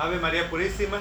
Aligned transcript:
Ave 0.00 0.18
María 0.18 0.48
Purísima. 0.48 0.98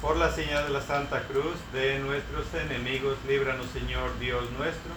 Por 0.00 0.16
la 0.16 0.30
señal 0.30 0.68
de 0.68 0.72
la 0.72 0.80
Santa 0.80 1.24
Cruz 1.24 1.56
de 1.72 1.98
nuestros 1.98 2.46
enemigos, 2.54 3.16
líbranos 3.26 3.66
Señor 3.72 4.16
Dios 4.20 4.44
nuestro. 4.56 4.92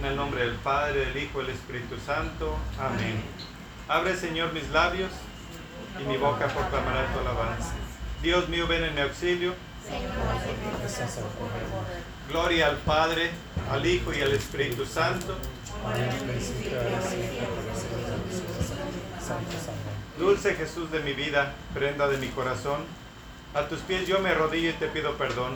En 0.00 0.06
el 0.06 0.16
nombre 0.16 0.40
del 0.40 0.54
Padre, 0.54 1.04
del 1.04 1.22
Hijo 1.22 1.40
del 1.40 1.50
Espíritu 1.50 1.96
Santo. 1.98 2.56
Amén. 2.80 3.22
Abre 3.88 4.16
Señor 4.16 4.54
mis 4.54 4.70
labios 4.70 5.10
y 6.00 6.04
mi 6.04 6.16
boca 6.16 6.46
proclamará 6.46 7.12
tu 7.12 7.18
alabanza. 7.18 7.74
Dios 8.22 8.48
mío, 8.48 8.66
ven 8.66 8.84
en 8.84 8.94
mi 8.94 9.02
auxilio. 9.02 9.52
Gloria 12.30 12.68
al 12.68 12.78
Padre, 12.78 13.32
al 13.70 13.84
Hijo 13.84 14.14
y 14.14 14.22
al 14.22 14.32
Espíritu 14.32 14.86
Santo. 14.86 15.36
Dulce 20.18 20.54
Jesús 20.54 20.92
de 20.92 21.00
mi 21.00 21.12
vida, 21.12 21.54
prenda 21.74 22.06
de 22.06 22.18
mi 22.18 22.28
corazón, 22.28 22.84
a 23.52 23.66
tus 23.66 23.80
pies 23.80 24.06
yo 24.06 24.20
me 24.20 24.30
arrodillo 24.30 24.70
y 24.70 24.74
te 24.74 24.86
pido 24.86 25.16
perdón. 25.16 25.54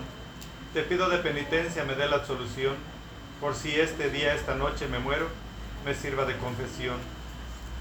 Te 0.75 0.83
pido 0.83 1.09
de 1.09 1.19
penitencia 1.19 1.85
me 1.85 1.95
dé 1.95 2.09
la 2.09 2.17
absolución, 2.17 2.75
por 3.41 3.55
si 3.55 3.79
este 3.79 4.11
día, 4.11 4.35
esta 4.35 4.57
noche 4.57 4.89
me 4.89 4.99
muero, 4.99 5.29
me 5.85 5.95
sirva 5.95 6.25
de 6.25 6.37
confesión. 6.39 6.97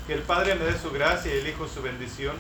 Que 0.06 0.14
el 0.14 0.22
Padre 0.22 0.54
me 0.54 0.66
dé 0.66 0.78
su 0.78 0.92
gracia 0.92 1.34
y 1.34 1.40
el 1.40 1.48
Hijo 1.48 1.68
su 1.68 1.82
bendición. 1.82 2.36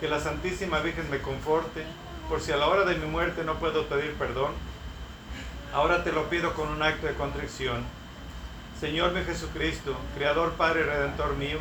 Que 0.00 0.08
la 0.08 0.20
Santísima 0.20 0.80
Virgen 0.80 1.10
me 1.10 1.20
conforte, 1.20 1.84
por 2.30 2.40
si 2.40 2.52
a 2.52 2.56
la 2.56 2.66
hora 2.66 2.86
de 2.86 2.94
mi 2.94 3.06
muerte 3.06 3.44
no 3.44 3.58
puedo 3.58 3.86
pedir 3.88 4.14
perdón. 4.14 4.52
Ahora 5.74 6.02
te 6.02 6.12
lo 6.12 6.30
pido 6.30 6.54
con 6.54 6.68
un 6.68 6.82
acto 6.82 7.06
de 7.06 7.14
contrición. 7.14 7.84
Señor 8.80 9.12
mi 9.12 9.22
Jesucristo, 9.22 9.94
Creador, 10.16 10.52
Padre, 10.52 10.84
Redentor 10.84 11.36
mío, 11.36 11.58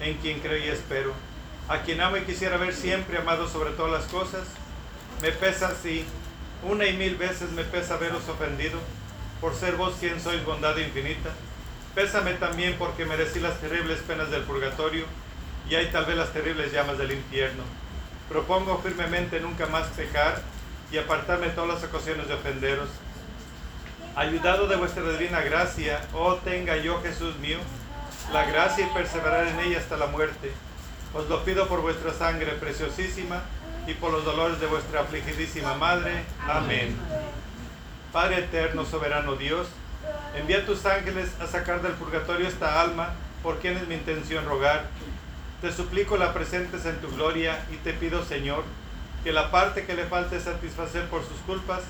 en 0.00 0.16
quien 0.18 0.40
creo 0.40 0.58
y 0.58 0.68
espero, 0.68 1.12
a 1.68 1.82
quien 1.82 2.00
amo 2.00 2.16
y 2.16 2.22
quisiera 2.22 2.56
ver 2.56 2.74
siempre 2.74 3.18
amado 3.18 3.48
sobre 3.48 3.70
todas 3.70 3.92
las 3.92 4.04
cosas, 4.10 4.46
me 5.22 5.32
pesa 5.32 5.68
así, 5.68 6.04
una 6.62 6.86
y 6.86 6.96
mil 6.96 7.16
veces 7.16 7.50
me 7.52 7.64
pesa 7.64 7.96
veros 7.96 8.28
ofendido, 8.28 8.78
por 9.40 9.54
ser 9.54 9.76
vos 9.76 9.94
quien 10.00 10.20
sois 10.20 10.44
bondad 10.44 10.76
infinita. 10.76 11.30
Pésame 11.94 12.34
también 12.34 12.76
porque 12.78 13.04
merecí 13.04 13.40
las 13.40 13.60
terribles 13.60 14.00
penas 14.00 14.30
del 14.30 14.42
purgatorio 14.42 15.04
y 15.68 15.74
hay 15.74 15.86
tal 15.90 16.06
vez 16.06 16.16
las 16.16 16.32
terribles 16.32 16.72
llamas 16.72 16.98
del 16.98 17.12
infierno. 17.12 17.62
Propongo 18.28 18.78
firmemente 18.78 19.40
nunca 19.40 19.66
más 19.66 19.86
pecar 19.88 20.42
y 20.90 20.98
apartarme 20.98 21.48
todas 21.48 21.80
las 21.80 21.84
ocasiones 21.84 22.26
de 22.28 22.34
ofenderos. 22.34 22.88
Ayudado 24.16 24.66
de 24.66 24.76
vuestra 24.76 25.02
divina 25.10 25.40
gracia, 25.40 26.00
oh 26.12 26.36
tenga 26.36 26.76
yo, 26.76 27.02
Jesús 27.02 27.36
mío, 27.38 27.58
la 28.32 28.44
gracia 28.44 28.86
y 28.86 28.94
perseverar 28.94 29.46
en 29.46 29.60
ella 29.60 29.78
hasta 29.78 29.96
la 29.96 30.06
muerte. 30.06 30.52
Os 31.12 31.28
lo 31.28 31.44
pido 31.44 31.68
por 31.68 31.82
vuestra 31.82 32.12
sangre 32.12 32.52
preciosísima 32.52 33.42
y 33.86 33.94
por 33.94 34.12
los 34.12 34.24
dolores 34.24 34.60
de 34.60 34.66
vuestra 34.66 35.00
afligidísima 35.02 35.74
Madre. 35.74 36.24
Amén. 36.48 36.96
Padre 38.12 38.38
eterno, 38.38 38.84
soberano 38.84 39.36
Dios, 39.36 39.68
envía 40.36 40.66
tus 40.66 40.86
ángeles 40.86 41.30
a 41.40 41.46
sacar 41.46 41.82
del 41.82 41.92
purgatorio 41.92 42.48
esta 42.48 42.80
alma, 42.80 43.10
por 43.42 43.58
quien 43.58 43.76
es 43.76 43.86
mi 43.86 43.94
intención 43.94 44.46
rogar. 44.46 44.86
Te 45.60 45.72
suplico 45.72 46.16
la 46.16 46.32
presentes 46.32 46.86
en 46.86 47.00
tu 47.00 47.08
gloria 47.10 47.64
y 47.72 47.76
te 47.76 47.92
pido, 47.92 48.24
Señor, 48.24 48.64
que 49.22 49.32
la 49.32 49.50
parte 49.50 49.84
que 49.84 49.94
le 49.94 50.06
falte 50.06 50.40
satisfacer 50.40 51.08
por 51.08 51.22
sus 51.22 51.38
culpas, 51.46 51.82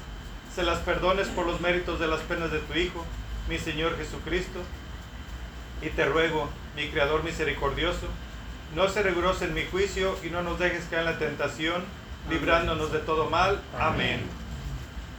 se 0.54 0.62
las 0.62 0.78
perdones 0.80 1.28
por 1.28 1.46
los 1.46 1.60
méritos 1.60 1.98
de 1.98 2.06
las 2.06 2.20
penas 2.20 2.52
de 2.52 2.60
tu 2.60 2.74
Hijo, 2.74 3.04
mi 3.48 3.58
Señor 3.58 3.96
Jesucristo 3.96 4.60
y 5.82 5.90
te 5.90 6.04
ruego, 6.04 6.48
mi 6.76 6.88
Creador 6.88 7.24
misericordioso, 7.24 8.06
no 8.74 8.88
se 8.88 9.02
riguroso 9.02 9.44
en 9.44 9.54
mi 9.54 9.64
juicio 9.64 10.16
y 10.24 10.30
no 10.30 10.42
nos 10.42 10.58
dejes 10.58 10.84
caer 10.86 11.00
en 11.00 11.12
la 11.12 11.18
tentación, 11.18 11.84
librándonos 12.28 12.92
de 12.92 12.98
todo 12.98 13.30
mal. 13.30 13.60
Amén. 13.78 14.20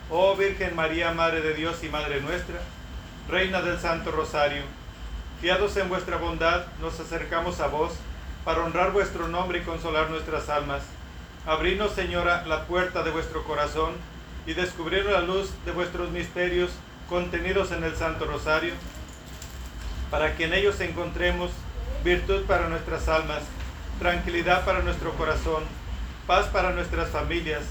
Oh 0.09 0.35
Virgen 0.35 0.75
María, 0.75 1.11
Madre 1.13 1.41
de 1.41 1.53
Dios 1.53 1.83
y 1.83 1.89
Madre 1.89 2.21
nuestra, 2.21 2.59
Reina 3.29 3.61
del 3.61 3.79
Santo 3.79 4.11
Rosario, 4.11 4.63
fiados 5.41 5.77
en 5.77 5.89
vuestra 5.89 6.17
bondad, 6.17 6.65
nos 6.81 6.99
acercamos 6.99 7.59
a 7.59 7.67
vos 7.67 7.93
para 8.43 8.63
honrar 8.63 8.91
vuestro 8.91 9.27
nombre 9.27 9.59
y 9.59 9.61
consolar 9.61 10.09
nuestras 10.09 10.49
almas. 10.49 10.83
Abrinos, 11.45 11.93
Señora, 11.93 12.45
la 12.45 12.65
puerta 12.65 13.03
de 13.03 13.11
vuestro 13.11 13.43
corazón 13.43 13.93
y 14.45 14.53
descubrir 14.53 15.05
la 15.05 15.21
luz 15.21 15.51
de 15.65 15.71
vuestros 15.71 16.11
misterios 16.11 16.71
contenidos 17.09 17.71
en 17.71 17.83
el 17.83 17.95
Santo 17.95 18.25
Rosario 18.25 18.73
para 20.15 20.37
que 20.37 20.45
en 20.45 20.53
ellos 20.53 20.79
encontremos 20.79 21.51
virtud 22.01 22.45
para 22.45 22.69
nuestras 22.69 23.09
almas, 23.09 23.43
tranquilidad 23.99 24.63
para 24.63 24.81
nuestro 24.81 25.11
corazón, 25.15 25.65
paz 26.25 26.45
para 26.45 26.71
nuestras 26.71 27.09
familias, 27.09 27.63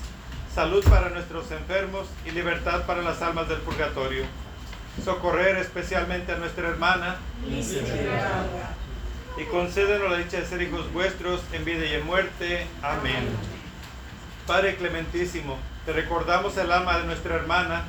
salud 0.55 0.85
para 0.85 1.09
nuestros 1.09 1.51
enfermos 1.53 2.07
y 2.27 2.33
libertad 2.33 2.85
para 2.85 3.01
las 3.01 3.23
almas 3.23 3.49
del 3.49 3.61
purgatorio. 3.61 4.25
Socorrer 5.03 5.57
especialmente 5.57 6.33
a 6.33 6.37
nuestra 6.37 6.69
hermana 6.69 7.17
y 9.39 9.45
concédenos 9.45 10.11
la 10.11 10.19
dicha 10.19 10.37
de 10.37 10.45
ser 10.45 10.61
hijos 10.61 10.93
vuestros 10.93 11.41
en 11.55 11.65
vida 11.65 11.87
y 11.87 11.95
en 11.95 12.05
muerte. 12.05 12.67
Amén. 12.83 13.27
Padre 14.47 14.77
clementísimo, 14.77 15.57
te 15.85 15.93
recordamos 15.93 16.57
el 16.57 16.73
alma 16.73 16.99
de 16.99 17.05
nuestra 17.05 17.35
hermana, 17.35 17.85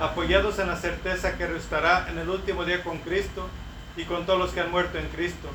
apoyados 0.00 0.58
en 0.58 0.68
la 0.68 0.76
certeza 0.76 1.36
que 1.36 1.46
restará 1.46 2.06
en 2.08 2.18
el 2.18 2.28
último 2.28 2.64
día 2.64 2.82
con 2.84 2.98
Cristo 2.98 3.48
y 3.96 4.04
con 4.04 4.24
todos 4.24 4.38
los 4.38 4.50
que 4.52 4.60
han 4.60 4.70
muerto 4.70 4.98
en 4.98 5.08
Cristo. 5.08 5.48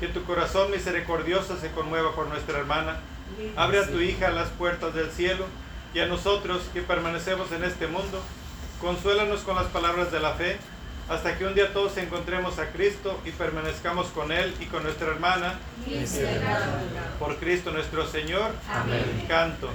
Que 0.00 0.08
tu 0.08 0.24
corazón 0.24 0.70
misericordioso 0.70 1.56
se 1.56 1.70
conmueva 1.70 2.14
por 2.14 2.26
nuestra 2.26 2.58
hermana. 2.58 2.96
Abre 3.56 3.78
a 3.78 3.86
tu 3.86 4.00
hija 4.00 4.30
las 4.30 4.48
puertas 4.48 4.94
del 4.94 5.10
cielo 5.10 5.44
y 5.94 6.00
a 6.00 6.06
nosotros 6.06 6.62
que 6.72 6.82
permanecemos 6.82 7.52
en 7.52 7.64
este 7.64 7.86
mundo, 7.86 8.20
consuélanos 8.80 9.40
con 9.40 9.56
las 9.56 9.66
palabras 9.66 10.10
de 10.10 10.20
la 10.20 10.34
fe 10.34 10.58
hasta 11.08 11.36
que 11.36 11.44
un 11.44 11.54
día 11.54 11.72
todos 11.72 11.96
encontremos 11.96 12.58
a 12.58 12.70
Cristo 12.70 13.20
y 13.24 13.30
permanezcamos 13.30 14.06
con 14.08 14.30
Él 14.30 14.54
y 14.60 14.66
con 14.66 14.84
nuestra 14.84 15.08
hermana. 15.08 15.54
Por 17.18 17.36
Cristo 17.36 17.72
nuestro 17.72 18.06
Señor. 18.06 18.52
Amén. 18.68 19.24
Canto. 19.28 19.68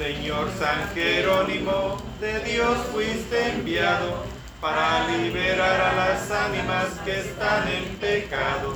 Señor 0.00 0.48
San 0.58 0.94
Jerónimo, 0.94 1.98
de 2.22 2.40
Dios 2.40 2.78
fuiste 2.90 3.50
enviado 3.50 4.24
para 4.58 5.06
liberar 5.08 5.78
a 5.78 5.92
las 5.92 6.30
ánimas 6.30 6.86
que 7.04 7.20
están 7.20 7.68
en 7.68 7.84
pecado, 7.96 8.72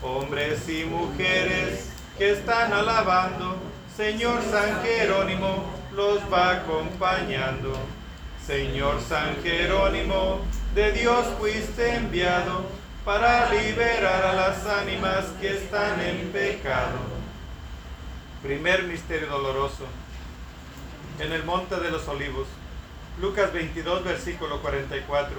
hombres 0.00 0.66
y 0.70 0.86
mujeres 0.86 1.90
que 2.16 2.30
están 2.30 2.72
alabando, 2.72 3.58
Señor 3.94 4.40
San 4.50 4.82
Jerónimo 4.82 5.66
los 5.92 6.20
va 6.32 6.52
acompañando. 6.52 7.74
Señor 8.46 9.02
San 9.06 9.36
Jerónimo, 9.42 10.40
de 10.74 10.92
Dios 10.92 11.26
fuiste 11.38 11.94
enviado 11.94 12.64
para 13.04 13.50
liberar 13.52 14.24
a 14.24 14.32
las 14.32 14.64
ánimas 14.64 15.26
que 15.42 15.58
están 15.58 16.00
en 16.00 16.32
pecado. 16.32 17.00
Primer 18.42 18.84
misterio 18.84 19.28
doloroso 19.28 19.84
en 21.18 21.32
el 21.32 21.44
monte 21.44 21.76
de 21.76 21.90
los 21.90 22.06
olivos. 22.08 22.46
Lucas 23.20 23.52
22, 23.52 24.04
versículo 24.04 24.60
44. 24.60 25.34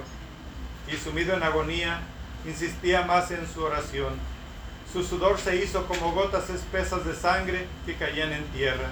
Y 0.91 0.95
sumido 0.97 1.35
en 1.35 1.43
agonía, 1.43 1.99
insistía 2.45 3.03
más 3.03 3.31
en 3.31 3.47
su 3.47 3.63
oración. 3.63 4.13
Su 4.91 5.03
sudor 5.03 5.39
se 5.39 5.57
hizo 5.57 5.85
como 5.87 6.13
gotas 6.13 6.49
espesas 6.49 7.05
de 7.05 7.15
sangre 7.15 7.67
que 7.85 7.95
caían 7.95 8.31
en 8.31 8.45
tierra. 8.45 8.89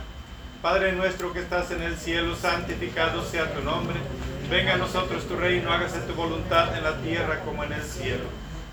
Padre 0.62 0.94
nuestro 0.94 1.34
que 1.34 1.40
estás 1.40 1.72
en 1.72 1.82
el 1.82 1.98
cielo, 1.98 2.36
santificado 2.36 3.24
sea 3.24 3.54
tu 3.54 3.62
nombre. 3.62 3.96
Venga 4.50 4.74
a 4.74 4.78
nosotros 4.78 5.28
tu 5.28 5.36
reino, 5.36 5.72
hágase 5.72 6.00
tu 6.02 6.14
voluntad 6.14 6.76
en 6.78 6.84
la 6.84 6.98
tierra 6.98 7.40
como 7.46 7.64
en 7.64 7.74
el 7.74 7.84
cielo. 7.84 8.26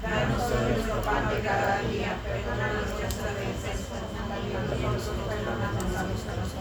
Danos 0.02 0.42
hoy 0.42 0.72
nuestro 0.72 1.02
pan 1.02 1.28
de 1.28 1.40
cada 1.40 1.82
día, 1.82 2.16
perdona 2.24 2.72
nuestras 2.72 3.14
ofensas, 3.14 3.86
como 4.70 4.92
nosotros 4.92 5.28
perdonamos 5.28 5.96
a 5.96 6.02
nuestros 6.04 6.60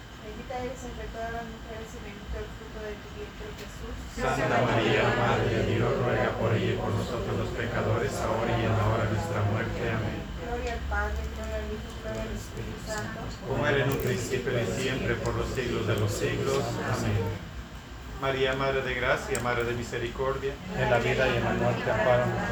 Bendita 0.21 0.53
eres 0.61 0.81
entre 0.85 1.05
todas 1.09 1.31
las 1.33 1.45
mujeres 1.49 1.89
y 1.91 1.99
bendito 2.05 2.35
el 2.37 2.49
fruto 2.53 2.79
de 2.85 2.93
tu 3.01 3.07
vientre 3.17 3.45
Jesús. 3.57 3.93
Santa 4.13 4.57
María, 4.61 5.03
Madre 5.17 5.49
de 5.49 5.63
Dios, 5.73 5.91
ruega 5.97 6.29
por 6.37 6.49
ella 6.53 6.71
y 6.71 6.77
por 6.77 6.91
nosotros 6.93 7.33
los 7.41 7.51
pecadores, 7.57 8.13
ahora 8.21 8.51
y 8.53 8.63
en 8.69 8.73
la 8.77 8.85
hora 8.85 9.03
de 9.05 9.11
nuestra 9.17 9.41
muerte. 9.49 9.79
Amén. 9.81 10.21
Gloria 10.45 10.73
al 10.77 10.83
Padre, 10.85 11.21
gloria 11.33 11.57
al 11.57 11.67
Hijo, 11.73 11.89
gloria 12.01 12.21
al 12.21 12.33
Espíritu 12.37 12.81
Santo. 12.85 13.19
Como 13.47 13.61
era 13.65 13.77
en 13.81 13.89
un 13.89 14.01
principio 14.01 14.51
y 14.53 14.67
siempre, 14.77 15.15
por 15.15 15.33
los 15.35 15.49
siglos 15.57 15.87
de 15.87 15.95
los 15.97 16.11
siglos. 16.11 16.63
Amén. 16.85 17.50
María, 18.21 18.53
Madre 18.53 18.81
de 18.83 18.93
Gracia, 18.93 19.39
Madre 19.41 19.63
de 19.63 19.73
Misericordia. 19.73 20.53
en 20.77 20.91
la 20.91 20.99
vida 20.99 21.27
y 21.27 21.37
en 21.37 21.43
la 21.43 21.53
muerte, 21.53 21.83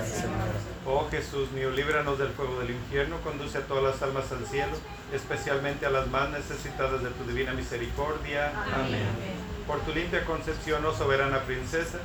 Señor. 0.03 0.69
Oh 0.85 1.07
Jesús 1.11 1.51
mío, 1.51 1.69
líbranos 1.69 2.17
del 2.17 2.29
fuego 2.29 2.59
del 2.59 2.71
infierno, 2.71 3.17
conduce 3.21 3.59
a 3.59 3.61
todas 3.61 3.83
las 3.83 4.01
almas 4.01 4.31
al 4.31 4.45
cielo, 4.47 4.73
especialmente 5.13 5.85
a 5.85 5.91
las 5.91 6.07
más 6.07 6.29
necesitadas 6.31 7.03
de 7.03 7.09
tu 7.11 7.23
divina 7.25 7.53
misericordia. 7.53 8.51
Amén. 8.73 9.48
Por 9.69 9.81
tu 9.81 9.93
limpia 9.93 10.25
concepción, 10.25 10.83
oh 10.83 10.91
soberana 10.95 11.41
princesa, 11.41 11.99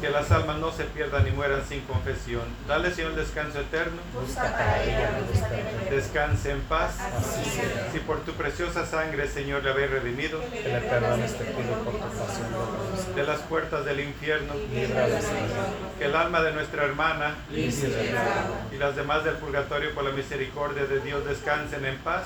que 0.00 0.10
las 0.10 0.30
almas 0.30 0.58
no 0.58 0.70
se 0.70 0.84
pierdan 0.84 1.24
ni 1.24 1.32
mueran 1.32 1.64
sin 1.68 1.80
confesión. 1.80 2.42
Dale, 2.68 2.94
Señor, 2.94 3.16
descanso 3.16 3.58
eterno. 3.58 4.00
Descanse 5.90 6.52
en 6.52 6.60
paz. 6.60 6.98
Si 7.92 7.98
por 7.98 8.20
tu 8.20 8.34
preciosa 8.34 8.86
sangre, 8.86 9.26
Señor, 9.26 9.64
le 9.64 9.70
habéis 9.70 9.90
redimido 9.90 10.40
Que 10.52 10.68
le 10.68 10.80
perdones, 10.82 11.36
te 11.36 11.46
pido 11.46 11.74
por 11.82 11.94
tu 11.94 11.98
pasión 11.98 12.52
dolorosa. 12.52 13.10
de 13.16 13.22
las 13.24 13.40
puertas 13.40 13.84
del 13.84 13.98
infierno, 13.98 14.54
que 15.98 16.04
el 16.04 16.14
alma 16.14 16.42
de 16.42 16.52
nuestra 16.52 16.84
hermana 16.84 17.34
y 17.50 18.76
las 18.78 18.94
demás 18.94 19.24
del 19.24 19.34
purgatorio 19.34 19.92
por 19.94 20.04
la 20.04 20.12
misericordia 20.12 20.84
de 20.84 21.00
Dios 21.00 21.24
descansen 21.24 21.86
en 21.86 21.98
paz. 21.98 22.22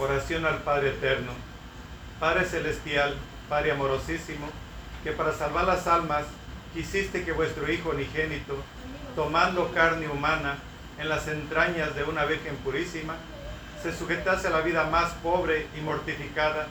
Oración 0.00 0.44
al 0.46 0.58
Padre 0.58 0.90
Eterno. 0.90 1.32
Padre 2.20 2.44
Celestial, 2.44 3.14
Padre 3.48 3.72
amorosísimo, 3.72 4.46
que 5.02 5.12
para 5.12 5.32
salvar 5.32 5.64
las 5.64 5.86
almas 5.86 6.24
quisiste 6.72 7.24
que 7.24 7.32
vuestro 7.32 7.70
Hijo 7.70 7.90
unigénito, 7.90 8.56
tomando 9.14 9.72
carne 9.72 10.08
humana 10.08 10.58
en 10.98 11.08
las 11.08 11.28
entrañas 11.28 11.94
de 11.94 12.04
una 12.04 12.24
Virgen 12.24 12.56
purísima, 12.56 13.14
se 13.82 13.96
sujetase 13.96 14.48
a 14.48 14.50
la 14.50 14.60
vida 14.60 14.84
más 14.84 15.12
pobre 15.22 15.66
y 15.76 15.80
mortificada 15.80 16.66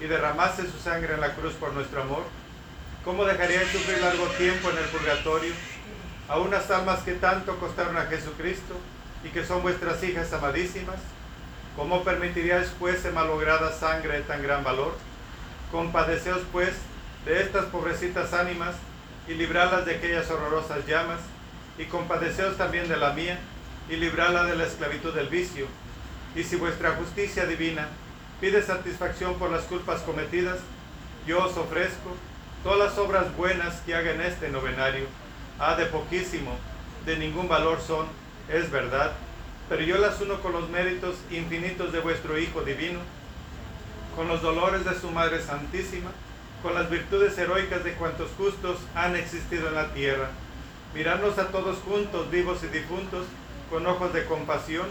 y 0.00 0.06
derramase 0.06 0.62
su 0.70 0.78
sangre 0.78 1.14
en 1.14 1.20
la 1.20 1.34
cruz 1.34 1.54
por 1.54 1.72
nuestro 1.72 2.02
amor. 2.02 2.24
¿Cómo 3.04 3.24
dejaríais 3.24 3.70
sufrir 3.70 4.00
largo 4.00 4.26
tiempo 4.38 4.70
en 4.70 4.78
el 4.78 4.84
purgatorio 4.84 5.52
a 6.28 6.38
unas 6.38 6.70
almas 6.70 7.00
que 7.00 7.12
tanto 7.12 7.58
costaron 7.58 7.96
a 7.96 8.06
Jesucristo 8.06 8.74
y 9.22 9.28
que 9.28 9.44
son 9.44 9.62
vuestras 9.62 10.02
hijas 10.02 10.32
amadísimas? 10.32 10.96
¿Cómo 11.76 12.04
permitiríais 12.04 12.68
pues 12.78 13.00
se 13.00 13.10
malograda 13.10 13.72
sangre 13.72 14.18
de 14.18 14.22
tan 14.22 14.42
gran 14.42 14.62
valor? 14.62 14.94
Compadeceos 15.72 16.42
pues 16.52 16.74
de 17.24 17.42
estas 17.42 17.64
pobrecitas 17.66 18.32
ánimas 18.32 18.76
y 19.26 19.34
librarlas 19.34 19.84
de 19.84 19.96
aquellas 19.96 20.30
horrorosas 20.30 20.86
llamas, 20.86 21.20
y 21.76 21.86
compadeceos 21.86 22.56
también 22.56 22.88
de 22.88 22.96
la 22.96 23.12
mía 23.12 23.38
y 23.88 23.96
librarla 23.96 24.44
de 24.44 24.56
la 24.56 24.64
esclavitud 24.64 25.12
del 25.12 25.28
vicio. 25.28 25.66
Y 26.36 26.44
si 26.44 26.56
vuestra 26.56 26.92
justicia 26.92 27.46
divina 27.46 27.88
pide 28.40 28.62
satisfacción 28.62 29.34
por 29.34 29.50
las 29.50 29.62
culpas 29.64 30.02
cometidas, 30.02 30.58
yo 31.26 31.44
os 31.44 31.56
ofrezco 31.56 32.14
todas 32.62 32.78
las 32.78 32.98
obras 32.98 33.34
buenas 33.36 33.80
que 33.80 33.94
haga 33.94 34.12
en 34.12 34.20
este 34.20 34.48
novenario. 34.48 35.06
Ah, 35.58 35.74
de 35.74 35.86
poquísimo, 35.86 36.56
de 37.04 37.16
ningún 37.16 37.48
valor 37.48 37.80
son, 37.80 38.06
es 38.48 38.70
verdad, 38.70 39.12
pero 39.68 39.82
yo 39.82 39.98
las 39.98 40.20
uno 40.20 40.40
con 40.40 40.52
los 40.52 40.68
méritos 40.68 41.16
infinitos 41.30 41.92
de 41.92 42.00
vuestro 42.00 42.38
Hijo 42.38 42.62
Divino, 42.62 43.00
con 44.14 44.28
los 44.28 44.42
dolores 44.42 44.84
de 44.84 44.98
su 44.98 45.10
Madre 45.10 45.42
Santísima, 45.42 46.10
con 46.62 46.74
las 46.74 46.90
virtudes 46.90 47.36
heroicas 47.36 47.84
de 47.84 47.94
cuantos 47.94 48.30
justos 48.36 48.78
han 48.94 49.16
existido 49.16 49.68
en 49.68 49.74
la 49.74 49.92
tierra. 49.92 50.30
Mirarnos 50.94 51.38
a 51.38 51.48
todos 51.48 51.78
juntos, 51.78 52.30
vivos 52.30 52.62
y 52.62 52.68
difuntos, 52.68 53.26
con 53.70 53.86
ojos 53.86 54.12
de 54.12 54.24
compasión, 54.24 54.86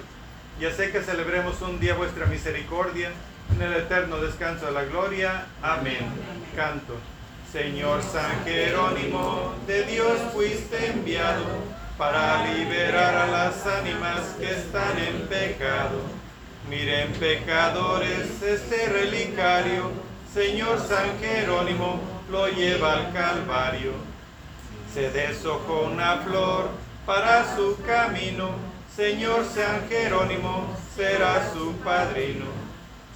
y 0.59 0.65
hacer 0.65 0.91
que 0.91 1.01
celebremos 1.01 1.61
un 1.61 1.79
día 1.79 1.95
vuestra 1.95 2.25
misericordia 2.25 3.11
en 3.55 3.61
el 3.61 3.73
eterno 3.73 4.17
descanso 4.17 4.65
de 4.67 4.71
la 4.71 4.83
gloria. 4.83 5.45
Amén. 5.61 5.99
Canto. 6.55 6.95
Señor 7.51 8.01
San 8.01 8.43
Jerónimo, 8.45 9.53
de 9.67 9.83
Dios 9.83 10.17
fuiste 10.33 10.87
enviado 10.87 11.45
para 12.03 12.45
liberar 12.53 13.15
a 13.15 13.27
las 13.27 13.65
ánimas 13.65 14.35
que 14.37 14.51
están 14.51 14.97
en 14.99 15.25
pecado. 15.27 16.01
Miren 16.69 17.13
pecadores 17.13 18.41
este 18.41 18.89
relicario, 18.89 19.89
Señor 20.33 20.81
San 20.85 21.17
Jerónimo 21.21 22.01
lo 22.29 22.49
lleva 22.49 22.91
al 22.95 23.13
Calvario. 23.13 23.93
Se 24.93 25.11
deshojó 25.11 25.83
una 25.93 26.17
flor 26.17 26.71
para 27.05 27.55
su 27.55 27.81
camino, 27.87 28.49
Señor 28.93 29.45
San 29.45 29.87
Jerónimo 29.87 30.75
será 30.97 31.53
su 31.53 31.71
padrino. 31.85 32.47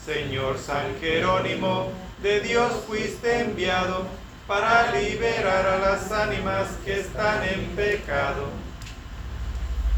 Señor 0.05 0.57
San 0.59 0.97
Jerónimo, 1.01 1.91
de 2.23 2.39
Dios 2.39 2.71
fuiste 2.87 3.41
enviado 3.41 4.05
para 4.47 4.93
liberar 4.93 5.65
a 5.65 5.77
las 5.77 6.09
ánimas 6.09 6.69
que 6.85 7.01
están 7.01 7.43
en 7.43 7.65
pecado. 7.75 8.66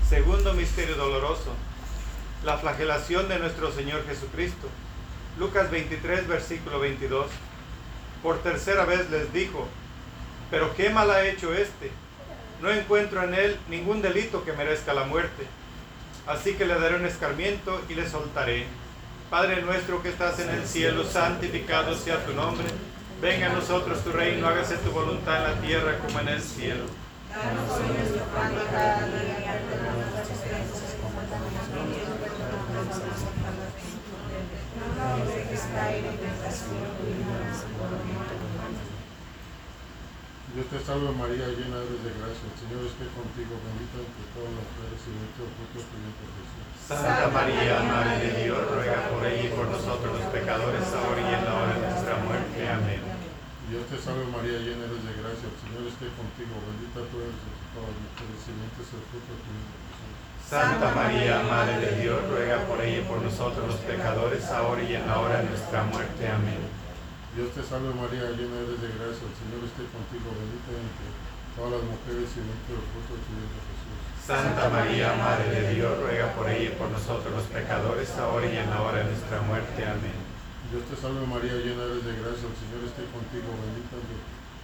Segundo 0.10 0.56
misterio 0.56 0.96
doloroso, 0.96 1.54
la 2.44 2.58
flagelación 2.58 3.30
de 3.30 3.38
nuestro 3.38 3.72
Señor 3.72 4.04
Jesucristo. 4.08 4.68
Lucas 5.38 5.70
23, 5.70 6.28
versículo 6.28 6.80
22. 6.80 7.28
Por 8.24 8.39
tercera 8.39 8.86
vez 8.86 9.08
les 9.12 9.32
dijo, 9.32 9.68
pero 10.50 10.74
qué 10.75 10.89
mal 10.89 11.12
ha 11.12 11.28
hecho 11.28 11.54
este. 11.54 11.92
No 12.60 12.72
encuentro 12.72 13.22
en 13.22 13.36
él 13.36 13.60
ningún 13.70 14.01
delito 14.01 14.44
que 14.44 14.54
merezca 14.54 14.96
la 14.96 15.04
muerte. 15.04 15.46
Así 16.25 16.56
que 16.56 16.66
le 16.66 16.80
daré 16.80 16.96
un 16.96 17.06
escarmiento 17.06 17.80
y 17.88 17.94
le 17.94 18.10
soltaré. 18.10 18.66
Padre 19.30 19.62
nuestro 19.62 20.01
que 20.01 20.10
estás 20.10 20.39
en 20.39 20.50
el 20.50 20.66
cielo, 20.66 21.04
santificado 21.04 21.96
sea 21.96 22.25
tu 22.25 22.34
nombre. 22.34 22.66
Venga 23.22 23.51
a 23.51 23.54
nosotros 23.54 24.04
tu 24.04 24.12
reino, 24.12 24.48
hágase 24.48 24.78
tu 24.78 24.89
voluntad 24.89 25.38
en 25.38 25.44
la 25.44 25.62
tierra 25.62 26.00
como 26.00 26.20
en 26.20 26.30
el 26.30 26.42
cielo. 26.42 26.86
Danos 27.30 27.70
hoy 27.78 27.96
nuestro 27.96 28.25
pan 28.34 28.56
de 28.56 28.66
cada 28.72 29.06
día 29.06 29.59
Dios 40.50 40.65
te 40.65 40.79
salve 40.83 41.07
María, 41.15 41.48
llena 41.55 41.79
eres 41.79 42.03
de 42.03 42.12
gracia, 42.19 42.51
el 42.51 42.57
Señor 42.59 42.83
esté 42.83 43.07
contigo, 43.15 43.55
bendita 43.63 44.03
entre 44.03 44.25
todas 44.36 44.51
las 44.59 44.65
mujeres 44.65 45.00
y 45.07 45.15
bendito 45.15 45.48
el 45.48 45.55
fruto 45.55 45.77
de 45.79 45.88
tu 45.88 45.95
vientre 46.03 46.27
Jesús. 46.36 46.67
Santa 46.83 47.31
María, 47.31 47.79
Madre 47.86 48.27
de 48.27 48.43
Dios, 48.43 48.59
ruega 48.59 49.07
por 49.07 49.24
ella 49.24 49.45
y 49.45 49.55
por 49.55 49.71
nosotros 49.71 50.19
los 50.19 50.27
pecadores, 50.36 50.83
ahora 50.91 51.21
y 51.24 51.31
en 51.31 51.43
la 51.48 51.53
hora 51.53 51.74
de 51.79 51.86
nuestra 51.95 52.15
muerte. 52.27 52.59
Amén. 52.59 53.00
Dios 53.71 53.88
te 53.88 53.98
salve 54.03 54.27
María, 54.27 54.59
llena 54.59 54.83
eres 54.83 55.00
de 55.00 55.15
gracia, 55.15 55.48
el 55.48 55.57
Señor 55.63 55.88
esté 55.88 56.12
contigo, 56.12 56.59
bendita 56.59 57.07
tú 57.07 57.24
eres 57.24 57.39
entre 57.39 57.67
todas 57.71 57.88
las 57.88 58.03
mujeres 58.03 58.41
y 58.43 58.51
bendito 58.51 58.79
es 58.83 58.91
el 59.00 59.03
fruto 59.07 59.31
de 59.31 59.39
tu 59.39 59.50
vientre 59.55 59.88
Santa 60.50 60.89
María, 60.98 61.46
Madre 61.46 61.77
de 61.77 62.01
Dios, 62.01 62.18
ruega 62.25 62.58
por 62.65 62.82
ella 62.82 63.06
y 63.06 63.06
por 63.06 63.22
nosotros 63.22 63.70
los 63.70 63.77
pecadores, 63.86 64.50
ahora 64.50 64.82
y 64.82 64.98
en 64.98 65.06
la 65.06 65.22
hora 65.22 65.46
de 65.46 65.53
nuestra 65.53 65.86
muerte. 65.86 66.25
Amén. 66.25 66.65
Dios 67.38 67.53
te 67.53 67.62
salve 67.62 67.94
María, 67.94 68.34
llena 68.34 68.58
eres 68.65 68.82
de 68.82 68.89
gracia, 68.98 69.29
el 69.29 69.36
Señor 69.38 69.62
esté 69.62 69.86
contigo, 69.94 70.25
bendita 70.34 70.74
entre 70.74 71.06
todas 71.53 71.77
las 71.77 71.86
mujeres 71.86 72.34
y 72.34 72.41
bendito 72.41 72.82
el 72.82 72.86
fruto 72.89 73.12
de 73.13 73.22
tu 73.29 73.32
vientre 73.38 73.62
Jesús. 73.62 73.94
Santa 74.25 74.65
María, 74.74 75.13
Madre 75.22 75.53
de 75.53 75.63
Dios, 75.77 75.94
ruega 76.01 76.34
por 76.34 76.50
ella 76.50 76.65
y 76.65 76.74
por 76.82 76.89
nosotros 76.89 77.29
los 77.29 77.46
pecadores, 77.53 78.10
ahora 78.18 78.50
y 78.50 78.58
en 78.58 78.74
la 78.74 78.82
hora 78.82 79.06
de 79.06 79.08
nuestra 79.13 79.38
muerte. 79.46 79.86
Amén. 79.86 80.18
Dios 80.74 80.82
te 80.89 80.98
salve 80.98 81.29
María, 81.29 81.62
llena 81.62 81.86
eres 81.94 82.01
de 82.10 82.25
gracia, 82.25 82.50
el 82.50 82.58
Señor 82.58 82.82
esté 82.89 83.06
contigo, 83.13 83.53
bendita 83.53 84.01
entre 84.01 84.18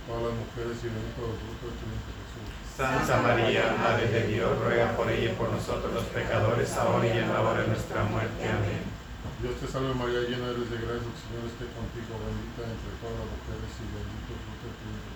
todas 0.09 0.33
las 0.33 0.33
mujeres 0.33 0.81
y 0.81 0.87
bendito 0.89 1.21
el 1.29 1.37
fruto 1.45 1.63
de 1.69 1.77
tu 1.77 1.85
vientre 1.85 2.09
Jesús. 2.09 2.24
Santa 2.75 3.21
María, 3.21 3.71
Madre 3.79 4.11
de 4.11 4.27
Dios, 4.27 4.51
ruega 4.59 4.91
por 4.97 5.09
ella 5.09 5.31
y 5.31 5.35
por 5.35 5.47
nosotros 5.49 5.93
los 5.93 6.03
pecadores, 6.11 6.75
ahora 6.75 7.07
y 7.07 7.17
en 7.23 7.31
la 7.31 7.39
hora 7.39 7.61
de 7.61 7.67
nuestra 7.67 8.03
muerte. 8.03 8.43
Amén. 8.43 8.83
Dios 9.39 9.55
te 9.63 9.67
salve 9.67 9.95
María, 9.95 10.27
llena 10.27 10.51
eres 10.51 10.67
de 10.67 10.83
gracia, 10.83 11.07
el 11.07 11.15
Señor 11.23 11.47
esté 11.47 11.71
contigo, 11.71 12.19
bendita 12.19 12.67
entre 12.67 12.91
todas 12.99 13.15
las 13.15 13.31
mujeres 13.31 13.71
y 13.79 13.85
bendito 13.95 14.27
el 14.27 14.41
fruto 14.43 14.65
de 14.67 14.75
tu 14.75 14.85
vientre. 14.91 15.15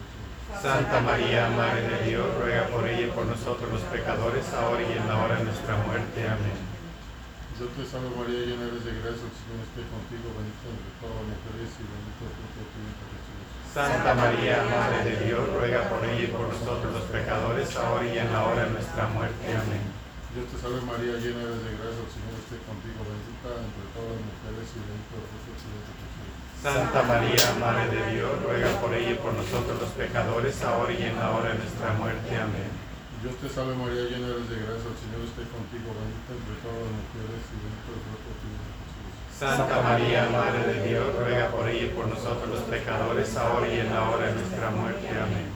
Santa 0.56 0.98
María, 1.04 1.52
Madre 1.52 1.84
de 1.84 2.00
Dios, 2.08 2.28
ruega 2.40 2.64
por 2.72 2.88
ella 2.88 3.06
y 3.08 3.12
por 3.12 3.26
nosotros 3.28 3.68
los 3.68 3.84
pecadores, 3.92 4.48
ahora 4.56 4.80
y 4.80 4.92
en 4.96 5.04
la 5.04 5.16
hora 5.20 5.36
de 5.36 5.44
nuestra 5.44 5.76
muerte. 5.84 6.20
Amén. 6.32 6.79
Dios 7.60 7.76
te 7.76 7.84
salve 7.84 8.08
María, 8.16 8.40
llena 8.48 8.72
eres 8.72 8.88
de 8.88 9.04
gracia, 9.04 9.20
el 9.20 9.36
Señor 9.36 9.60
esté 9.68 9.84
contigo, 9.92 10.32
bendita 10.32 10.72
entre 10.72 10.96
todas 11.04 11.20
las 11.20 11.28
mujeres 11.28 11.68
y 11.76 11.84
bendito 11.92 12.22
el 12.24 12.32
fruto 12.40 12.56
de 12.56 12.68
tu 12.72 12.78
vientre 12.80 13.08
Jesús. 13.20 13.44
Santa 13.76 14.12
María, 14.16 14.56
Madre 14.64 15.00
de 15.04 15.16
Dios, 15.28 15.44
ruega 15.44 15.82
por 15.92 16.00
ella 16.08 16.24
y 16.24 16.32
por 16.32 16.48
nosotros 16.48 16.88
los 16.88 17.06
pecadores, 17.12 17.68
ahora 17.76 18.08
y 18.08 18.16
en 18.16 18.32
la 18.32 18.48
hora 18.48 18.64
de 18.64 18.72
nuestra 18.80 19.12
muerte. 19.12 19.44
Amén. 19.52 19.84
Dios 20.32 20.48
te 20.48 20.56
salve 20.56 20.80
María, 20.88 21.20
llena 21.20 21.52
eres 21.52 21.60
de 21.68 21.72
gracia, 21.76 22.00
el 22.00 22.12
Señor 22.16 22.34
esté 22.40 22.56
contigo, 22.64 23.00
bendita 23.04 23.52
entre 23.60 23.86
todas 23.92 24.08
las 24.08 24.24
mujeres 24.24 24.68
y 24.72 24.80
bendito 24.80 25.14
el 25.20 25.26
fruto 25.28 25.50
de 25.52 25.60
tu 25.60 25.68
vientre 25.68 25.96
Jesús. 26.00 26.32
Santa 26.64 27.02
María, 27.12 27.46
Madre 27.60 27.86
de 27.92 28.02
Dios, 28.16 28.32
ruega 28.40 28.72
por 28.80 28.92
ella 28.96 29.12
y 29.12 29.20
por 29.20 29.36
nosotros 29.36 29.76
los 29.84 29.92
pecadores, 30.00 30.56
ahora 30.64 30.96
y 30.96 31.04
en 31.04 31.16
la 31.20 31.28
hora 31.36 31.52
de 31.52 31.60
nuestra 31.60 31.92
muerte. 32.00 32.32
Amén. 32.40 32.89
Dios 33.20 33.36
te 33.36 33.52
salve 33.52 33.76
María, 33.76 34.08
llena 34.08 34.32
eres 34.32 34.48
de 34.48 34.64
gracia, 34.64 34.88
el 34.88 34.96
Señor 34.96 35.28
esté 35.28 35.44
contigo, 35.52 35.92
bendita 35.92 36.32
entre 36.40 36.56
todas 36.64 36.88
las 36.88 36.96
mujeres 37.04 37.44
y 37.52 37.56
bendito 37.60 37.90
el 37.92 38.00
fruto 38.00 38.28
de 38.32 38.36
tu 38.40 38.48
vientre 38.48 38.74
Jesús. 38.80 39.12
Santa 39.36 39.78
María, 39.84 40.22
Madre 40.32 40.62
de 40.72 40.78
Dios, 40.88 41.04
ruega 41.20 41.52
por 41.52 41.68
ella 41.68 41.84
y 41.84 41.92
por 41.92 42.08
nosotros 42.08 42.48
los 42.48 42.64
pecadores, 42.72 43.28
ahora 43.36 43.68
y 43.68 43.76
en 43.76 43.92
la 43.92 44.08
hora 44.08 44.24
de 44.24 44.40
nuestra 44.40 44.72
muerte. 44.72 45.04
Amén. 45.12 45.52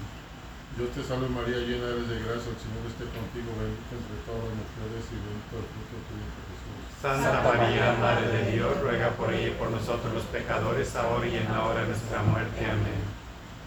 Dios 0.75 0.91
te 0.91 1.08
salve 1.08 1.32
María, 1.32 1.63
llena 1.63 1.88
eres 1.88 2.08
de 2.12 2.20
gracia, 2.20 2.51
el 2.51 2.60
Señor 2.60 2.84
esté 2.84 3.08
contigo, 3.15 3.48
bendita 3.55 3.96
entre 3.96 4.17
todas 4.27 4.43
las 4.43 4.55
mujeres 4.60 5.03
y 5.08 5.15
bendito 5.24 5.53
el 5.55 5.67
fruto 5.72 5.93
de 5.96 6.03
tu 6.03 6.13
vientre 6.20 6.43
Jesús. 6.51 6.79
Santa 7.00 7.39
María, 7.48 7.96
Madre 7.96 8.27
de 8.27 8.43
Dios, 8.51 8.72
ruega 8.84 9.08
por 9.15 9.32
ella 9.32 9.48
y 9.48 9.55
por 9.55 9.72
nosotros 9.72 10.12
los 10.12 10.27
pecadores, 10.27 10.91
ahora 11.00 11.32
y 11.32 11.39
en 11.39 11.48
la 11.48 11.63
hora 11.63 11.79
de 11.79 11.96
nuestra 11.96 12.20
muerte. 12.27 12.60
Amén. 12.60 13.12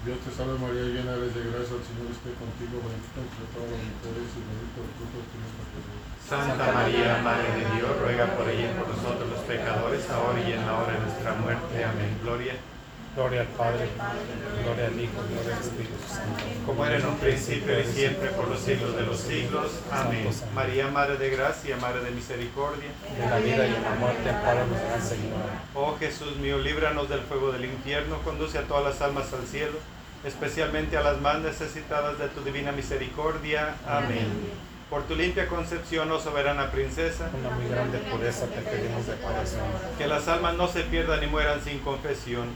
Dios 0.07 0.23
te 0.23 0.31
salve 0.31 0.55
María, 0.63 0.87
llena 0.87 1.19
eres 1.19 1.35
de 1.35 1.51
gracia, 1.51 1.75
el 1.75 1.83
Señor 1.83 2.07
esté 2.15 2.31
contigo, 2.39 2.79
bendita 2.79 3.19
entre 3.27 3.43
todas 3.51 3.75
las 3.75 3.83
mujeres 3.91 4.31
y 4.39 4.41
bendito 4.47 4.79
el 4.87 4.91
fruto 4.95 5.17
de 5.19 5.27
tu 5.27 5.35
vientre 5.35 5.65
Jesús. 5.67 5.99
Santa 6.23 6.67
María, 6.71 7.19
Madre 7.27 7.51
de 7.59 7.65
Dios, 7.75 7.91
ruega 7.99 8.27
por 8.39 8.47
ella 8.47 8.71
y 8.71 8.75
por 8.79 8.87
nosotros 8.87 9.27
los 9.27 9.43
pecadores, 9.51 10.07
ahora 10.07 10.39
y 10.47 10.53
en 10.55 10.63
la 10.63 10.79
hora 10.79 10.95
de 10.95 11.01
nuestra 11.03 11.35
muerte. 11.35 11.75
Amén. 11.83 12.23
Gloria, 12.23 12.55
Gloria 13.17 13.41
al 13.41 13.47
Padre, 13.47 13.89
gloria 14.63 14.87
al 14.87 15.01
Hijo, 15.01 15.19
gloria 15.27 15.57
al 15.57 15.63
Espíritu 15.63 15.97
Santo. 16.07 16.37
como 16.67 16.85
era 16.85 16.99
en 16.99 17.07
un 17.07 17.17
principio 17.17 17.81
y 17.81 17.85
siempre, 17.85 18.29
por 18.31 18.47
los 18.47 18.61
siglos 18.61 18.95
de 18.95 19.03
los 19.03 19.19
siglos. 19.19 19.81
Amén. 19.91 20.29
María, 20.55 20.87
Madre 20.89 21.17
de 21.17 21.31
Gracia, 21.31 21.79
Madre 21.79 22.05
de 22.05 22.11
Misericordia. 22.11 22.91
En 23.19 23.31
la 23.31 23.39
vida 23.39 23.67
y 23.67 23.75
en 23.75 23.83
la 23.83 23.95
muerte, 23.99 24.29
amparanos, 24.29 24.79
Gran 24.79 25.03
Señor. 25.03 25.49
Oh 25.75 25.97
Jesús 25.99 26.37
mío, 26.37 26.59
líbranos 26.59 27.09
del 27.09 27.23
fuego 27.23 27.51
del 27.53 27.65
infierno, 27.65 28.19
conduce 28.23 28.59
a 28.59 28.69
todas 28.69 28.85
las 28.85 29.01
almas 29.01 29.33
al 29.33 29.47
cielo, 29.47 29.79
especialmente 30.27 30.97
a 30.97 31.03
las 31.03 31.21
más 31.21 31.39
necesitadas 31.41 32.19
de 32.19 32.29
tu 32.29 32.43
divina 32.43 32.73
misericordia. 32.73 33.77
Amén. 33.87 34.27
Por 34.91 35.03
tu 35.05 35.17
limpia 35.17 35.49
concepción, 35.49 36.11
oh 36.13 36.21
soberana 36.21 36.71
princesa, 36.71 37.31
Una 37.41 37.51
muy 37.51 37.69
grande 37.69 37.99
pureza 37.99 38.47
te 38.47 38.61
pedimos 38.61 39.07
de 39.07 39.15
corazón. 39.17 39.61
que 39.99 40.07
las 40.07 40.29
almas 40.29 40.55
no 40.55 40.69
se 40.69 40.83
pierdan 40.83 41.21
ni 41.21 41.27
mueran 41.27 41.61
sin 41.63 41.79
confesión. 41.81 42.47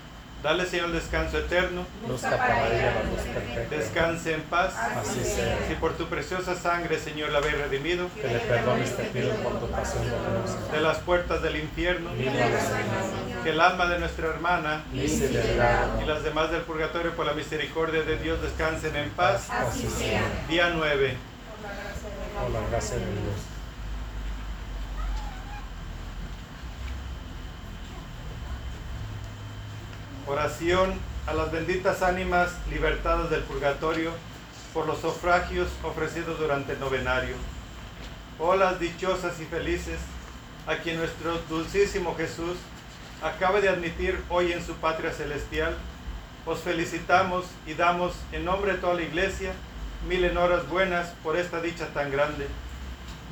Dale, 0.42 0.64
Señor, 0.64 0.90
descanso 0.92 1.36
eterno, 1.38 1.84
Luzca 2.08 2.30
para 2.38 2.66
ella 2.68 2.94
la 2.94 3.10
luz 3.10 3.20
perfecta. 3.34 3.76
descanse 3.76 4.32
en 4.34 4.40
paz. 4.42 4.74
Así 4.74 5.22
sea. 5.22 5.58
Si 5.68 5.74
por 5.74 5.92
tu 5.98 6.06
preciosa 6.06 6.54
sangre, 6.54 6.98
Señor, 6.98 7.28
la 7.30 7.38
habéis 7.38 7.58
redimido 7.58 8.08
Que 8.14 8.26
le 8.28 8.38
perdones 8.38 8.96
te 8.96 9.02
pido 9.04 9.30
por 9.42 9.60
tu 9.60 9.70
pasión 9.70 10.02
dolorosa. 10.08 10.56
de 10.72 10.80
las 10.80 10.98
puertas 11.00 11.42
del 11.42 11.56
infierno, 11.56 12.10
que 13.44 13.50
el 13.50 13.60
alma 13.60 13.86
de 13.88 13.98
nuestra 13.98 14.28
hermana 14.28 14.82
y 14.94 16.04
las 16.06 16.22
demás 16.24 16.50
del 16.50 16.62
purgatorio, 16.62 17.14
por 17.14 17.26
la 17.26 17.34
misericordia 17.34 18.02
de 18.02 18.16
Dios, 18.16 18.40
descansen 18.40 18.96
en 18.96 19.10
paz. 19.10 19.50
Así 19.50 19.88
sea. 19.90 20.22
Día 20.48 20.70
9. 20.74 21.16
Por 22.40 22.50
la 22.50 22.60
gracia 22.70 22.96
de 22.96 23.04
Dios. 23.04 23.49
Oración 30.30 30.94
a 31.26 31.34
las 31.34 31.50
benditas 31.50 32.02
ánimas 32.02 32.52
libertadas 32.70 33.30
del 33.30 33.42
purgatorio 33.42 34.12
por 34.72 34.86
los 34.86 35.00
sufragios 35.00 35.66
ofrecidos 35.82 36.38
durante 36.38 36.74
el 36.74 36.78
novenario. 36.78 37.34
Oh 38.38 38.54
las 38.54 38.78
dichosas 38.78 39.40
y 39.40 39.44
felices 39.46 39.98
a 40.68 40.76
quien 40.76 40.98
nuestro 40.98 41.36
dulcísimo 41.48 42.14
Jesús 42.14 42.58
acaba 43.24 43.60
de 43.60 43.70
admitir 43.70 44.22
hoy 44.28 44.52
en 44.52 44.64
su 44.64 44.74
patria 44.74 45.10
celestial, 45.10 45.76
os 46.46 46.60
felicitamos 46.60 47.46
y 47.66 47.74
damos 47.74 48.12
en 48.30 48.44
nombre 48.44 48.74
de 48.74 48.78
toda 48.78 48.94
la 48.94 49.02
iglesia 49.02 49.50
mil 50.08 50.24
en 50.24 50.36
horas 50.36 50.68
buenas 50.68 51.08
por 51.24 51.36
esta 51.36 51.60
dicha 51.60 51.88
tan 51.88 52.12
grande. 52.12 52.46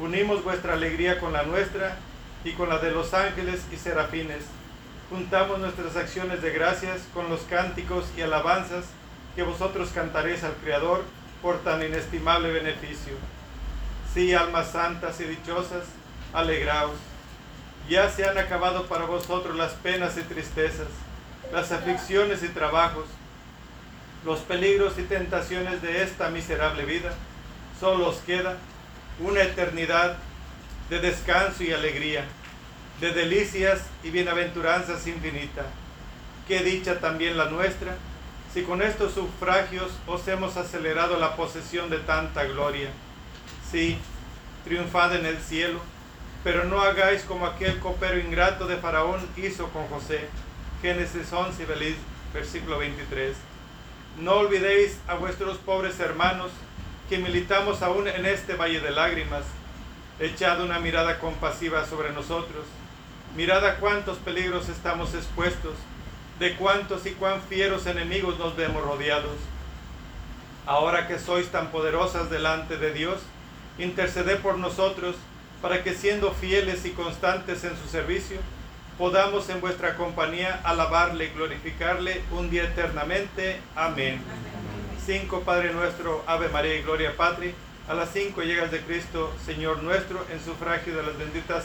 Unimos 0.01 0.43
vuestra 0.43 0.73
alegría 0.73 1.21
con 1.21 1.33
la 1.33 1.45
nuestra 1.45 1.97
y 2.43 2.55
con 2.55 2.69
la 2.69 2.79
de 2.79 2.91
los 2.91 3.15
ángeles 3.15 3.61
y 3.73 3.77
serafines. 3.77 4.58
Juntamos 5.11 5.59
nuestras 5.59 5.97
acciones 5.97 6.43
de 6.43 6.51
gracias 6.51 7.01
con 7.15 7.31
los 7.31 7.41
cánticos 7.43 8.05
y 8.19 8.21
alabanzas 8.21 8.85
que 9.35 9.43
vosotros 9.43 9.89
cantaréis 9.95 10.45
al 10.45 10.53
Creador 10.57 11.03
por 11.41 11.61
tan 11.61 11.83
inestimable 11.83 12.53
beneficio. 12.53 13.15
Sí, 14.13 14.35
almas 14.35 14.73
santas 14.73 15.19
y 15.21 15.25
dichosas, 15.25 15.85
alegraos. 16.35 16.97
Ya 17.89 18.11
se 18.11 18.29
han 18.29 18.37
acabado 18.37 18.87
para 18.87 19.07
vosotros 19.07 19.57
las 19.57 19.73
penas 19.73 20.19
y 20.19 20.23
tristezas, 20.23 20.89
las 21.53 21.73
aflicciones 21.73 22.43
y 22.43 22.49
trabajos, 22.49 23.07
los 24.27 24.41
peligros 24.41 24.99
y 24.99 25.05
tentaciones 25.05 25.81
de 25.81 26.03
esta 26.03 26.29
miserable 26.29 26.85
vida. 26.85 27.15
Solo 27.81 28.09
os 28.09 28.19
queda 28.19 28.59
una 29.21 29.41
eternidad 29.41 30.19
de 30.91 31.01
descanso 31.01 31.63
y 31.63 31.73
alegría, 31.73 32.27
de 33.01 33.13
delicias 33.13 33.83
y 34.03 34.11
bienaventuranzas 34.11 35.07
infinita. 35.07 35.67
Qué 36.47 36.61
dicha 36.63 36.99
también 37.01 37.37
la 37.37 37.47
nuestra, 37.47 37.97
si 38.53 38.63
con 38.63 38.83
estos 38.83 39.13
sufragios 39.15 39.91
os 40.07 40.27
hemos 40.29 40.57
acelerado 40.57 41.19
la 41.19 41.37
posesión 41.37 41.91
de 41.91 41.99
tanta 41.99 42.45
gloria. 42.45 42.89
Sí, 43.71 43.99
triunfad 44.65 45.15
en 45.17 45.27
el 45.27 45.39
cielo, 45.39 45.81
pero 46.43 46.65
no 46.65 46.81
hagáis 46.81 47.23
como 47.23 47.47
aquel 47.47 47.79
copero 47.79 48.19
ingrato 48.19 48.67
de 48.67 48.77
Faraón 48.79 49.21
hizo 49.37 49.69
con 49.69 49.87
José. 49.89 50.29
Génesis 50.81 51.33
11, 51.33 51.67
veli- 51.67 51.97
versículo 52.33 52.79
23. 52.79 53.37
No 54.21 54.35
olvidéis 54.37 54.99
a 55.07 55.15
vuestros 55.15 55.59
pobres 55.59 56.01
hermanos 56.01 56.51
que 57.09 57.19
militamos 57.19 57.83
aún 57.83 58.09
en 58.09 58.25
este 58.27 58.55
valle 58.55 58.81
de 58.81 58.91
lágrimas. 58.91 59.45
Echad 60.21 60.61
una 60.63 60.79
mirada 60.81 61.19
compasiva 61.21 61.85
sobre 61.87 62.13
nosotros. 62.13 62.65
Mirad 63.37 63.65
a 63.65 63.77
cuántos 63.77 64.19
peligros 64.19 64.69
estamos 64.69 65.15
expuestos, 65.15 65.75
de 66.39 66.57
cuántos 66.57 67.07
y 67.07 67.13
cuán 67.13 67.43
fieros 67.43 67.87
enemigos 67.87 68.39
nos 68.39 68.57
vemos 68.57 68.83
rodeados. 68.83 69.37
Ahora 70.67 71.07
que 71.07 71.19
sois 71.19 71.49
tan 71.49 71.71
poderosas 71.71 72.31
delante 72.31 72.77
de 72.77 72.93
Dios, 72.93 73.21
interceded 73.79 74.39
por 74.41 74.59
nosotros 74.59 75.17
para 75.63 75.83
que 75.83 75.95
siendo 75.95 76.33
fieles 76.33 76.85
y 76.85 76.91
constantes 76.91 77.65
en 77.65 77.77
su 77.77 77.89
servicio, 77.89 78.39
podamos 78.97 79.49
en 79.49 79.61
vuestra 79.61 79.97
compañía 79.97 80.61
alabarle 80.65 81.27
y 81.27 81.31
glorificarle 81.31 82.23
un 82.33 82.51
día 82.51 82.65
eternamente. 82.65 83.61
Amén. 83.75 84.21
5, 85.07 85.41
Padre 85.41 85.73
nuestro, 85.73 86.23
Ave 86.27 86.49
María 86.49 86.77
y 86.77 86.83
Gloria 86.83 87.17
Patri. 87.17 87.55
A 87.89 87.95
las 87.95 88.11
5 88.13 88.43
llegas 88.43 88.71
de 88.71 88.81
Cristo, 88.83 89.33
Señor 89.47 89.83
nuestro, 89.83 90.25
en 90.31 90.45
sufragio 90.45 90.95
de 90.95 91.03
las 91.03 91.17
benditas 91.17 91.65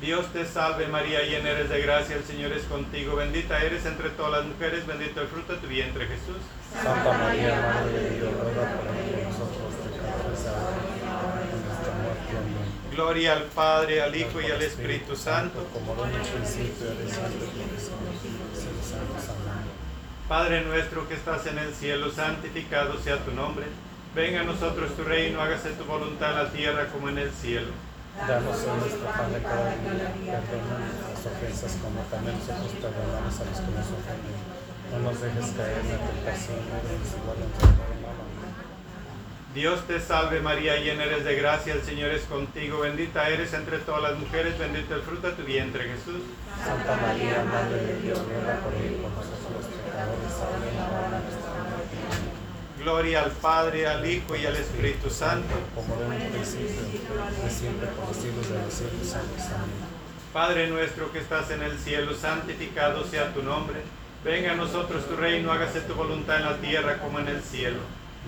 Dios 0.00 0.32
te 0.32 0.46
salve 0.46 0.88
María, 0.88 1.20
llena 1.22 1.50
eres 1.50 1.68
de 1.68 1.82
gracia, 1.82 2.16
el 2.16 2.24
Señor 2.24 2.52
es 2.52 2.62
contigo, 2.64 3.16
bendita 3.16 3.62
eres 3.62 3.84
entre 3.84 4.08
todas 4.10 4.32
las 4.32 4.44
mujeres, 4.46 4.86
bendito 4.86 5.20
el 5.20 5.28
fruto 5.28 5.52
de 5.52 5.58
tu 5.58 5.66
vientre 5.66 6.06
Jesús. 6.06 6.38
Santa 6.72 7.18
María, 7.18 7.60
Madre 7.60 7.98
de 7.98 8.10
Dios, 8.16 8.32
ruega 8.32 8.76
por 8.76 8.86
nosotros 9.28 9.74
pecadores, 9.84 10.46
ahora 10.46 11.42
y 11.44 11.54
en 11.54 11.66
nuestra 11.66 11.92
muerte. 12.00 12.30
Amén. 12.30 12.94
Gloria 12.94 13.32
al 13.34 13.42
Padre, 13.44 14.02
al 14.02 14.16
Hijo 14.16 14.40
y 14.40 14.50
al 14.50 14.62
Espíritu 14.62 15.14
Santo. 15.16 15.68
Como 15.72 15.94
lo 15.94 16.06
en 16.06 16.14
el 16.14 16.22
principio, 16.22 16.88
ahora 16.88 17.04
y 17.06 17.10
siempre, 17.10 17.46
por 17.46 17.60
los. 17.60 18.40
Padre 20.28 20.64
nuestro 20.64 21.08
que 21.08 21.14
estás 21.14 21.46
en 21.46 21.58
el 21.58 21.74
cielo, 21.74 22.10
santificado 22.10 22.98
sea 23.00 23.18
tu 23.18 23.32
nombre. 23.32 23.66
Venga 24.14 24.40
a 24.40 24.44
nosotros 24.44 24.96
tu 24.96 25.02
reino, 25.04 25.42
hágase 25.42 25.70
tu 25.70 25.84
voluntad 25.84 26.30
en 26.30 26.44
la 26.44 26.50
tierra 26.50 26.86
como 26.86 27.10
en 27.10 27.18
el 27.18 27.30
cielo. 27.32 27.68
Danos 28.18 28.58
hoy 28.66 28.78
nuestro 28.80 29.06
pan 29.06 29.32
de 29.32 29.40
cada 29.42 29.70
día, 29.76 30.40
perdona 30.50 30.86
nuestras 30.86 31.26
ofensas 31.26 31.78
como 31.82 32.00
también 32.10 32.36
nosotros 32.38 32.72
perdonamos 32.80 33.34
a 33.40 33.44
los 33.44 33.58
que 33.60 33.70
nos 33.70 33.88
ofenden. 33.90 34.36
No 34.90 34.98
nos 34.98 35.20
dejes 35.20 35.54
caer 35.56 35.78
en 35.78 35.88
la 35.90 35.98
tentación, 36.10 36.60
mal. 36.66 36.82
Amén. 36.82 38.30
Dios 39.54 39.84
te 39.88 39.98
salve 39.98 40.40
María, 40.40 40.76
llena 40.76 41.04
eres 41.04 41.24
de 41.24 41.34
gracia, 41.34 41.74
el 41.74 41.82
Señor 41.82 42.12
es 42.12 42.22
contigo, 42.22 42.80
bendita 42.80 43.28
eres 43.28 43.52
entre 43.52 43.78
todas 43.78 44.02
las 44.02 44.16
mujeres, 44.16 44.56
bendito 44.56 44.94
el 44.94 45.02
fruto 45.02 45.28
de 45.28 45.32
tu 45.34 45.42
vientre 45.42 45.84
Jesús. 45.84 46.22
Santa 46.64 46.96
María, 46.96 47.42
Madre 47.42 47.84
de 47.84 48.00
Dios, 48.00 48.18
ruega 48.18 48.60
por 48.60 48.72
mí, 48.74 48.96
por 49.02 49.10
nosotros 49.10 49.50
los 49.50 49.66
pecadores, 49.66 50.34
ahora 50.38 50.66
y 50.66 50.68
en 50.68 50.76
la 50.76 50.86
hora 50.86 51.02
de 51.02 51.24
nuestra 51.24 51.28
muerte. 51.28 51.30
Amén. 51.30 51.39
Gloria 52.80 53.22
al 53.24 53.30
Padre, 53.32 53.86
al 53.86 54.08
Hijo 54.08 54.34
y 54.36 54.46
al 54.46 54.56
Espíritu 54.56 55.10
Santo. 55.10 55.54
Como 55.74 55.94
era 55.96 56.16
en 56.16 56.22
un 56.22 56.32
principio, 56.32 56.80
siempre, 57.50 57.88
por 57.88 58.08
los 58.08 58.16
siglos 58.16 58.48
de 58.48 58.62
los 58.62 58.72
siglos. 58.72 59.14
Amén. 59.14 59.90
Padre 60.32 60.68
nuestro 60.68 61.12
que 61.12 61.18
estás 61.18 61.50
en 61.50 61.62
el 61.62 61.78
cielo, 61.78 62.14
santificado 62.14 63.04
sea 63.04 63.34
tu 63.34 63.42
nombre. 63.42 63.82
Venga 64.24 64.52
a 64.52 64.54
nosotros 64.54 65.06
tu 65.06 65.16
reino, 65.16 65.52
hágase 65.52 65.80
tu 65.80 65.94
voluntad 65.94 66.36
en 66.36 66.44
la 66.44 66.56
tierra 66.58 66.98
como 66.98 67.18
en 67.18 67.28
el 67.28 67.42
cielo. 67.42 67.80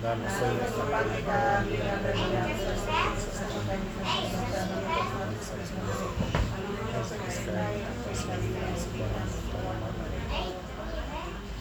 Danos 0.03 0.33
hoy 0.43 0.57
nuestro 0.57 0.91
pan 0.91 1.05
de 1.15 1.23
cada 1.23 1.63
día, 1.63 2.01
perdona 2.03 2.49
nuestras 2.49 2.81
ofensas, 2.81 3.45
como 3.47 3.61
también 3.61 3.93
nosotros 4.03 4.51
perdonamos 4.53 5.13
a 5.13 5.29
los 5.31 5.47
que 5.47 5.79
nos 5.79 6.01
ofenden. 6.03 6.43
No 6.83 6.99
nos 6.99 7.09
dejes 7.09 7.37
caer 7.45 7.77
en 7.77 7.85
la 7.85 7.93
tentación, 7.93 8.37
líbranos 8.41 8.83
igual 8.89 9.13
ante 9.23 9.41
todo 9.53 9.73
mal. 9.79 9.93
Amén. 10.33 10.73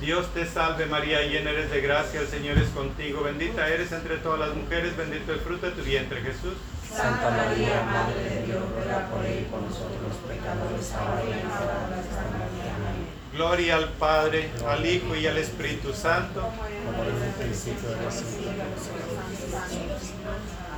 Dios 0.02 0.34
te 0.34 0.48
salve 0.48 0.88
María, 0.88 1.22
llena 1.22 1.52
eres 1.52 1.70
de 1.70 1.80
gracia, 1.80 2.22
el 2.22 2.28
Señor 2.28 2.58
es 2.58 2.70
contigo, 2.70 3.22
bendita 3.22 3.70
eres 3.70 3.92
entre 3.92 4.18
todas 4.18 4.40
las 4.40 4.56
mujeres, 4.56 4.98
bendito 4.98 5.32
el 5.32 5.40
fruto 5.42 5.68
de 5.68 5.74
tu 5.74 5.84
vientre 5.84 6.22
Jesús. 6.22 6.56
Santa 6.92 7.30
María, 7.30 7.84
Madre 7.84 8.24
de 8.24 8.46
Dios, 8.48 8.64
ruega 8.74 9.08
por 9.12 9.24
él 9.24 9.46
por 9.46 9.62
nosotros 9.62 10.02
los 10.02 10.18
pecadores, 10.28 10.92
ahora 10.94 11.22
y 11.24 11.32
en 11.32 11.48
la 11.48 11.56
hora 11.56 11.86
de 11.86 11.96
nuestra 11.96 12.22
muerte. 12.36 12.70
Amén. 12.76 13.22
Gloria 13.32 13.76
al 13.76 13.90
Padre, 13.90 14.50
al 14.68 14.86
Hijo 14.88 15.16
y 15.16 15.28
al 15.28 15.38
Espíritu 15.38 15.94
Santo. 15.94 16.50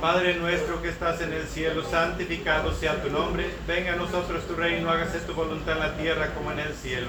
Padre 0.02 0.34
nuestro 0.34 0.82
que 0.82 0.90
estás 0.90 1.22
en 1.22 1.32
el 1.32 1.48
cielo, 1.48 1.82
santificado 1.90 2.74
sea 2.74 3.02
tu 3.02 3.08
nombre. 3.08 3.50
Venga 3.66 3.94
a 3.94 3.96
nosotros 3.96 4.46
tu 4.46 4.54
reino, 4.54 4.90
hágase 4.90 5.20
tu 5.20 5.32
voluntad 5.32 5.76
en 5.76 5.80
la 5.80 5.96
tierra 5.96 6.34
como 6.34 6.52
en 6.52 6.58
el 6.58 6.74
cielo. 6.74 7.08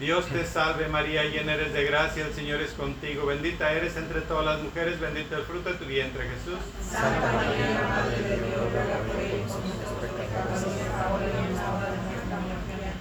Dios 0.00 0.26
te 0.26 0.46
salve 0.46 0.86
María, 0.86 1.24
llena 1.24 1.54
eres 1.54 1.72
de 1.72 1.82
gracia, 1.82 2.24
el 2.24 2.32
Señor 2.32 2.60
es 2.60 2.70
contigo, 2.70 3.26
bendita 3.26 3.72
eres 3.72 3.96
entre 3.96 4.20
todas 4.20 4.44
las 4.44 4.62
mujeres, 4.62 5.00
bendito 5.00 5.36
el 5.36 5.42
fruto 5.42 5.70
de 5.70 5.74
tu 5.74 5.86
vientre 5.86 6.22
Jesús. 6.22 6.60
Santa 6.88 7.32
María, 7.32 7.82
Madre 7.88 8.22
de 8.22 8.36
Dios, 8.36 8.60
ruega 8.60 8.98
por 8.98 9.16
él 9.20 9.26
y 9.26 9.48
por 9.48 9.58
nosotros 9.58 9.98
los 10.00 10.10
pecadores, 10.12 10.88
ahora 11.02 11.24
y 11.26 11.46
en 11.46 11.56
la 11.56 11.74
hora 11.74 11.90
de 11.90 11.96
nuestra 11.98 12.38
muerte. 12.38 12.72
Amén. 12.74 12.94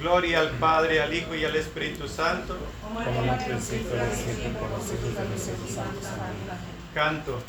Gloria 0.00 0.40
al 0.40 0.50
Padre, 0.50 1.02
al 1.02 1.12
Hijo 1.12 1.34
y 1.34 1.44
al 1.44 1.56
Espíritu 1.56 2.06
Santo. 2.06 2.56
Como 2.82 3.00
en 3.00 3.30
un 3.30 3.44
principio, 3.44 3.90
ahora 3.90 4.12
y 4.12 4.16
siempre, 4.16 4.50
por 4.60 4.70
los 4.70 4.82
siglos 4.84 5.14
de 5.14 5.28
los 5.28 5.40
siglos. 5.40 5.70
Santos. 5.74 6.06
Amén. 6.06 6.58
Canto. 6.94 7.42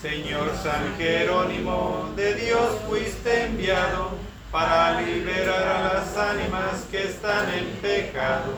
Señor 0.00 0.52
San 0.62 0.96
Jerónimo, 0.96 2.12
de 2.14 2.34
Dios 2.34 2.76
fuiste 2.86 3.46
enviado 3.46 4.10
para 4.54 5.00
liberar 5.00 5.66
a 5.66 5.94
las 5.94 6.16
ánimas 6.16 6.86
que 6.88 7.02
están 7.02 7.52
en 7.54 7.66
pecado. 7.82 8.52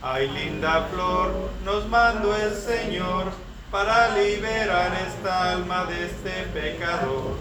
Ay, 0.00 0.28
linda 0.28 0.86
flor, 0.92 1.50
nos 1.64 1.88
mandó 1.88 2.36
el 2.36 2.54
Señor 2.54 3.32
para 3.68 4.16
liberar 4.16 4.92
esta 5.08 5.50
alma 5.50 5.86
de 5.86 6.06
este 6.06 6.44
pecador. 6.54 7.36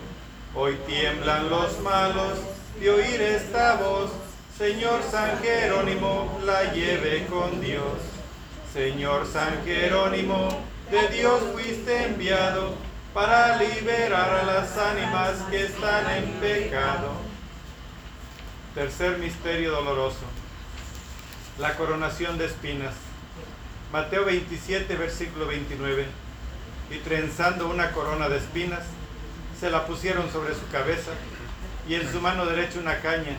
Hoy 0.56 0.76
tiemblan 0.88 1.52
los 1.52 1.80
malos 1.82 2.40
de 2.80 2.90
oír 2.90 3.22
esta 3.22 3.76
voz. 3.76 4.10
Señor 4.58 5.04
San 5.12 5.38
Jerónimo, 5.44 6.40
la 6.48 6.74
lleve 6.74 7.28
con 7.28 7.62
Dios. 7.62 8.00
Señor 8.74 9.28
San 9.28 9.64
Jerónimo, 9.66 10.48
de 10.90 11.10
Dios 11.10 11.44
fuiste 11.54 12.06
enviado 12.06 12.74
para 13.14 13.58
liberar 13.58 14.34
a 14.34 14.44
las 14.46 14.76
ánimas 14.80 15.34
que 15.52 15.66
están 15.66 16.10
en 16.10 16.32
pecado. 16.42 17.23
Tercer 18.74 19.20
misterio 19.20 19.72
doloroso. 19.72 20.26
La 21.60 21.76
coronación 21.76 22.40
de 22.40 22.46
espinas. 22.46 22.96
Mateo 23.92 24.26
27, 24.26 24.96
versículo 24.96 25.46
29. 25.46 26.08
Y 26.90 26.98
trenzando 26.98 27.70
una 27.70 27.92
corona 27.92 28.30
de 28.30 28.38
espinas, 28.38 28.82
se 29.60 29.70
la 29.70 29.86
pusieron 29.86 30.32
sobre 30.32 30.56
su 30.56 30.68
cabeza 30.72 31.12
y 31.88 31.94
en 31.94 32.12
su 32.12 32.20
mano 32.20 32.48
derecha 32.48 32.80
una 32.80 33.00
caña. 33.00 33.38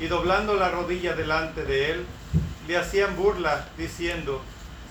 Y 0.00 0.08
doblando 0.08 0.54
la 0.54 0.70
rodilla 0.70 1.14
delante 1.14 1.64
de 1.64 1.92
él, 1.92 2.04
le 2.66 2.76
hacían 2.78 3.14
burla, 3.14 3.68
diciendo, 3.78 4.42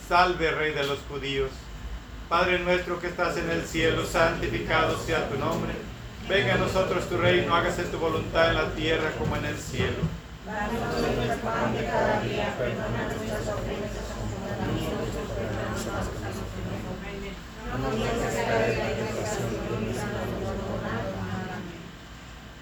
Salve 0.08 0.50
Rey 0.52 0.74
de 0.74 0.88
los 0.88 1.00
judíos. 1.10 1.52
Padre 2.30 2.60
nuestro 2.60 3.02
que 3.02 3.08
estás 3.08 3.36
en 3.36 3.50
el 3.50 3.66
cielo, 3.66 4.06
santificado 4.06 4.98
sea 4.98 5.28
tu 5.28 5.38
nombre. 5.38 5.74
Venga 6.30 6.56
a 6.56 6.58
nosotros 6.58 7.08
tu 7.08 7.18
reino, 7.18 7.56
hágase 7.56 7.84
tu 7.84 7.98
voluntad 8.00 8.50
en 8.50 8.56
la 8.56 8.70
tierra 8.72 9.12
como 9.18 9.38
en 9.38 9.46
el 9.46 9.58
cielo. 9.58 9.96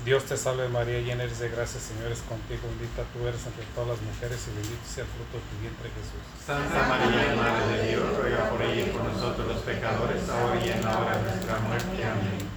Dios 0.06 0.24
te 0.26 0.38
salve 0.38 0.70
María, 0.70 1.02
llena 1.02 1.24
eres 1.24 1.40
de 1.40 1.50
gracia, 1.50 1.82
Señor 1.82 2.12
es 2.12 2.22
contigo, 2.22 2.62
bendita 2.70 3.02
tú 3.14 3.28
eres 3.28 3.44
entre 3.48 3.66
todas 3.74 3.98
las 3.98 4.02
mujeres 4.02 4.46
y 4.46 4.54
bendito 4.54 4.86
sea 4.86 5.04
el 5.04 5.10
fruto 5.10 5.42
de 5.42 5.46
tu 5.50 5.56
vientre 5.62 5.90
Jesús. 5.90 6.22
Santa 6.46 6.88
María, 6.88 7.36
Madre 7.36 7.82
de 7.82 7.90
Dios, 7.90 8.04
ruega 8.16 8.48
por 8.52 8.62
ella 8.62 8.86
y 8.86 8.90
por 8.90 9.04
nosotros 9.04 9.48
los 9.48 9.62
pecadores, 9.64 10.30
ahora 10.30 10.64
y 10.64 10.70
en 10.70 10.86
la 10.86 11.00
hora 11.00 11.18
de 11.18 11.24
nuestra 11.24 11.58
muerte. 11.58 12.06
Amén. 12.06 12.55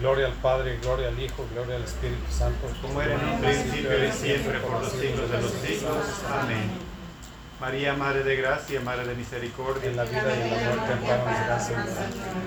Gloria 0.00 0.26
al 0.26 0.32
Padre, 0.34 0.78
gloria 0.82 1.08
al 1.08 1.18
Hijo, 1.20 1.46
gloria 1.52 1.76
al 1.76 1.84
Espíritu 1.84 2.30
Santo, 2.30 2.66
Como 2.82 3.00
era 3.00 3.14
en 3.14 3.24
un 3.28 3.40
principio 3.40 4.04
y 4.04 4.12
siempre, 4.12 4.58
por 4.58 4.80
los 4.82 4.92
siglos 4.92 5.30
de 5.30 5.40
los 5.40 5.50
siglos. 5.52 5.96
Amén. 6.30 6.70
María, 7.60 7.94
Madre 7.94 8.24
de 8.24 8.36
Gracia, 8.36 8.80
Madre 8.80 9.06
de 9.06 9.14
Misericordia, 9.14 9.88
en 9.88 9.96
la 9.96 10.04
vida 10.04 10.24
y 10.36 10.42
en 10.42 10.50
la 10.50 10.74
muerte, 10.74 10.92
amparanos 10.92 11.46
gracias. 11.46 11.78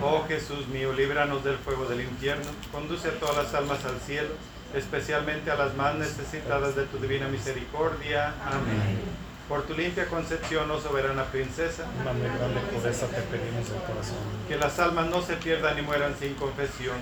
Oh 0.04 0.26
Jesús 0.28 0.68
mío, 0.68 0.92
líbranos 0.94 1.44
del 1.46 1.58
fuego 1.58 1.86
del 1.86 2.02
infierno, 2.02 2.46
conduce 2.72 3.08
a 3.08 3.12
todas 3.12 3.38
las 3.38 3.54
almas 3.54 3.84
al 3.86 4.00
cielo, 4.02 4.30
especialmente 4.76 5.50
a 5.50 5.56
las 5.56 5.74
más 5.76 5.96
necesitadas 5.96 6.76
de 6.76 6.84
tu 6.84 6.98
divina 7.00 7.30
misericordia. 7.30 8.34
Amén. 8.46 9.00
Por 9.48 9.64
tu 9.64 9.74
limpia 9.74 10.06
concepción, 10.08 10.70
oh 10.70 10.80
soberana 10.82 11.24
princesa, 11.24 11.86
Una 12.02 12.12
grande 12.12 12.60
pureza 12.74 13.08
te 13.08 13.22
pedimos 13.22 13.70
de 13.72 13.78
corazón. 13.88 14.18
que 14.50 14.58
las 14.58 14.78
almas 14.78 15.08
no 15.08 15.22
se 15.22 15.38
pierdan 15.38 15.78
ni 15.78 15.82
mueran 15.84 16.14
sin 16.20 16.34
confesión. 16.34 16.98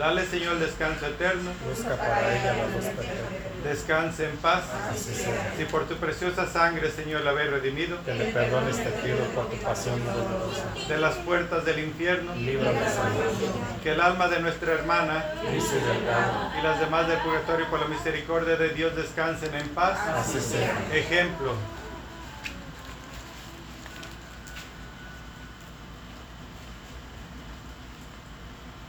Dale, 0.00 0.24
Señor, 0.24 0.58
descanso 0.58 1.06
eterno. 1.06 1.50
Busca 1.68 1.94
para 1.94 2.34
ella 2.34 2.54
la 2.54 2.66
luz 2.68 2.86
perpetua. 2.86 3.28
Descanse 3.62 4.30
en 4.30 4.36
paz. 4.38 4.62
Así 4.90 5.14
sea. 5.14 5.52
Si 5.58 5.64
por 5.66 5.86
tu 5.86 5.96
preciosa 5.96 6.46
sangre, 6.50 6.90
Señor, 6.90 7.20
la 7.20 7.32
habéis 7.32 7.50
redimido 7.50 8.02
Que 8.06 8.14
le 8.14 8.24
perdones 8.32 8.76
te 8.78 8.88
pido 9.02 9.18
por 9.34 9.50
tu 9.50 9.56
pasión 9.58 10.00
dolorosa. 10.06 10.64
de 10.88 10.96
las 10.96 11.16
puertas 11.16 11.66
del 11.66 11.80
infierno, 11.80 12.34
Líbrame, 12.34 12.78
Señor. 12.78 13.82
que 13.82 13.90
el 13.92 14.00
alma 14.00 14.28
de 14.28 14.40
nuestra 14.40 14.72
hermana 14.72 15.22
y 15.44 16.62
las 16.62 16.80
demás 16.80 17.06
del 17.06 17.18
purgatorio 17.18 17.68
por 17.68 17.80
la 17.80 17.86
misericordia 17.86 18.56
de 18.56 18.70
Dios 18.70 18.96
descansen 18.96 19.54
en 19.54 19.68
paz. 19.68 19.98
Así 20.16 20.40
sea. 20.40 20.72
Ejemplo. 20.94 21.52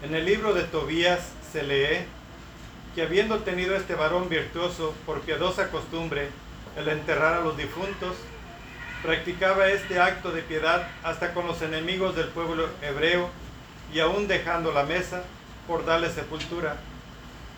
En 0.03 0.15
el 0.15 0.25
libro 0.25 0.55
de 0.55 0.63
Tobías 0.63 1.19
se 1.53 1.61
lee 1.61 2.07
que 2.95 3.03
habiendo 3.03 3.41
tenido 3.41 3.75
este 3.75 3.93
varón 3.93 4.29
virtuoso 4.29 4.95
por 5.05 5.21
piadosa 5.21 5.69
costumbre 5.69 6.29
el 6.75 6.87
enterrar 6.89 7.35
a 7.35 7.41
los 7.41 7.55
difuntos, 7.55 8.15
practicaba 9.03 9.67
este 9.67 9.99
acto 9.99 10.31
de 10.31 10.41
piedad 10.41 10.87
hasta 11.03 11.35
con 11.35 11.45
los 11.45 11.61
enemigos 11.61 12.15
del 12.15 12.29
pueblo 12.29 12.67
hebreo 12.81 13.29
y 13.93 13.99
aún 13.99 14.27
dejando 14.27 14.71
la 14.71 14.83
mesa 14.83 15.21
por 15.67 15.85
darle 15.85 16.09
sepultura. 16.09 16.77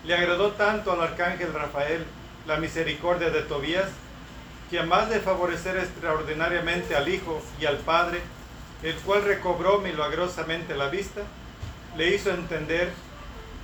Le 0.04 0.14
agradó 0.14 0.50
tanto 0.52 0.92
al 0.92 1.00
arcángel 1.00 1.50
Rafael 1.54 2.04
la 2.46 2.58
misericordia 2.58 3.30
de 3.30 3.40
Tobías, 3.40 3.88
que 4.70 4.80
a 4.80 4.82
más 4.82 5.08
de 5.08 5.20
favorecer 5.20 5.78
extraordinariamente 5.78 6.94
al 6.94 7.08
Hijo 7.08 7.40
y 7.58 7.64
al 7.64 7.78
Padre, 7.78 8.20
el 8.82 8.96
cual 8.96 9.24
recobró 9.24 9.78
milagrosamente 9.78 10.76
la 10.76 10.88
vista, 10.88 11.22
le 11.96 12.14
hizo 12.14 12.30
entender 12.30 12.92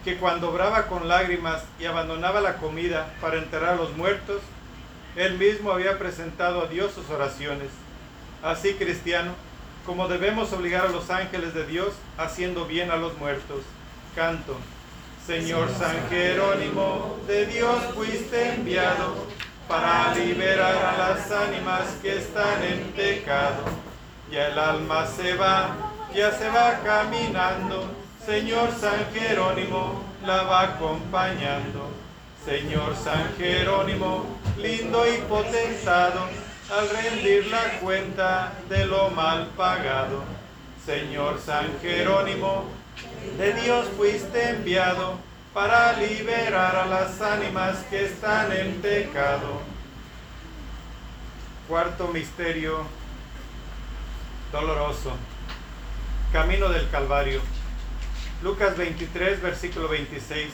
que 0.05 0.17
cuando 0.17 0.51
obraba 0.51 0.87
con 0.87 1.09
lágrimas 1.09 1.63
y 1.79 1.85
abandonaba 1.85 2.41
la 2.41 2.57
comida 2.57 3.13
para 3.21 3.39
enterrar 3.39 3.75
a 3.75 3.77
los 3.77 3.97
muertos, 3.97 4.41
él 5.17 5.37
mismo 5.39 5.73
había 5.73 5.99
presentado 5.99 6.63
a 6.63 6.67
Dios 6.67 6.93
sus 6.93 7.11
oraciones. 7.11 7.69
Así, 8.43 8.75
cristiano, 8.75 9.33
como 9.85 10.09
debemos 10.09 10.53
obligar 10.53 10.87
a 10.87 10.91
los 10.91 11.11
ángeles 11.11 11.53
de 11.55 11.67
Dios 11.67 11.89
haciendo 12.17 12.67
bien 12.67 12.91
a 12.91 12.97
los 12.97 13.19
muertos. 13.19 13.63
Canto. 14.15 14.57
Señor 15.27 15.69
San 15.79 16.09
Jerónimo, 16.09 17.19
de 17.27 17.47
Dios 17.47 17.77
fuiste 17.95 18.55
enviado 18.55 19.27
para 19.69 20.15
liberar 20.15 20.75
a 20.75 20.99
las 20.99 21.31
ánimas 21.31 21.85
que 22.03 22.17
están 22.19 22.63
en 22.65 22.91
pecado. 22.93 23.63
Ya 24.31 24.49
el 24.49 24.59
alma 24.59 25.07
se 25.07 25.35
va, 25.35 25.77
ya 26.15 26.33
se 26.33 26.49
va 26.49 26.81
caminando. 26.83 28.00
Señor 28.31 28.71
San 28.81 29.13
Jerónimo, 29.13 30.05
la 30.25 30.45
va 30.45 30.63
acompañando. 30.63 31.91
Señor 32.45 32.95
San 32.95 33.35
Jerónimo, 33.37 34.25
lindo 34.57 35.05
y 35.05 35.19
potentado, 35.23 36.29
al 36.71 36.89
rendir 36.91 37.49
la 37.49 37.81
cuenta 37.81 38.53
de 38.69 38.87
lo 38.87 39.11
mal 39.11 39.49
pagado. 39.57 40.23
Señor 40.87 41.41
San 41.45 41.77
Jerónimo, 41.83 42.67
de 43.37 43.53
Dios 43.53 43.89
fuiste 43.97 44.51
enviado 44.51 45.15
para 45.53 45.95
liberar 45.95 46.77
a 46.77 46.87
las 46.87 47.21
ánimas 47.21 47.79
que 47.91 48.05
están 48.05 48.53
en 48.53 48.81
pecado. 48.81 49.61
Cuarto 51.67 52.07
misterio 52.07 52.87
doloroso. 54.53 55.17
Camino 56.33 56.69
del 56.69 56.89
Calvario. 56.91 57.41
Lucas 58.43 58.77
23, 58.77 59.43
versículo 59.43 59.89
26. 59.89 60.49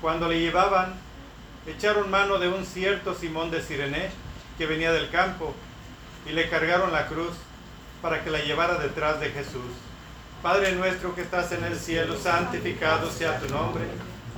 Cuando 0.00 0.28
le 0.28 0.38
llevaban, 0.38 0.94
echaron 1.66 2.10
mano 2.10 2.38
de 2.38 2.48
un 2.48 2.64
cierto 2.64 3.14
Simón 3.14 3.50
de 3.50 3.60
Sirene 3.60 4.10
que 4.56 4.66
venía 4.66 4.92
del 4.92 5.10
campo 5.10 5.52
y 6.26 6.32
le 6.32 6.48
cargaron 6.48 6.92
la 6.92 7.08
cruz 7.08 7.32
para 8.00 8.22
que 8.22 8.30
la 8.30 8.38
llevara 8.38 8.78
detrás 8.78 9.18
de 9.18 9.30
Jesús. 9.30 9.72
Padre 10.42 10.72
nuestro 10.72 11.14
que 11.14 11.22
estás 11.22 11.50
en 11.50 11.64
el 11.64 11.76
cielo, 11.76 12.16
santificado 12.16 13.10
sea 13.10 13.40
tu 13.40 13.48
nombre. 13.48 13.84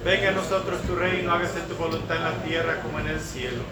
Venga 0.03 0.31
a 0.31 0.33
nosotros 0.33 0.81
tu 0.83 0.97
reino, 0.97 1.33
hágase 1.33 1.61
tu 1.63 1.75
voluntad 1.75 2.17
en 2.17 2.23
la 2.23 2.43
tierra 2.45 2.81
como 2.81 2.99
en 3.01 3.09
el 3.09 3.21
cielo. 3.21 3.63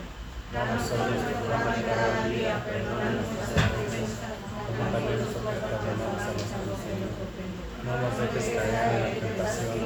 Danos 0.52 0.82
hoy 0.90 0.98
nuestro 0.98 1.46
pan 1.46 1.82
cada 1.82 2.28
día, 2.28 2.62
perdona 2.64 3.22
como 4.66 4.90
también 4.90 5.18
nosotros 5.20 5.54
perdonamos 5.64 6.20
a 6.20 6.28
los 6.28 6.42
que 6.42 6.92
nos 7.00 7.16
ofenden. 7.24 7.75
No 7.86 7.94
nos 8.02 8.18
dejes 8.18 8.50
caer 8.50 8.74
en 8.74 8.98
la 8.98 9.14
tentación. 9.14 9.78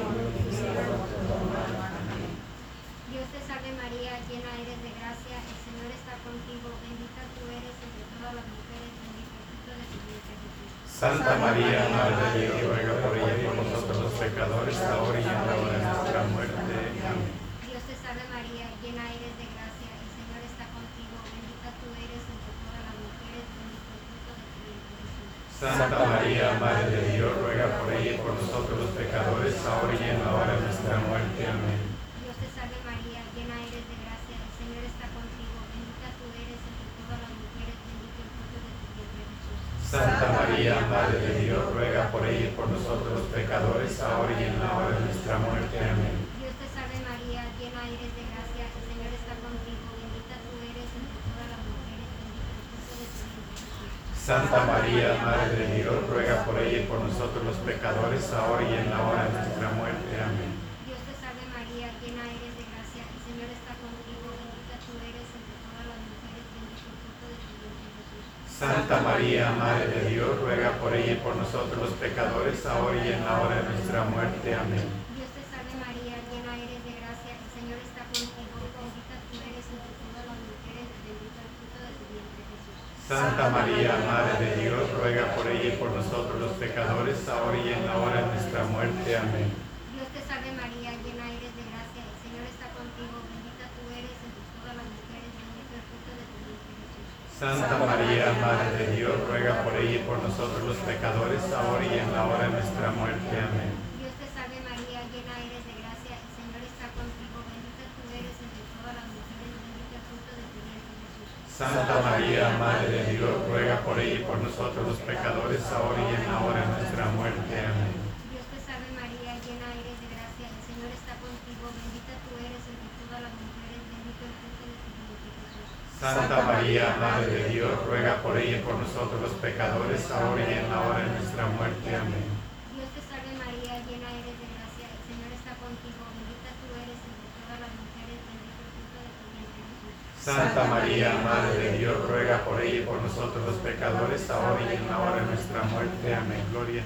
Dios 3.13 3.27
te 3.29 3.39
salve 3.45 3.71
María, 3.77 4.17
llena 4.25 4.51
eres 4.57 4.79
de 4.81 4.91
gracia, 4.97 5.37
el 5.37 5.57
Señor 5.61 5.93
está 5.93 6.17
contigo, 6.25 6.73
bendita 6.81 7.21
tú 7.37 7.45
eres 7.45 7.77
entre 7.77 8.01
todas 8.17 8.33
las 8.41 8.47
mujeres, 8.49 8.89
bendito 9.05 9.37
el 9.37 9.45
fruto 9.45 9.71
de 9.77 9.85
tu 9.85 9.97
vientre 10.01 10.33
Jesús. 10.33 10.65
Santa 10.89 11.37
María, 11.37 11.85
Madre 11.93 12.25
de 12.25 12.41
Dios, 12.41 12.73
ruega 12.73 12.93
por 13.05 13.13
ella 13.21 13.37
y 13.37 13.45
por 13.45 13.55
nosotros 13.61 13.97
los 14.01 14.15
pecadores, 14.17 14.77
ahora 14.81 15.17
y 15.21 15.25
en 15.29 15.37
la 15.45 15.53
hora 15.61 15.77
de 15.77 15.85
nuestra 15.85 16.25
muerte. 16.33 16.57
Amén. 16.57 17.37
Dios 17.69 17.85
te 17.85 17.95
salve 18.01 18.25
María, 18.33 18.65
llena 18.81 19.05
eres 19.13 19.33
de 19.37 19.45
gracia, 19.45 19.89
el 19.93 20.09
Señor 20.09 20.41
está 20.41 20.65
contigo, 20.73 21.21
bendita 21.21 21.69
tú 21.77 21.93
eres 22.01 22.23
entre 22.25 22.49
todas 22.65 22.81
las 22.81 22.97
mujeres, 22.97 23.45
bendito 23.45 23.93
el 23.93 24.01
fruto 24.09 24.31
de 24.33 24.45
tu 24.49 24.57
vientre 24.65 25.05
Jesús. 25.05 25.29
Santa 25.61 26.01
María, 26.01 26.57
Madre 26.57 26.89
de 26.89 27.01
Dios, 27.13 27.29
ruega 27.37 27.67
por 27.77 27.93
ella 27.93 28.11
y 28.13 28.17
por 28.17 28.33
nosotros 28.33 28.75
los 28.81 28.91
pecadores, 28.97 29.50
ahora 29.67 29.93
y 29.93 30.03
en 30.09 30.17
la 30.25 30.29
hora 30.33 30.53
de 30.57 30.61
nuestra 30.65 30.97
muerte. 31.05 31.39
Amén. 31.45 31.81
Dios 32.25 32.35
te 32.41 32.47
salve 32.49 32.77
María, 32.81 33.21
llena 33.35 33.55
eres 33.61 33.85
de 33.85 33.97
gracia, 34.01 34.37
el 34.41 34.53
Señor 34.57 34.83
está 34.89 35.05
contigo, 35.13 35.57
bendita 35.69 36.07
tú 36.17 36.25
eres 36.33 36.57
entre 36.57 36.87
todas 36.97 37.19
las 37.21 37.33
mujeres, 37.35 37.75
bendito 37.85 38.17
el 38.25 38.29
fruto 38.31 38.57
de 38.57 38.71
tu 38.73 38.85
vientre 38.97 39.21
Jesús. 39.29 39.59
Santa 39.85 40.27
María, 40.33 40.73
Madre 40.89 41.17
de 41.21 41.33
Dios, 41.45 41.61
ruega 41.77 42.09
por 42.09 42.25
ella 42.25 42.45
y 42.49 42.55
por 42.57 42.67
nosotros 42.73 43.11
los 43.11 43.27
pecadores, 43.29 43.93
ahora 44.01 44.33
y 44.33 44.43
en 44.49 44.57
la 44.57 44.69
hora 44.73 44.89
de 44.97 45.01
nuestra 45.05 45.35
muerte. 45.37 45.75
Amén. 45.77 46.15
Dios 46.41 46.53
te 46.57 46.67
salve 46.73 46.97
María, 47.05 47.45
llena 47.61 47.81
eres 47.85 48.11
de 48.17 48.23
gracia, 48.33 48.65
el 48.65 48.83
Señor 48.89 49.11
está 49.13 49.33
contigo, 49.45 49.85
bendita 49.93 50.35
tú 50.41 50.53
eres 50.57 50.89
entre 50.89 51.19
todas 51.21 51.47
las 51.53 51.61
mujeres, 51.69 52.07
bendito 52.17 52.49
el 52.49 52.65
fruto 52.65 52.97
de 53.05 53.29
tu 53.29 53.41
vientre 53.45 53.77
Jesús. 53.77 54.10
Santa 54.21 54.69
María, 54.69 55.17
Madre 55.25 55.65
de 55.65 55.81
Dios, 55.81 55.97
ruega 56.05 56.45
por 56.45 56.53
ella 56.61 56.77
y 56.77 56.85
por 56.85 57.01
nosotros 57.01 57.41
los 57.41 57.57
pecadores, 57.65 58.21
ahora 58.29 58.61
y 58.61 58.77
en 58.77 58.93
la 58.93 59.01
hora 59.01 59.25
de 59.25 59.33
nuestra 59.33 59.73
muerte. 59.73 60.13
Amén. 60.13 60.61
Dios 60.85 61.01
te 61.09 61.13
salve 61.17 61.41
María, 61.49 61.89
llena 61.97 62.29
eres 62.29 62.53
de 62.53 62.69
gracia, 62.69 63.01
el 63.01 63.17
Señor 63.25 63.49
está 63.49 63.73
contigo, 63.81 64.29
bendita 64.29 64.77
tú 64.77 64.93
eres 65.01 65.25
entre 65.25 65.57
todas 65.65 65.85
las 65.89 65.99
mujeres, 66.05 66.45
bendito 66.53 66.85
el 66.85 66.97
fruto 67.01 67.25
de 67.33 67.37
tu 67.41 67.53
vientre 67.65 67.89
Jesús. 67.97 68.25
Santa 68.45 68.97
María, 69.01 69.57
Madre 69.57 69.89
de 69.89 70.01
Dios, 70.13 70.29
ruega 70.37 70.69
por 70.77 70.93
ella 70.93 71.13
y 71.17 71.21
por 71.25 71.33
nosotros 71.33 71.77
los 71.81 71.93
pecadores, 71.97 72.61
ahora 72.69 73.01
y 73.01 73.09
en 73.17 73.25
la 73.25 73.41
hora 73.41 73.57
de 73.57 73.73
nuestra 73.73 74.05
muerte. 74.05 74.47
Amén. 74.53 74.85
Dios 75.17 75.33
te 75.33 75.41
salve 75.49 75.73
María, 75.81 76.21
llena 76.29 76.53
eres 76.61 76.81
de 76.85 76.93
gracia, 76.93 77.41
el 77.41 77.49
Señor 77.57 77.81
está 77.81 78.05
contigo, 78.05 78.53
bendita 78.69 79.17
tú 79.33 79.41
eres 79.49 79.65
entre 79.65 79.93
todas 79.97 80.29
las 80.29 80.39
mujeres, 80.45 80.85
bendito 81.09 81.37
el 81.41 81.49
fruto 81.57 81.77
de 81.81 81.91
tu 81.97 82.05
vientre 82.05 82.41
Jesús. 82.53 82.77
Santa 83.11 83.49
María, 83.51 83.91
Madre 84.07 84.39
de 84.39 84.63
Dios, 84.63 84.87
ruega 84.95 85.35
por 85.35 85.43
ella 85.43 85.67
y 85.67 85.75
por 85.75 85.91
nosotros 85.91 86.39
los 86.39 86.55
pecadores, 86.55 87.19
ahora 87.27 87.59
y 87.59 87.67
en 87.75 87.83
la 87.83 87.99
hora 87.99 88.23
de 88.23 88.27
nuestra 88.31 88.63
muerte. 88.71 89.03
Amén. 89.19 89.51
Dios 89.91 90.07
te 90.15 90.23
salve 90.23 90.47
María, 90.55 90.95
llena 90.95 91.27
eres 91.27 91.51
de 91.59 91.63
gracia, 91.67 92.07
el 92.07 92.17
Señor 92.23 92.47
está 92.47 92.71
contigo, 92.71 93.19
bendita 93.27 93.67
tú 93.75 93.83
eres 93.91 94.15
entre 94.15 94.47
todas 94.55 94.79
las 94.79 94.87
mujeres, 94.87 95.27
bendito 95.27 95.71
el 95.75 95.83
fruto 95.91 96.11
de 96.15 96.23
tu 96.23 96.37
vientre 96.39 96.71
Jesús. 96.71 97.35
Santa 97.35 97.75
María, 97.83 98.31
Madre 98.39 98.71
de 98.79 98.85
Dios, 98.95 99.15
ruega 99.27 99.53
por 99.67 99.75
ella 99.75 99.95
y 99.99 100.03
por 100.07 100.17
nosotros 100.23 100.63
los 100.63 100.79
pecadores, 100.87 101.43
ahora 101.51 101.83
y 101.83 101.91
en 101.99 102.09
la 102.15 102.21
hora 102.31 102.47
de 102.47 102.63
nuestra 102.63 102.95
muerte. 102.95 103.33
Amén. 103.35 103.75
Dios 103.99 104.15
te 104.23 104.27
salve 104.31 104.55
María, 104.63 105.03
llena 105.11 105.35
eres 105.35 105.67
de 105.67 105.75
gracia, 105.83 106.15
el 106.15 106.31
Señor 106.31 106.63
está 106.63 106.87
contigo, 106.95 107.43
bendita 107.43 107.91
tú 107.91 108.07
eres 108.07 108.39
entre 108.39 108.63
todas 108.71 108.95
las 108.95 109.07
mujeres, 109.11 109.51
bendito 109.51 109.99
el 109.99 110.03
fruto 110.07 110.31
de 110.31 110.45
tu 110.47 110.59
vientre 110.63 110.95
Jesús. 110.95 111.27
Santa 111.61 112.01
María, 112.01 112.57
Madre 112.57 112.89
de 112.89 113.03
Dios, 113.13 113.29
ruega 113.45 113.77
por 113.85 113.93
ella 113.99 114.17
y 114.17 114.23
por 114.25 114.41
nosotros 114.41 114.81
los 114.81 114.97
pecadores, 115.05 115.61
ahora 115.69 116.01
y 116.01 116.09
en 116.17 116.25
la 116.25 116.41
hora 116.41 116.57
de 116.57 116.73
nuestra 116.73 117.05
muerte. 117.13 117.53
Amén. 117.53 118.01
Dios 118.33 118.45
te 118.49 118.57
salve 118.65 118.89
María, 118.97 119.37
llena 119.45 119.69
eres 119.69 119.93
de 120.01 120.09
gracia, 120.09 120.49
el 120.49 120.61
Señor 120.65 120.89
está 120.89 121.13
contigo, 121.21 121.69
bendita 121.69 122.17
tú 122.25 122.33
eres 122.41 122.65
entre 122.65 122.89
todas 123.05 123.21
las 123.29 123.33
mujeres, 123.37 123.77
bendito 123.93 124.21
el 124.25 124.33
fruto 124.41 124.63
de 124.65 124.73
tu 124.73 124.89
vientre 124.89 125.29
Jesús. 125.37 125.69
Santa 126.01 126.37
María, 126.49 126.85
Madre 126.97 127.29
de 127.29 127.45
Dios, 127.53 127.73
ruega 127.85 128.13
por 128.25 128.33
ella 128.41 128.57
y 128.57 128.65
por 128.65 128.75
nosotros 128.81 129.21
los 129.21 129.35
pecadores, 129.37 130.01
ahora 130.09 130.41
y 130.41 130.53
en 130.57 130.65
la 130.65 130.81
hora 130.81 131.05
de 131.05 131.13
nuestra 131.13 131.45
muerte. 131.45 131.87
Amén. 131.93 132.25
Dios 132.73 132.89
te 132.89 133.01
salve 133.05 133.37
María, 133.37 133.77
llena 133.85 134.09
eres 134.17 134.33
de 134.33 134.47
gracia, 134.49 134.89
el 134.89 135.01
Señor 135.05 135.29
está 135.29 135.53
contigo, 135.61 136.09
bendita 136.09 136.49
tú 136.57 136.73
eres 136.73 136.97
entre 137.05 137.29
todas 137.37 137.57
las 137.61 137.73
mujeres, 137.77 138.17
bendito 138.17 138.59
el 138.65 138.69
fruto 138.73 138.97
de 138.97 139.11
tu 139.13 139.25
vientre 139.29 139.61
Jesús. 139.61 139.93
Santa 140.23 140.65
María, 140.65 141.13
Madre 141.23 141.57
de 141.57 141.77
Dios, 141.79 141.95
ruega 142.07 142.45
por 142.45 142.61
ella 142.61 142.81
y 142.81 142.85
por 142.85 143.01
nosotros 143.01 143.43
los 143.45 143.55
pecadores, 143.55 144.29
ahora 144.29 144.61
y 144.61 144.75
en 144.75 144.87
la 144.87 144.99
hora 144.99 145.15
de 145.15 145.25
nuestra 145.25 145.63
muerte. 145.63 146.15
Amén. 146.15 146.43
Gloria. 146.51 146.83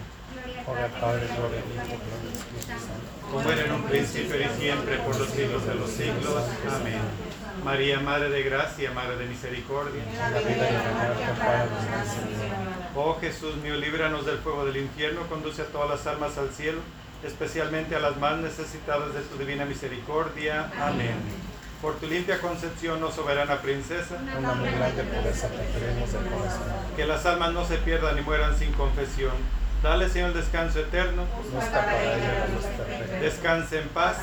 Gloria 0.66 0.86
al 0.86 0.92
Padre, 0.92 1.28
gloria 1.28 1.60
al 1.62 1.70
Hijo, 1.76 2.00
gloria 2.00 2.24
al 2.24 2.34
Espíritu 2.34 2.66
Espíritu 2.66 2.80
Santo. 2.80 3.32
como 3.32 3.52
era 3.52 3.66
en 3.66 3.72
un 3.74 3.84
principio 3.84 4.36
y 4.42 4.50
siempre 4.60 4.98
por 5.00 5.20
los 5.20 5.30
siglos 5.30 5.66
de 5.68 5.76
los 5.76 5.90
siglos. 5.90 6.44
Amén. 6.74 7.00
María, 7.64 8.00
Madre 8.00 8.30
de 8.30 8.44
Gracia, 8.44 8.92
Madre 8.92 9.18
de 9.18 9.26
Misericordia. 9.26 10.02
En 10.04 10.34
la 10.34 10.40
vida 10.40 10.70
y 10.72 10.76
en 10.76 10.84
la 10.84 10.92
muerte, 10.92 11.24
amparanos, 11.26 11.84
Señor. 12.08 12.56
Oh 12.96 13.18
Jesús 13.20 13.56
mío, 13.58 13.76
líbranos 13.76 14.26
del 14.26 14.38
fuego 14.38 14.66
del 14.66 14.78
infierno, 14.78 15.28
conduce 15.28 15.62
a 15.62 15.66
todas 15.66 15.90
las 15.90 16.08
almas 16.08 16.38
al 16.38 16.52
cielo, 16.52 16.80
especialmente 17.24 17.96
a 17.96 18.00
las 18.00 18.18
más 18.18 18.38
necesitadas 18.38 19.14
de 19.14 19.22
tu 19.22 19.38
divina 19.38 19.66
misericordia. 19.66 20.72
Amén. 20.80 21.16
Por 21.82 21.96
tu 22.00 22.08
limpia 22.08 22.40
concepción, 22.40 23.04
oh 23.04 23.12
soberana 23.12 23.58
princesa, 23.62 24.16
Una 24.38 24.54
muy 24.54 24.70
grande 24.72 25.04
pureza 25.04 25.48
corazón. 25.50 26.22
que 26.96 27.06
las 27.06 27.26
almas 27.26 27.52
no 27.54 27.66
se 27.66 27.78
pierdan 27.78 28.16
ni 28.16 28.22
mueran 28.22 28.58
sin 28.58 28.72
confesión. 28.74 29.34
Dale, 29.84 30.10
Señor, 30.10 30.30
el 30.30 30.36
descanso 30.36 30.80
eterno. 30.80 31.26
Descanse 33.22 33.80
en 33.82 33.88
paz. 33.90 34.18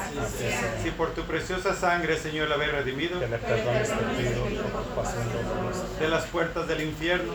Si 0.82 0.90
por 0.90 1.10
tu 1.14 1.22
preciosa 1.22 1.74
sangre, 1.76 2.18
Señor, 2.18 2.48
la 2.48 2.56
habéis 2.56 2.72
redimido 2.72 3.20
Que 3.20 3.28
le 3.28 3.38
perdones 3.38 3.88
te 3.88 3.94
pido 3.94 4.42
por 4.72 4.82
tu 4.82 4.90
pasión 4.94 5.22
dolorosa. 5.32 5.84
de 6.00 6.08
las 6.08 6.24
puertas 6.24 6.66
del 6.66 6.82
infierno, 6.82 7.34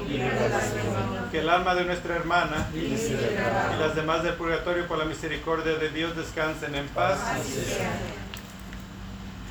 que 1.31 1.39
el 1.39 1.49
alma 1.49 1.73
de 1.75 1.85
nuestra 1.85 2.15
hermana 2.15 2.67
y 2.73 2.97
las 3.79 3.95
demás 3.95 4.23
del 4.23 4.33
purgatorio 4.33 4.87
por 4.87 4.97
la 4.97 5.05
misericordia 5.05 5.75
de 5.75 5.89
Dios 5.89 6.13
descansen 6.17 6.75
en 6.75 6.87
paz. 6.89 7.19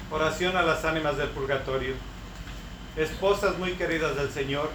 Oración 0.09 0.57
a 0.57 0.62
las 0.62 0.85
ánimas 0.85 1.16
del 1.16 1.31
purgatorio. 1.31 1.95
Esposas 2.97 3.59
muy 3.59 3.73
queridas 3.73 4.14
del 4.14 4.31
Señor, 4.31 4.71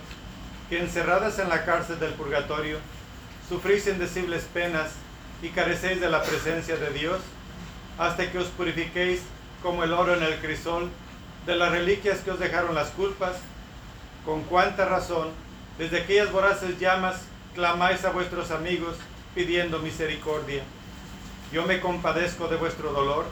que 0.69 0.77
encerradas 0.77 1.39
en 1.39 1.47
la 1.47 1.63
cárcel 1.63 1.99
del 1.99 2.13
purgatorio, 2.15 2.79
sufrís 3.47 3.87
indecibles 3.87 4.43
penas 4.53 4.91
y 5.41 5.47
carecéis 5.49 6.01
de 6.01 6.09
la 6.09 6.21
presencia 6.21 6.75
de 6.75 6.89
Dios, 6.91 7.21
hasta 7.97 8.29
que 8.29 8.39
os 8.39 8.47
purifiquéis 8.47 9.21
como 9.63 9.85
el 9.85 9.93
oro 9.93 10.15
en 10.15 10.23
el 10.23 10.35
crisol 10.39 10.89
de 11.45 11.55
las 11.55 11.71
reliquias 11.71 12.19
que 12.19 12.31
os 12.31 12.39
dejaron 12.39 12.75
las 12.75 12.89
culpas, 12.89 13.37
con 14.25 14.43
cuánta 14.43 14.83
razón, 14.83 15.29
desde 15.77 16.01
aquellas 16.01 16.31
voraces 16.33 16.77
llamas, 16.77 17.21
clamáis 17.55 18.03
a 18.03 18.11
vuestros 18.11 18.51
amigos 18.51 18.97
pidiendo 19.33 19.79
misericordia. 19.79 20.61
Yo 21.53 21.65
me 21.65 21.79
compadezco 21.79 22.49
de 22.49 22.57
vuestro 22.57 22.91
dolor 22.91 23.25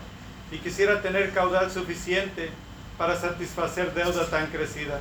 y 0.51 0.57
quisiera 0.57 1.01
tener 1.01 1.31
caudal 1.31 1.71
suficiente 1.71 2.49
para 2.97 3.15
satisfacer 3.15 3.93
deuda 3.93 4.29
tan 4.29 4.47
crecida. 4.47 4.99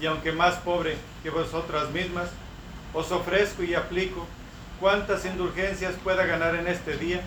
Y 0.00 0.06
aunque 0.06 0.32
más 0.32 0.56
pobre 0.56 0.96
que 1.22 1.30
vosotras 1.30 1.90
mismas, 1.90 2.30
os 2.92 3.12
ofrezco 3.12 3.62
y 3.62 3.74
aplico 3.74 4.26
cuantas 4.80 5.24
indulgencias 5.26 5.94
pueda 6.02 6.24
ganar 6.24 6.54
en 6.56 6.66
este 6.66 6.96
día, 6.96 7.20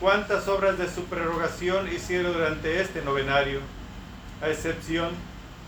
cuantas 0.00 0.48
obras 0.48 0.78
de 0.78 0.88
su 0.88 1.04
prerrogación 1.04 1.92
hiciera 1.92 2.30
durante 2.30 2.80
este 2.80 3.02
novenario, 3.02 3.60
a 4.40 4.48
excepción 4.48 5.10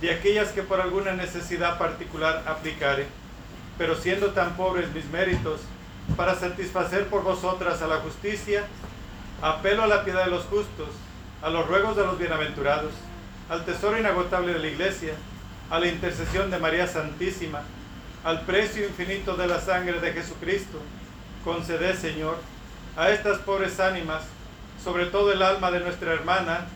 de 0.00 0.12
aquellas 0.12 0.48
que 0.50 0.62
por 0.62 0.80
alguna 0.80 1.12
necesidad 1.12 1.78
particular 1.78 2.44
aplicare. 2.46 3.06
Pero 3.76 3.96
siendo 3.96 4.28
tan 4.28 4.56
pobres 4.56 4.92
mis 4.92 5.04
méritos, 5.06 5.60
para 6.16 6.34
satisfacer 6.34 7.08
por 7.08 7.24
vosotras 7.24 7.82
a 7.82 7.88
la 7.88 7.96
justicia, 7.96 8.64
apelo 9.42 9.82
a 9.82 9.86
la 9.88 10.04
piedad 10.04 10.24
de 10.24 10.30
los 10.30 10.44
justos, 10.44 10.88
a 11.42 11.51
los 11.51 11.66
ruegos 11.66 11.96
de 11.96 12.05
los 12.05 12.18
bienaventurados, 12.18 12.92
al 13.49 13.64
tesoro 13.64 13.99
inagotable 13.99 14.53
de 14.53 14.59
la 14.59 14.66
Iglesia, 14.66 15.14
a 15.70 15.79
la 15.79 15.88
intercesión 15.88 16.51
de 16.51 16.59
María 16.59 16.87
Santísima, 16.87 17.62
al 18.25 18.42
precio 18.42 18.87
infinito 18.87 19.37
de 19.37 19.46
la 19.46 19.61
sangre 19.61 20.01
de 20.01 20.12
Jesucristo. 20.12 20.81
Conceded, 21.44 21.96
Señor, 21.96 22.38
a 22.96 23.11
estas 23.11 23.38
pobres 23.38 23.79
ánimas, 23.79 24.22
sobre 24.83 25.07
todo 25.07 25.33
el 25.33 25.42
alma 25.42 25.70
de 25.70 25.81
nuestra 25.81 26.12
hermana, 26.12 26.66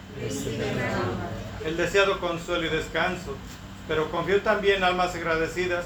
el 1.64 1.76
deseado 1.76 2.20
consuelo 2.20 2.66
y 2.66 2.70
descanso, 2.70 3.36
pero 3.88 4.10
confío 4.10 4.40
también, 4.42 4.84
almas 4.84 5.14
agradecidas, 5.14 5.84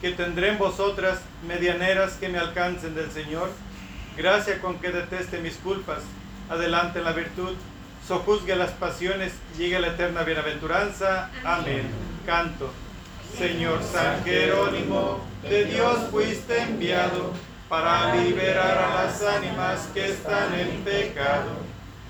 que 0.00 0.12
tendré 0.12 0.50
en 0.50 0.58
vosotras 0.58 1.20
medianeras 1.46 2.14
que 2.14 2.28
me 2.28 2.38
alcancen 2.38 2.94
del 2.94 3.10
Señor 3.10 3.48
Gracia 4.18 4.60
con 4.60 4.80
que 4.80 4.90
deteste 4.90 5.38
mis 5.38 5.54
culpas, 5.58 6.00
adelante 6.50 6.98
en 6.98 7.04
la 7.04 7.12
virtud, 7.12 7.54
sojuzgue 8.08 8.56
las 8.56 8.70
pasiones, 8.70 9.34
llegue 9.58 9.78
la 9.78 9.88
eterna 9.88 10.22
bienaventuranza. 10.22 11.30
Amén. 11.44 11.82
Canto. 12.24 12.70
Señor 13.36 13.82
San 13.82 14.24
Jerónimo, 14.24 15.20
de 15.42 15.66
Dios 15.66 15.98
fuiste 16.10 16.58
enviado 16.62 17.32
para 17.68 18.14
liberar 18.14 18.78
a 18.78 19.04
las 19.04 19.22
ánimas 19.22 19.88
que 19.92 20.06
están 20.06 20.54
en 20.58 20.82
pecado. 20.82 21.50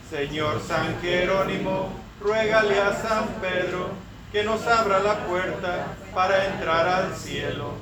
Señor 0.08 0.62
San 0.66 1.00
Jerónimo, 1.02 1.92
ruégale 2.20 2.80
a 2.80 2.94
San 2.94 3.26
Pedro 3.40 3.90
que 4.30 4.44
nos 4.44 4.64
abra 4.68 5.00
la 5.00 5.26
puerta 5.26 5.96
para 6.14 6.46
entrar 6.46 6.86
al 6.86 7.16
cielo. 7.16 7.72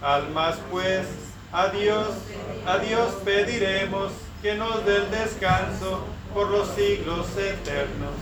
Almas 0.00 0.58
pues, 0.70 1.06
a 1.52 1.66
Dios, 1.68 2.14
a 2.66 2.78
Dios 2.78 3.14
pediremos 3.24 4.12
que 4.40 4.54
nos 4.54 4.86
dé 4.86 4.96
el 4.98 5.10
descanso 5.10 6.13
por 6.34 6.50
los 6.50 6.68
siglos 6.70 7.28
eternos. 7.38 8.14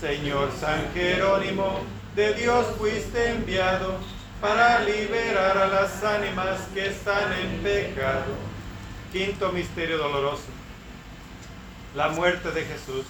Señor 0.00 0.50
San 0.58 0.92
Jerónimo, 0.94 1.80
de 2.14 2.32
Dios 2.34 2.66
fuiste 2.78 3.30
enviado 3.30 3.96
para 4.40 4.78
liberar 4.84 5.58
a 5.58 5.66
las 5.66 6.02
ánimas 6.04 6.60
que 6.72 6.86
están 6.86 7.32
en 7.32 7.60
pecado. 7.60 8.32
Quinto 9.12 9.50
misterio 9.50 9.98
doloroso. 9.98 10.44
La 11.96 12.10
muerte 12.10 12.52
de 12.52 12.64
Jesús. 12.64 13.04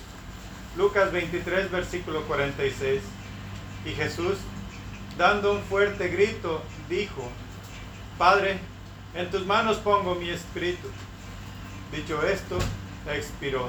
Lucas 0.77 1.13
23, 1.13 1.71
versículo 1.71 2.23
46. 2.23 3.03
Y 3.85 3.91
Jesús, 3.91 4.39
dando 5.19 5.53
un 5.53 5.63
fuerte 5.63 6.09
grito, 6.09 6.63
dijo, 6.89 7.29
Padre, 8.17 8.59
en 9.15 9.31
tus 9.31 9.45
manos 9.45 9.77
pongo 9.77 10.15
mi 10.15 10.31
espíritu. 10.31 10.89
Dicho 11.93 12.23
esto, 12.27 12.59
expiró. 13.13 13.69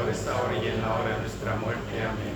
pecadores, 0.11 0.27
ahora 0.27 0.53
y 0.53 0.67
en 0.67 0.81
la 0.81 0.93
hora 0.93 1.15
de 1.15 1.21
nuestra 1.21 1.55
muerte. 1.55 2.03
Amén. 2.03 2.35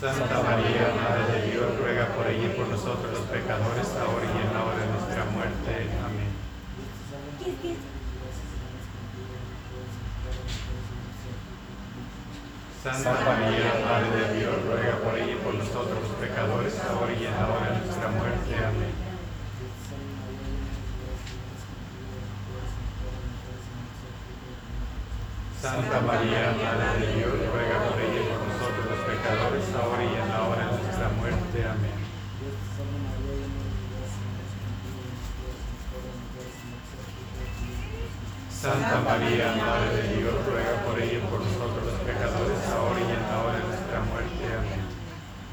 Santa 0.00 0.42
María, 0.42 0.92
Madre 0.94 1.40
de 1.40 1.50
Dios, 1.50 1.78
ruega 1.80 2.06
por 2.08 2.26
ella 2.26 2.46
y 2.46 2.56
por 2.56 2.68
nosotros 2.68 3.12
los 3.12 3.26
pecadores, 3.26 3.88
ahora 3.96 4.24
y 4.24 4.46
en 4.46 4.54
la 4.54 4.64
hora 4.64 4.78
de 4.78 4.86
nuestra 4.86 5.24
muerte. 5.24 5.88
Amén. 6.04 6.30
Santa 12.82 13.10
María, 13.24 13.72
Madre 13.84 14.28
de 14.28 14.38
Dios, 14.38 14.54
ruega 14.66 14.96
por 14.98 15.18
ella 15.18 15.32
y 15.32 15.42
por 15.42 15.54
nosotros 15.54 15.98
los 16.02 16.12
pecadores, 16.20 16.80
ahora 16.88 17.12
y 17.12 17.26
en 17.26 17.32
la 17.32 17.46
hora 17.48 17.70
de 17.72 17.86
nuestra 17.86 18.08
muerte. 18.10 18.54
Amén. 18.54 19.05
Santa 25.66 26.00
María, 26.00 26.54
Madre 26.62 27.06
de 27.06 27.14
Dios, 27.14 27.32
ruega 27.32 27.82
por 27.90 27.98
ella 27.98 28.22
por 28.30 28.46
nosotros 28.46 28.86
los 28.86 29.02
pecadores, 29.02 29.66
ahora 29.74 30.04
y 30.04 30.14
en 30.14 30.28
la 30.30 30.46
hora 30.46 30.62
de 30.62 30.78
nuestra 30.78 31.08
muerte. 31.08 31.58
Amén. 31.66 31.90
Dios 32.38 32.54
María, 32.86 33.26
de 33.26 33.42
de. 33.42 33.66
Santa 38.48 39.00
María, 39.02 39.58
Madre 39.58 39.90
de 39.90 40.22
Dios, 40.22 40.34
ruega 40.46 40.74
por 40.86 41.00
ella 41.02 41.20
por 41.26 41.40
nosotros 41.40 41.82
los 41.82 41.98
pecadores, 42.06 42.62
ahora 42.70 43.00
y 43.00 43.10
en 43.10 43.22
la 43.26 43.42
hora 43.42 43.58
de 43.58 43.66
nuestra 43.66 43.98
muerte. 44.06 44.46
Amén. 44.46 44.86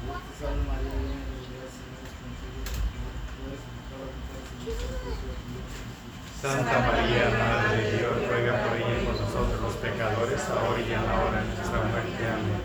Dios 0.00 0.18
te 0.26 0.34
salve 0.40 0.64
María, 0.64 0.94
llena 0.96 1.26
de 1.30 1.38
gracia, 1.52 1.86
Señor 1.86 2.06
es 2.08 2.16
contigo, 2.18 2.64
bendita 2.66 3.44
eres 3.44 3.64
entre 3.64 3.86
todas 3.90 4.08
las 4.10 4.20
mujeres 4.20 4.50
y 4.50 4.66
bendito 4.66 4.90
es 4.90 4.90
el 4.90 4.96
fruto 5.00 5.20
de 5.20 5.36
tu 5.36 5.48
vientre 5.50 5.80
Jesús. 6.00 6.29
Santa 6.40 6.78
María, 6.78 7.28
Madre 7.36 7.84
de 7.84 7.98
Dios, 7.98 8.12
ruega 8.26 8.64
por 8.64 8.74
ella 8.74 8.96
y 8.96 9.04
por 9.04 9.20
nosotros 9.20 9.60
los 9.60 9.74
pecadores, 9.74 10.40
ahora 10.48 10.80
y 10.80 10.90
en 10.90 11.04
la 11.04 11.20
hora 11.20 11.42
de 11.42 11.48
nuestra 11.48 11.82
muerte. 11.82 12.24
Amén. 12.32 12.62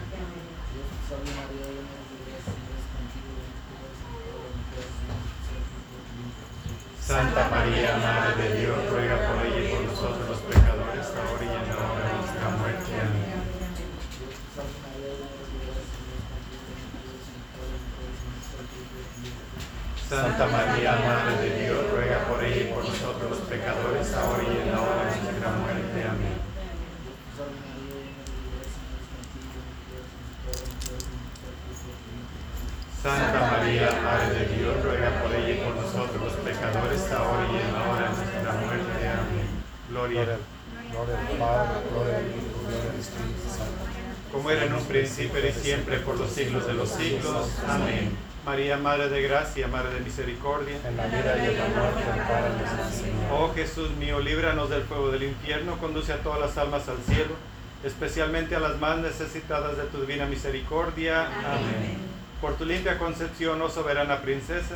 Santa 7.01 7.49
María, 7.49 7.97
Madre 7.97 8.47
de 8.47 8.61
Dios, 8.61 8.77
ruega 8.89 9.17
por 9.27 9.45
ella 9.45 9.59
y 9.59 9.73
por 9.75 9.81
nosotros 9.83 10.29
los 10.29 10.39
pecadores, 10.39 11.07
ahora 11.11 11.43
y 11.43 11.47
en 11.47 11.67
la 11.67 11.75
hora 11.75 12.07
de 12.07 12.13
nuestra 12.15 12.49
muerte. 12.55 12.91
Amén. 12.95 13.45
Santa 20.07 20.45
María, 20.47 20.91
Madre 20.93 21.49
de 21.49 21.59
Dios, 21.59 21.91
ruega 21.91 22.19
por 22.29 22.41
ella 22.41 22.61
y 22.61 22.73
por 22.73 22.85
nosotros 22.85 23.14
pecadores, 23.65 24.13
ahora 24.13 24.43
y 24.43 24.61
en 24.61 24.71
la 24.71 24.79
hora 24.79 25.05
de 25.05 25.21
nuestra 25.23 25.51
muerte. 25.51 26.03
Amén. 26.07 26.37
Santa 33.01 33.51
María, 33.51 33.89
Madre 34.03 34.39
de 34.39 34.55
Dios, 34.55 34.83
ruega 34.83 35.09
por 35.21 35.33
ella 35.33 35.49
y 35.49 35.65
por 35.65 35.75
nosotros 35.75 36.21
los 36.21 36.33
pecadores, 36.33 37.11
ahora 37.11 37.47
y 37.51 37.55
en 37.55 37.73
la 37.73 37.89
hora 37.89 38.01
de 38.01 38.17
nuestra 38.17 38.53
muerte. 38.53 39.07
Amén. 39.09 39.47
Gloria 39.89 40.21
al 40.21 40.39
Gloria 40.91 41.17
al 41.17 41.37
Padre, 41.37 41.81
gloria 41.89 42.17
al 42.17 42.27
Hijo, 42.27 42.61
gloria 42.61 42.91
al 42.91 42.99
Espíritu 42.99 43.49
Santo. 43.49 44.31
como 44.31 44.51
era 44.51 44.65
en 44.65 44.73
un 44.73 44.85
principio 44.85 45.39
y 45.47 45.51
siempre 45.51 45.97
por 45.99 46.19
los 46.19 46.29
siglos 46.29 46.67
de 46.67 46.73
los 46.73 46.89
siglos. 46.89 47.49
Amén. 47.67 48.15
María, 48.45 48.77
Madre 48.77 49.09
de 49.09 49.23
Gracia, 49.23 49.67
Madre 49.67 49.95
de 49.95 50.01
Misericordia. 50.01 50.77
En 50.87 50.95
la 50.95 51.07
vida 51.07 51.35
y 51.37 51.49
en 51.49 51.57
la 51.57 51.67
muerte. 51.67 52.03
Oh 53.31 53.51
Jesús 53.55 53.89
mío, 53.97 54.19
líbranos 54.19 54.69
del 54.69 54.83
fuego 54.83 55.09
del 55.09 55.23
infierno, 55.23 55.77
conduce 55.79 56.13
a 56.13 56.17
todas 56.17 56.39
las 56.39 56.57
almas 56.57 56.87
al 56.87 56.97
cielo, 56.99 57.33
especialmente 57.83 58.55
a 58.55 58.59
las 58.59 58.79
más 58.79 58.99
necesitadas 58.99 59.77
de 59.77 59.83
tu 59.85 59.99
divina 60.01 60.27
misericordia. 60.27 61.25
Amén. 61.25 62.14
Por 62.45 62.57
tu 62.57 62.65
limpia 62.65 62.99
concepción, 62.99 63.59
oh 63.59 63.69
soberana 63.71 64.21
princesa, 64.21 64.75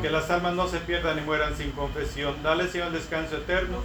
que 0.00 0.08
las 0.08 0.30
almas 0.30 0.54
no 0.54 0.68
se 0.68 0.78
pierdan 0.78 1.18
y 1.18 1.22
mueran 1.22 1.56
sin 1.56 1.72
confesión. 1.72 2.40
Dale, 2.44 2.68
Señor, 2.68 2.92
descanso 2.92 3.38
eterno. 3.38 3.82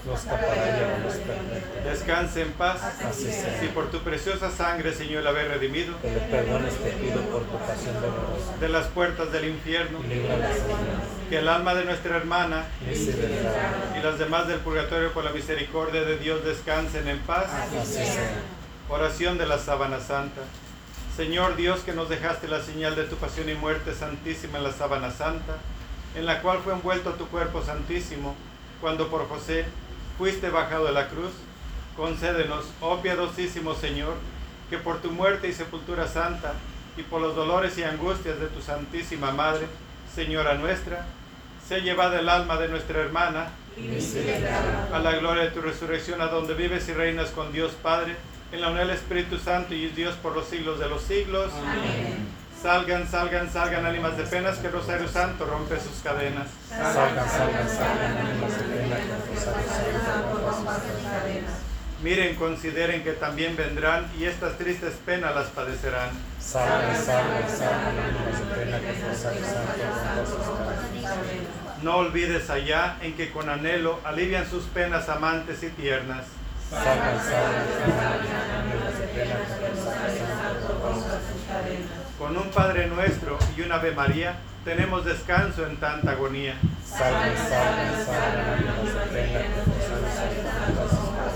Descanse 1.83 2.43
en 2.43 2.51
paz. 2.51 2.79
Si 3.59 3.67
por 3.69 3.89
tu 3.89 4.01
preciosa 4.01 4.51
sangre, 4.51 4.93
Señor, 4.93 5.23
la 5.23 5.31
haber 5.31 5.47
redimido 5.47 5.95
de 8.59 8.69
las 8.69 8.85
puertas 8.89 9.31
del 9.31 9.45
infierno, 9.45 9.97
que 11.27 11.39
el 11.39 11.49
alma 11.49 11.73
de 11.73 11.85
nuestra 11.85 12.17
hermana 12.17 12.65
y 12.87 14.03
las 14.03 14.19
demás 14.19 14.47
del 14.47 14.59
purgatorio 14.59 15.11
por 15.11 15.23
la 15.23 15.31
misericordia 15.31 16.03
de 16.03 16.19
Dios 16.19 16.45
descansen 16.45 17.07
en 17.07 17.17
paz. 17.21 17.47
Oración 18.89 19.39
de 19.39 19.47
la 19.47 19.57
sábana 19.57 19.99
santa. 19.99 20.41
Señor 21.15 21.55
Dios 21.55 21.79
que 21.79 21.93
nos 21.93 22.09
dejaste 22.09 22.49
la 22.49 22.61
señal 22.61 22.97
de 22.97 23.05
tu 23.05 23.15
pasión 23.15 23.49
y 23.49 23.53
muerte 23.53 23.93
santísima 23.93 24.57
en 24.57 24.65
la 24.65 24.73
sábana 24.73 25.11
santa, 25.11 25.55
en 26.13 26.25
la 26.25 26.41
cual 26.41 26.59
fue 26.59 26.73
envuelto 26.73 27.11
tu 27.13 27.27
cuerpo 27.27 27.63
santísimo, 27.63 28.35
cuando 28.81 29.07
por 29.07 29.29
José 29.29 29.63
fuiste 30.17 30.49
bajado 30.49 30.87
de 30.87 30.91
la 30.91 31.07
cruz, 31.07 31.31
concédenos, 31.95 32.65
oh 32.81 33.01
piadosísimo 33.01 33.75
Señor, 33.75 34.15
que 34.69 34.77
por 34.77 35.01
tu 35.01 35.09
muerte 35.09 35.47
y 35.47 35.53
sepultura 35.53 36.05
santa, 36.05 36.53
y 36.97 37.03
por 37.03 37.21
los 37.21 37.33
dolores 37.33 37.77
y 37.77 37.83
angustias 37.83 38.37
de 38.37 38.47
tu 38.47 38.61
santísima 38.61 39.31
Madre, 39.31 39.67
Señora 40.13 40.55
nuestra, 40.55 41.05
sea 41.65 41.77
llevada 41.77 42.19
el 42.19 42.27
alma 42.27 42.57
de 42.57 42.67
nuestra 42.67 42.99
hermana. 42.99 43.51
a 44.93 44.99
la 44.99 45.11
gloria 45.13 45.43
de 45.43 45.51
tu 45.51 45.61
resurrección, 45.61 46.21
a 46.21 46.27
donde 46.27 46.53
vives 46.55 46.87
y 46.89 46.93
reinas 46.93 47.29
con 47.29 47.53
Dios 47.53 47.71
Padre, 47.81 48.15
en 48.55 48.61
la 48.61 48.69
unidad 48.69 48.85
del 48.85 48.95
Espíritu 48.95 49.37
Santo 49.37 49.73
y 49.73 49.87
Dios 49.89 50.15
por 50.15 50.33
los 50.33 50.47
siglos 50.47 50.79
de 50.79 50.87
los 50.87 51.01
siglos. 51.03 51.51
Salgan, 52.61 53.07
salgan, 53.07 53.51
salgan 53.51 53.85
ánimas 53.85 54.17
de 54.17 54.23
penas 54.23 54.57
que 54.57 54.67
el 54.67 54.73
Rosario 54.73 55.07
Santo 55.09 55.45
rompe 55.45 55.77
sus 55.79 56.01
cadenas. 56.01 56.47
Salgan, 56.69 57.29
salgan, 57.29 57.69
salgan, 57.69 58.17
ánimas 58.17 58.57
de 58.57 58.63
pena, 58.63 58.95
que 58.95 59.03
el 59.03 59.35
Rosario 59.35 59.99
Santo 59.99 60.49
rompa 60.49 60.75
sus 60.75 61.11
cadenas. 61.11 61.51
Miren, 62.01 62.35
consideren 62.35 63.03
que 63.03 63.11
también 63.13 63.55
vendrán 63.55 64.07
y 64.17 64.25
estas 64.25 64.57
tristes 64.57 64.93
penas 65.05 65.35
las 65.35 65.47
padecerán. 65.47 66.09
Salgan, 66.39 66.95
salgan, 66.95 67.49
salgan, 67.49 67.99
ánimas 67.99 68.39
de 68.39 68.55
pena, 68.55 68.79
que 68.79 68.89
el 68.89 69.01
Rosario 69.01 69.41
Santo 69.45 70.37
rompa 70.47 70.73
sus 70.85 71.03
cadenas. 71.03 71.83
No 71.83 71.97
olvides 71.97 72.49
allá 72.49 72.97
en 73.01 73.15
que 73.15 73.31
con 73.31 73.49
anhelo 73.49 73.99
alivian 74.05 74.49
sus 74.49 74.63
penas 74.63 75.09
amantes 75.09 75.61
y 75.61 75.69
tiernas. 75.69 76.25
Cadenas. 76.83 77.25
Con 82.17 82.37
un 82.37 82.49
Padre 82.49 82.87
Nuestro 82.87 83.37
y 83.57 83.61
una 83.61 83.75
Ave 83.75 83.91
María 83.91 84.37
tenemos 84.63 85.05
descanso 85.05 85.65
en 85.65 85.77
tanta 85.77 86.11
agonía. 86.11 86.55
Rompa 86.91 87.27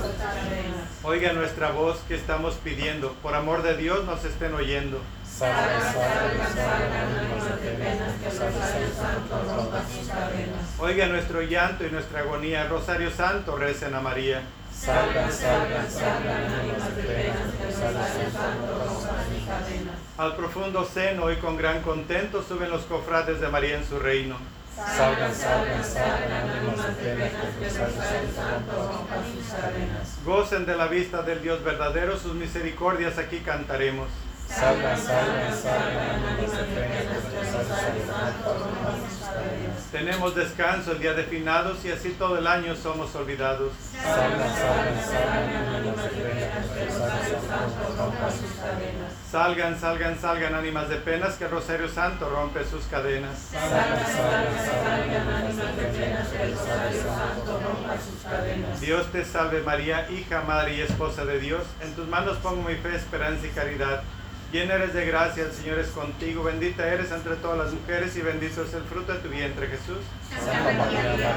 sus 0.02 0.16
cadenas. 0.18 0.90
Oiga 1.04 1.34
nuestra 1.34 1.72
voz 1.72 2.00
que 2.08 2.16
estamos 2.16 2.56
pidiendo, 2.56 3.14
por 3.22 3.36
amor 3.36 3.62
de 3.62 3.78
Dios 3.78 4.06
nos 4.06 4.26
estén 4.26 4.54
oyendo. 4.54 5.00
Sus 5.26 5.40
cadenas. 5.40 5.96
Oiga 10.80 11.08
nuestro 11.08 11.42
llanto 11.42 11.86
y 11.86 11.92
nuestra 11.92 12.22
agonía, 12.22 12.68
Rosario 12.68 13.12
Santo, 13.12 13.56
recen 13.58 13.94
a 13.96 14.02
María. 14.02 14.42
Salgan, 14.80 15.32
salgan, 15.32 15.92
salgan, 15.92 16.54
ánimas 16.54 16.96
de 16.96 17.04
pena, 17.04 17.36
que 17.58 17.68
el 17.68 17.74
Rosario 17.74 18.32
Santo 18.32 18.86
rompa 18.88 19.24
sus 19.28 19.46
cadenas. 19.46 19.96
Al 20.18 20.36
profundo 20.38 20.86
seno 20.86 21.30
y 21.32 21.36
con 21.36 21.58
gran 21.58 21.82
contento 21.82 22.42
suben 22.42 22.70
los 22.70 22.84
cofrades 22.84 23.42
de 23.42 23.50
María 23.50 23.76
en 23.76 23.86
su 23.86 24.00
reino. 24.00 24.38
Salgan, 24.78 25.36
salgan, 25.36 25.84
salgan, 25.84 26.50
ánimas 26.50 26.88
de 26.88 26.94
pena, 27.04 27.30
que 27.60 27.68
el 27.68 27.76
Rosario 27.76 28.30
Santo 28.34 29.06
sus 29.36 29.54
cadenas. 29.54 30.18
Gocen 30.24 30.66
de 30.66 30.78
la 30.78 30.88
vista 30.88 31.24
del 31.24 31.42
Dios 31.42 31.62
verdadero, 31.62 32.18
sus 32.18 32.36
misericordias 32.36 33.18
aquí 33.18 33.40
cantaremos. 33.40 34.08
Salgan, 34.48 34.98
salgan, 34.98 35.56
salgan, 35.62 36.24
ánimas 36.24 36.58
de 36.58 36.64
pena, 36.64 37.20
que 37.30 37.38
el 37.38 37.54
Rosario 37.54 38.06
Santo. 38.08 38.70
Tenemos 39.92 40.36
descanso 40.36 40.92
el 40.92 41.00
día 41.00 41.14
de 41.14 41.24
finados 41.24 41.84
y 41.84 41.92
así 41.92 42.10
todo 42.12 42.38
el 42.38 42.46
año 42.46 42.76
somos 42.76 43.16
olvidados. 43.16 43.74
Salgan, 49.32 49.80
salgan, 49.80 50.20
salgan, 50.20 50.54
ánimas 50.54 50.90
de 50.90 50.96
penas, 50.98 51.36
que 51.38 51.46
el 51.46 51.52
Rosario 51.52 51.90
Santo 51.90 52.30
rompe 52.30 52.64
sus 52.66 52.86
cadenas. 52.86 53.38
Salgan, 53.52 54.06
salgan, 54.06 54.58
salgan, 54.64 55.28
ánimas 55.28 55.76
de 55.76 55.84
pena, 55.86 56.28
que 56.30 56.44
el 56.44 56.52
Rosario 56.54 57.02
Santo 57.04 57.60
rompa 57.64 57.96
sus 57.98 58.24
cadenas. 58.24 58.82
Dios 58.82 59.12
te 59.12 59.26
salve 59.26 59.64
María, 59.64 60.08
hija, 60.12 60.42
madre 60.42 60.76
y 60.76 60.82
esposa 60.82 61.26
de 61.26 61.40
Dios. 61.40 61.64
En 61.82 61.96
tus 61.96 62.08
manos 62.08 62.38
pongo 62.38 62.62
mi 62.62 62.76
fe, 62.76 62.96
esperanza 62.96 63.48
y 63.48 63.50
caridad. 63.50 64.04
Llena 64.52 64.76
eres 64.76 64.94
de 64.96 65.06
gracia, 65.06 65.44
el 65.44 65.52
Señor 65.52 65.78
es 65.78 65.90
contigo. 65.90 66.44
Bendita 66.44 66.88
eres 66.92 67.12
entre 67.12 67.36
todas 67.36 67.58
las 67.58 67.72
mujeres 67.72 68.16
y 68.18 68.22
bendito 68.22 68.64
es 68.64 68.74
el 68.74 68.84
fruto 68.84 69.14
de 69.14 69.20
tu 69.20 69.30
vientre, 69.30 69.68
Jesús. 69.68 70.00
Santa 70.44 70.74
María, 70.74 71.16
Dios. 71.16 71.30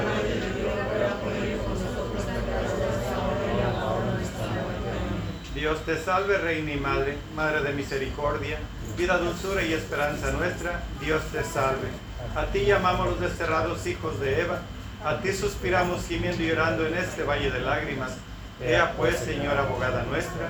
Dios 5.53 5.85
te 5.85 5.97
salve, 5.97 6.37
Reina 6.39 6.73
y 6.73 6.77
Madre, 6.77 7.15
Madre 7.35 7.61
de 7.61 7.73
misericordia, 7.73 8.57
vida, 8.97 9.17
dulzura 9.19 9.61
y 9.61 9.73
esperanza 9.73 10.31
nuestra. 10.31 10.81
Dios 10.99 11.21
te 11.31 11.43
salve. 11.43 11.89
A 12.35 12.47
ti 12.47 12.65
llamamos 12.65 13.07
los 13.07 13.19
desterrados 13.21 13.85
hijos 13.85 14.19
de 14.19 14.41
Eva. 14.41 14.61
A 15.05 15.19
ti 15.19 15.31
suspiramos 15.33 16.07
gimiendo 16.07 16.41
y 16.41 16.47
llorando 16.47 16.87
en 16.87 16.95
este 16.95 17.23
valle 17.23 17.51
de 17.51 17.59
lágrimas. 17.59 18.13
Ea 18.59 18.93
pues, 18.97 19.19
Señora 19.19 19.61
abogada 19.61 20.03
nuestra, 20.03 20.49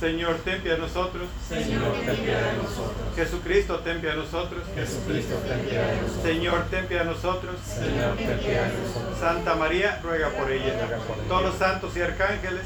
Señor, 0.00 0.36
ten 0.44 0.60
piedad 0.60 0.76
de 0.76 0.82
nosotros. 0.82 1.26
Señor, 1.48 1.92
ten 2.04 2.16
piedad 2.16 2.52
de 2.52 2.56
nosotros. 2.58 3.14
Jesucristo, 3.16 3.78
ten 3.80 4.00
piedad 4.00 4.14
de 4.14 4.20
nosotros. 4.22 4.62
Jesucristo, 4.74 5.36
ten 5.46 5.60
piedad 5.60 5.86
de 5.88 5.96
nosotros. 6.02 6.22
Señor, 6.22 6.64
ten 6.70 6.86
piedad 6.86 7.04
de 7.04 7.10
nosotros. 7.10 7.54
Señor, 7.64 8.16
ten 8.16 8.38
piedad 8.38 8.66
de 8.66 8.78
nosotros. 8.86 9.18
Santa 9.18 9.54
María, 9.54 10.00
ruega 10.02 10.28
por 10.30 10.50
ella. 10.50 10.74
Todos 11.28 11.42
los 11.42 11.54
santos 11.56 11.96
y 11.96 12.02
arcángeles. 12.02 12.62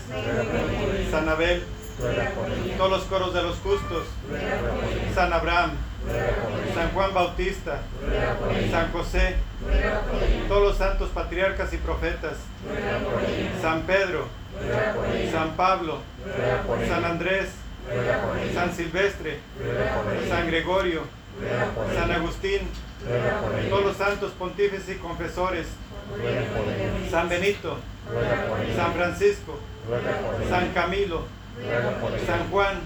San 1.10 1.28
Abel, 1.28 1.62
Ruega 2.00 2.30
por 2.30 2.46
ella. 2.50 2.76
todos 2.76 2.90
los 2.90 3.02
coros 3.04 3.32
de 3.34 3.42
los 3.42 3.56
justos. 3.58 4.04
San 5.14 5.32
Abraham. 5.32 5.72
San 6.74 6.90
Juan 6.90 7.14
Bautista. 7.14 7.82
San 8.72 8.90
José, 8.90 9.36
Todos 10.48 10.62
los 10.62 10.76
santos 10.76 11.10
patriarcas 11.10 11.72
y 11.72 11.76
profetas. 11.78 12.36
San 13.60 13.82
Pedro. 13.82 14.26
San 15.32 15.50
Pablo, 15.56 15.98
San. 16.88 17.04
Andrés. 17.04 17.50
San 18.54 18.72
Silvestre. 18.74 19.38
San 20.28 20.46
Gregorio, 20.46 21.02
San. 21.94 22.10
Agustín, 22.10 22.60
todos 23.68 23.84
los 23.84 23.96
santos 23.96 24.32
pontífices 24.32 24.96
y 24.96 24.98
confesores. 24.98 25.66
San 27.10 27.28
Benito. 27.28 27.78
San 28.76 28.92
Francisco. 28.94 29.58
San 30.48 30.72
Camilo. 30.72 31.24
San 32.26 32.50
Juan, 32.50 32.80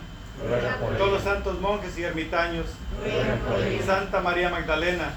Todos 0.98 1.12
los 1.12 1.22
santos 1.22 1.60
monjes 1.60 1.96
y 1.98 2.02
ermitaños. 2.02 2.66
Santa 3.86 4.20
María 4.20 4.50
Magdalena. 4.50 5.12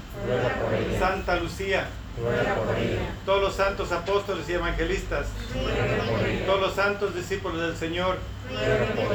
Santa 0.98 1.36
Lucía, 1.36 1.86
todos 3.24 3.40
los 3.40 3.54
santos 3.54 3.92
apóstoles 3.92 4.48
y 4.48 4.54
evangelistas, 4.54 5.26
todos 6.46 6.60
los 6.60 6.74
santos 6.74 7.14
discípulos 7.14 7.60
del 7.60 7.76
Señor, 7.76 8.18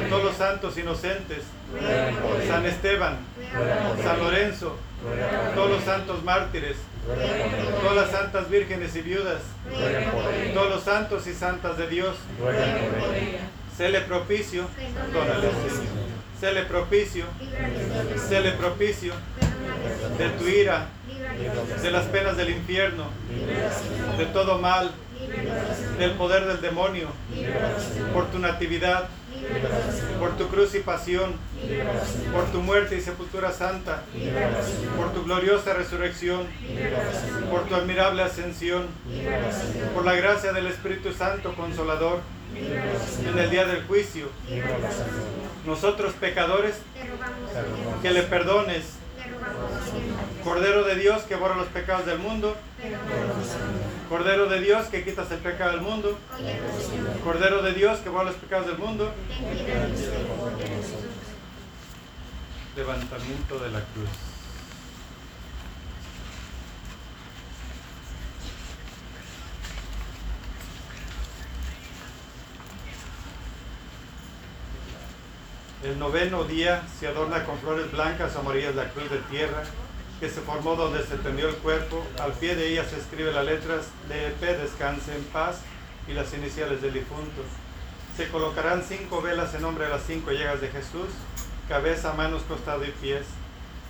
todos 0.09 0.23
los 0.23 0.35
santos 0.35 0.77
inocentes. 0.77 1.43
San 2.47 2.65
Esteban, 2.65 3.17
San. 4.03 4.19
Lorenzo, 4.19 4.77
todos 5.55 5.69
los 5.71 5.83
santos 5.83 6.23
mártires, 6.23 6.77
todas 7.81 7.95
las 7.95 8.11
santas 8.11 8.49
vírgenes 8.49 8.95
y 8.95 9.01
viudas, 9.01 9.41
todos 10.53 10.69
los 10.69 10.83
santos 10.83 11.27
y 11.27 11.33
santas 11.33 11.77
de 11.77 11.87
Dios. 11.87 12.15
Séle 13.77 14.01
propicio, 14.01 14.65
perdónale, 14.95 15.49
Señor, 15.49 16.13
séle 16.39 16.63
propicio, 16.63 17.25
séle 18.29 18.51
propicio 18.51 19.13
de 20.17 20.29
tu 20.29 20.47
ira, 20.47 20.87
de 21.81 21.91
las 21.91 22.05
penas 22.05 22.37
del 22.37 22.51
infierno, 22.51 23.05
de 24.17 24.25
todo 24.27 24.59
mal, 24.59 24.91
del 25.97 26.11
poder 26.11 26.45
del 26.45 26.61
demonio, 26.61 27.07
por 28.13 28.27
tu 28.27 28.39
natividad, 28.39 29.09
por 30.19 30.37
tu 30.37 30.47
cruz 30.47 30.75
y 30.75 30.79
pasión, 30.79 31.33
por 32.31 32.45
tu 32.51 32.61
muerte 32.61 32.97
y 32.97 33.01
sepultura 33.01 33.51
santa, 33.51 34.03
por 34.95 35.13
tu 35.13 35.23
gloriosa 35.23 35.73
resurrección, 35.73 36.47
por 37.49 37.67
tu 37.67 37.75
admirable 37.75 38.21
ascensión, 38.21 38.87
por 39.93 40.05
la 40.05 40.13
gracia 40.13 40.53
del 40.53 40.67
Espíritu 40.67 41.11
Santo 41.13 41.53
Consolador, 41.55 42.19
en 42.55 43.39
el 43.39 43.49
día 43.49 43.65
del 43.65 43.85
juicio, 43.85 44.29
nosotros 45.65 46.13
pecadores, 46.13 46.75
que 48.01 48.11
le 48.11 48.23
perdones. 48.23 48.83
Cordero 50.43 50.83
de 50.83 50.95
Dios 50.95 51.23
que 51.23 51.35
borra 51.35 51.55
los 51.55 51.67
pecados 51.67 52.05
del 52.05 52.19
mundo. 52.19 52.55
Cordero 54.09 54.47
de 54.47 54.59
Dios 54.59 54.87
que 54.87 55.03
quitas 55.03 55.31
el 55.31 55.39
pecado 55.39 55.71
del 55.71 55.81
mundo. 55.81 56.17
Cordero 57.23 57.61
de 57.61 57.73
Dios 57.73 57.99
que 57.99 58.09
borra 58.09 58.25
los 58.25 58.35
pecados 58.35 58.67
del 58.67 58.77
mundo, 58.77 59.11
levantamiento 62.75 63.59
de 63.59 63.69
la 63.71 63.79
cruz. 63.79 64.32
El 75.83 75.99
noveno 75.99 76.45
día 76.45 76.81
se 76.97 77.07
adorna 77.07 77.43
con 77.43 77.59
flores 77.59 77.91
blancas 77.91 78.33
o 78.35 78.39
amarillas 78.39 78.73
la 78.73 78.89
cruz 78.89 79.09
de 79.09 79.17
tierra 79.29 79.63
que 80.21 80.29
se 80.29 80.39
formó 80.39 80.77
donde 80.77 81.05
se 81.05 81.17
tendió 81.17 81.49
el 81.49 81.55
cuerpo. 81.55 82.01
Al 82.21 82.31
pie 82.31 82.55
de 82.55 82.69
ella 82.69 82.85
se 82.85 82.97
escribe 82.97 83.33
las 83.33 83.43
letras 83.43 83.87
de 84.07 84.27
EP, 84.27 84.39
descanse 84.61 85.13
en 85.13 85.23
paz, 85.25 85.57
y 86.07 86.13
las 86.13 86.33
iniciales 86.33 86.81
del 86.81 86.93
difunto. 86.93 87.41
Se 88.15 88.29
colocarán 88.29 88.83
cinco 88.87 89.21
velas 89.21 89.53
en 89.55 89.61
nombre 89.61 89.85
de 89.85 89.89
las 89.89 90.03
cinco 90.03 90.31
llagas 90.31 90.61
de 90.61 90.69
Jesús, 90.69 91.09
cabeza, 91.67 92.13
manos, 92.13 92.43
costado 92.43 92.85
y 92.85 92.91
pies. 92.91 93.25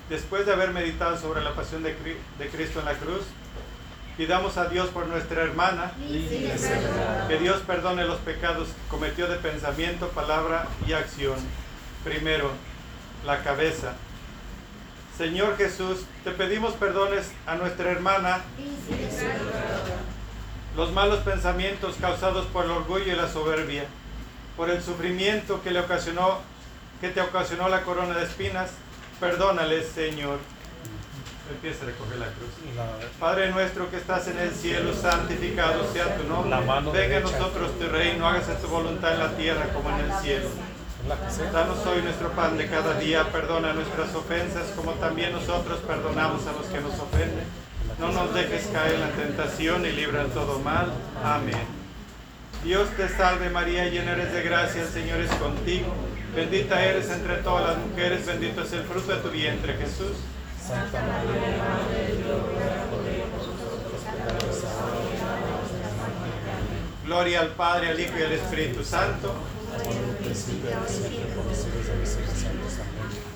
Después 0.09 0.47
de 0.47 0.53
haber 0.53 0.71
meditado 0.71 1.15
sobre 1.17 1.43
la 1.43 1.53
pasión 1.53 1.83
de, 1.83 1.93
de 1.93 2.49
Cristo 2.49 2.79
en 2.79 2.85
la 2.85 2.95
cruz, 2.95 3.21
pidamos 4.17 4.57
a 4.57 4.65
Dios 4.65 4.89
por 4.89 5.05
nuestra 5.05 5.43
hermana, 5.43 5.91
que 7.27 7.37
Dios 7.37 7.61
perdone 7.67 8.05
los 8.05 8.19
pecados 8.19 8.69
que 8.69 8.89
cometió 8.89 9.27
de 9.27 9.37
pensamiento, 9.37 10.09
palabra 10.09 10.67
y 10.87 10.93
acción. 10.93 11.37
Primero, 12.03 12.51
la 13.25 13.43
cabeza. 13.43 13.93
Señor 15.17 15.57
Jesús, 15.57 16.05
te 16.23 16.31
pedimos 16.31 16.73
perdones 16.73 17.31
a 17.45 17.55
nuestra 17.55 17.91
hermana 17.91 18.41
los 20.75 20.91
malos 20.91 21.19
pensamientos 21.19 21.95
causados 22.01 22.45
por 22.47 22.65
el 22.65 22.71
orgullo 22.71 23.13
y 23.13 23.15
la 23.15 23.29
soberbia, 23.29 23.85
por 24.57 24.69
el 24.69 24.81
sufrimiento 24.81 25.61
que 25.61 25.71
le 25.71 25.79
ocasionó, 25.79 26.39
que 26.99 27.09
te 27.09 27.21
ocasionó 27.21 27.69
la 27.69 27.83
corona 27.83 28.15
de 28.15 28.25
espinas, 28.25 28.71
perdónales, 29.19 29.87
Señor. 29.87 30.39
Empieza 31.51 31.83
a 31.83 31.87
recoger 31.87 32.17
la 32.17 32.27
cruz. 32.27 32.49
Padre 33.19 33.51
nuestro 33.51 33.91
que 33.91 33.97
estás 33.97 34.27
en 34.27 34.39
el 34.39 34.51
cielo, 34.51 34.93
santificado 34.93 35.91
sea 35.93 36.17
tu 36.17 36.23
nombre. 36.23 36.57
Venga 36.91 37.17
a 37.17 37.19
nosotros 37.19 37.77
tu 37.77 37.87
reino, 37.89 38.27
hágase 38.27 38.55
tu 38.55 38.67
voluntad 38.67 39.13
en 39.13 39.19
la 39.19 39.35
tierra 39.35 39.67
como 39.73 39.89
en 39.89 40.09
el 40.09 40.13
cielo. 40.21 40.49
Danos 41.51 41.85
hoy 41.85 42.01
nuestro 42.01 42.29
pan 42.31 42.57
de 42.57 42.67
cada 42.67 42.93
día, 42.97 43.29
perdona 43.29 43.73
nuestras 43.73 44.15
ofensas 44.15 44.71
como 44.73 44.93
también 44.93 45.33
nosotros 45.33 45.79
perdonamos 45.85 46.47
a 46.47 46.53
los 46.53 46.65
que 46.67 46.79
nos 46.79 46.97
ofenden. 46.97 47.43
No 47.99 48.11
nos 48.13 48.33
dejes 48.33 48.67
caer 48.67 48.95
en 48.95 49.01
la 49.01 49.09
tentación 49.09 49.85
y 49.85 49.91
libra 49.91 50.23
de 50.23 50.29
todo 50.29 50.59
mal. 50.59 50.93
Amén. 51.21 51.67
Dios 52.63 52.87
te 52.95 53.09
salve 53.09 53.49
María, 53.49 53.89
llena 53.89 54.13
eres 54.13 54.31
de 54.31 54.43
gracia, 54.43 54.83
el 54.83 54.87
Señor 54.87 55.19
es 55.19 55.31
contigo. 55.31 55.93
Bendita 56.33 56.83
eres 56.83 57.11
entre 57.11 57.35
todas 57.37 57.75
las 57.75 57.85
mujeres, 57.85 58.25
bendito 58.25 58.63
es 58.63 58.71
el 58.71 58.83
fruto 58.83 59.13
de 59.13 59.21
tu 59.21 59.29
vientre 59.29 59.73
Jesús. 59.73 60.15
Santa 60.65 61.01
María, 61.01 61.57
Madre 61.57 62.07
de 62.07 62.17
Dios. 62.23 62.37
Gloria 67.05 67.41
al 67.41 67.49
Padre, 67.49 67.89
al 67.89 67.99
Hijo 67.99 68.17
y 68.17 68.23
al 68.23 68.31
Espíritu 68.31 68.83
Santo. 68.85 69.33
Como 69.77 69.91
en 69.91 70.09
el 70.09 70.15
principio, 70.17 70.75
ahora 70.75 70.89
y 70.89 70.93
siempre, 70.93 71.33
por 71.35 71.45
los 71.45 71.57
siglos 71.57 71.87
de 71.87 71.95
los 71.97 72.09
siglos 72.09 72.37
santos. 72.37 72.73
Amén. 72.79 73.33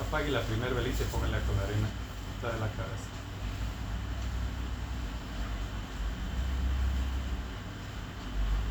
Apague 0.00 0.30
la 0.30 0.40
primera 0.42 0.72
velita 0.72 1.02
y 1.02 1.06
póngala 1.06 1.38
con 1.40 1.56
la 1.56 1.62
arena 1.62 1.88
la 2.42 2.48
de 2.48 2.58
la 2.58 2.68
cabeza. 2.68 3.08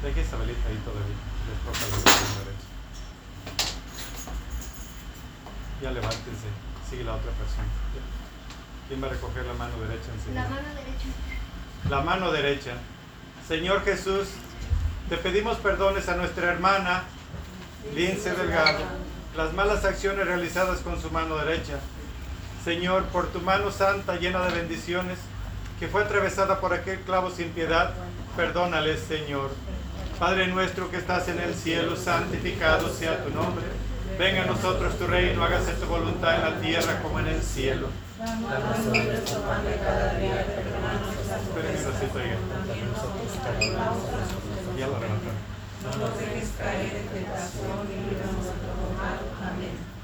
Deje 0.03 0.21
esa 0.21 0.37
velita 0.37 0.67
ahí 0.67 0.77
todavía. 0.83 1.15
La 2.05 2.39
derecha. 2.43 2.67
Ya 5.81 5.91
levántense. 5.91 6.47
Sigue 6.89 7.03
la 7.03 7.15
otra 7.15 7.31
persona. 7.31 7.67
¿Quién 8.87 9.01
va 9.01 9.07
a 9.07 9.11
recoger 9.11 9.45
la 9.45 9.53
mano 9.53 9.79
derecha 9.79 10.11
enseguida? 10.13 10.43
La 10.43 10.49
mano 10.49 10.67
derecha. 10.75 11.07
la 11.89 12.01
mano 12.01 12.31
derecha. 12.31 12.73
Señor 13.51 13.83
Jesús, 13.83 14.29
te 15.09 15.17
pedimos 15.17 15.57
perdones 15.57 16.07
a 16.07 16.15
nuestra 16.15 16.53
hermana 16.53 17.03
Lince 17.93 18.31
Delgado, 18.33 18.79
las 19.35 19.51
malas 19.51 19.83
acciones 19.83 20.25
realizadas 20.25 20.79
con 20.79 21.01
su 21.01 21.11
mano 21.11 21.35
derecha. 21.35 21.73
Señor, 22.63 23.03
por 23.07 23.27
tu 23.27 23.41
mano 23.41 23.69
santa 23.69 24.15
llena 24.15 24.45
de 24.45 24.55
bendiciones, 24.55 25.19
que 25.81 25.89
fue 25.89 26.01
atravesada 26.01 26.61
por 26.61 26.73
aquel 26.73 27.01
clavo 27.01 27.29
sin 27.29 27.49
piedad, 27.49 27.93
perdónales, 28.37 29.01
Señor. 29.01 29.49
Padre 30.17 30.47
nuestro 30.47 30.89
que 30.89 30.95
estás 30.95 31.27
en 31.27 31.41
el 31.41 31.53
cielo, 31.53 31.97
santificado 31.97 32.87
sea 32.87 33.21
tu 33.21 33.31
nombre. 33.31 33.65
Venga 34.17 34.43
a 34.43 34.45
nosotros 34.45 34.97
tu 34.97 35.07
reino, 35.07 35.43
hágase 35.43 35.73
tu 35.73 35.87
voluntad 35.87 36.35
en 36.35 36.41
la 36.53 36.61
tierra 36.61 37.01
como 37.01 37.19
en 37.19 37.27
el 37.27 37.41
cielo. 37.41 37.89
Espérenme 38.21 38.45
un 41.77 41.85
ratito, 41.91 42.17
oiga. 42.19 42.37
Ya 44.77 44.87
lo 44.87 44.99
levantaron. 44.99 45.51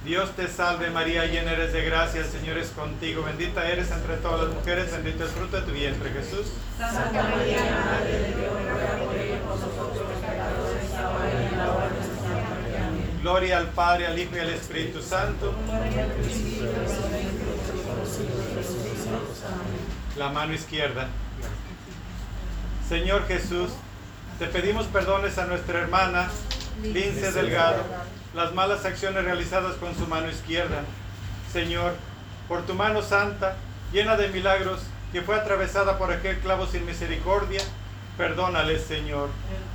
Dios 0.04 0.32
te 0.32 0.48
salve 0.48 0.90
María, 0.90 1.26
llena 1.26 1.52
eres 1.52 1.74
de 1.74 1.84
gracia, 1.84 2.22
el 2.22 2.28
Señor 2.28 2.58
es 2.58 2.70
contigo, 2.70 3.22
bendita 3.24 3.70
eres 3.70 3.92
entre 3.92 4.16
todas 4.18 4.48
las 4.48 4.56
mujeres, 4.56 4.92
bendito 4.92 5.26
es 5.26 5.32
fruto 5.32 5.58
de 5.58 5.64
tu 5.68 5.74
vientre 5.74 6.10
Jesús. 6.10 6.48
Santa 6.78 7.24
María, 7.24 7.60
Madre 7.86 8.14
de 8.14 8.28
Dios, 8.30 8.54
ruega 8.54 9.06
por 9.06 9.16
ellos 9.16 9.40
nosotros 9.46 10.08
pecadores, 10.22 10.94
ahora 10.96 11.30
y 11.30 11.54
en 11.54 11.58
la 11.58 11.72
hora 11.72 11.88
de 11.90 11.94
nuestra 11.94 12.32
muerte. 12.32 12.78
Amén. 12.78 13.20
Gloria 13.22 13.58
al 13.58 13.70
Padre, 13.72 14.08
al 14.08 14.18
Hijo 14.18 14.36
y 14.38 14.40
al 14.40 14.50
Espíritu 14.50 15.02
Santo. 15.02 15.54
La 20.18 20.30
mano 20.30 20.54
izquierda. 20.54 21.08
Señor 22.88 23.28
Jesús, 23.28 23.72
te 24.40 24.48
pedimos 24.48 24.86
perdones 24.88 25.38
a 25.38 25.46
nuestra 25.46 25.80
hermana 25.80 26.30
Lince 26.82 27.32
Delgado, 27.32 27.84
las 28.36 28.54
malas 28.54 28.86
acciones 28.86 29.24
realizadas 29.24 29.76
con 29.76 29.96
su 29.96 30.08
mano 30.08 30.30
izquierda. 30.30 30.84
Señor, 31.52 31.96
por 32.48 32.66
tu 32.66 32.74
mano 32.74 33.02
santa, 33.02 33.58
llena 33.92 34.16
de 34.16 34.30
milagros, 34.30 34.82
que 35.12 35.22
fue 35.22 35.36
atravesada 35.36 35.98
por 35.98 36.12
aquel 36.12 36.40
clavo 36.40 36.68
sin 36.68 36.86
misericordia, 36.86 37.62
perdónales, 38.18 38.84
Señor. 38.84 39.30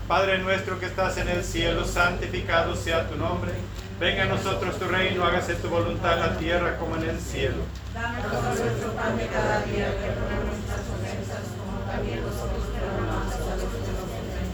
Padre 0.08 0.38
nuestro 0.38 0.78
que 0.78 0.86
estás 0.86 1.16
en 1.18 1.28
el 1.28 1.44
cielo, 1.44 1.84
santificado 1.84 2.76
sea 2.76 3.08
tu 3.08 3.16
nombre. 3.16 3.52
Venga 4.00 4.24
a 4.24 4.26
nosotros 4.26 4.78
tu 4.78 4.86
reino, 4.86 5.24
hágase 5.24 5.54
tu 5.54 5.68
voluntad 5.68 6.14
en 6.14 6.20
la 6.20 6.38
tierra 6.38 6.76
como 6.78 6.96
en 6.96 7.10
el 7.10 7.20
cielo. 7.20 7.62
Danos 7.94 8.58
nuestro 8.58 8.92
pan 8.94 9.16
de 9.16 9.26
cada 9.26 9.60
día, 9.62 9.92
perdona 10.00 10.36
nuestras 10.48 10.84
ofensas, 10.88 11.44
como 11.58 11.78
también 11.84 12.20
nosotros 12.24 12.64
perdonamos 12.72 13.34
a 13.34 13.56
los 13.56 13.68
que 13.68 13.80
nos 13.84 13.98
ofenden. 14.00 14.48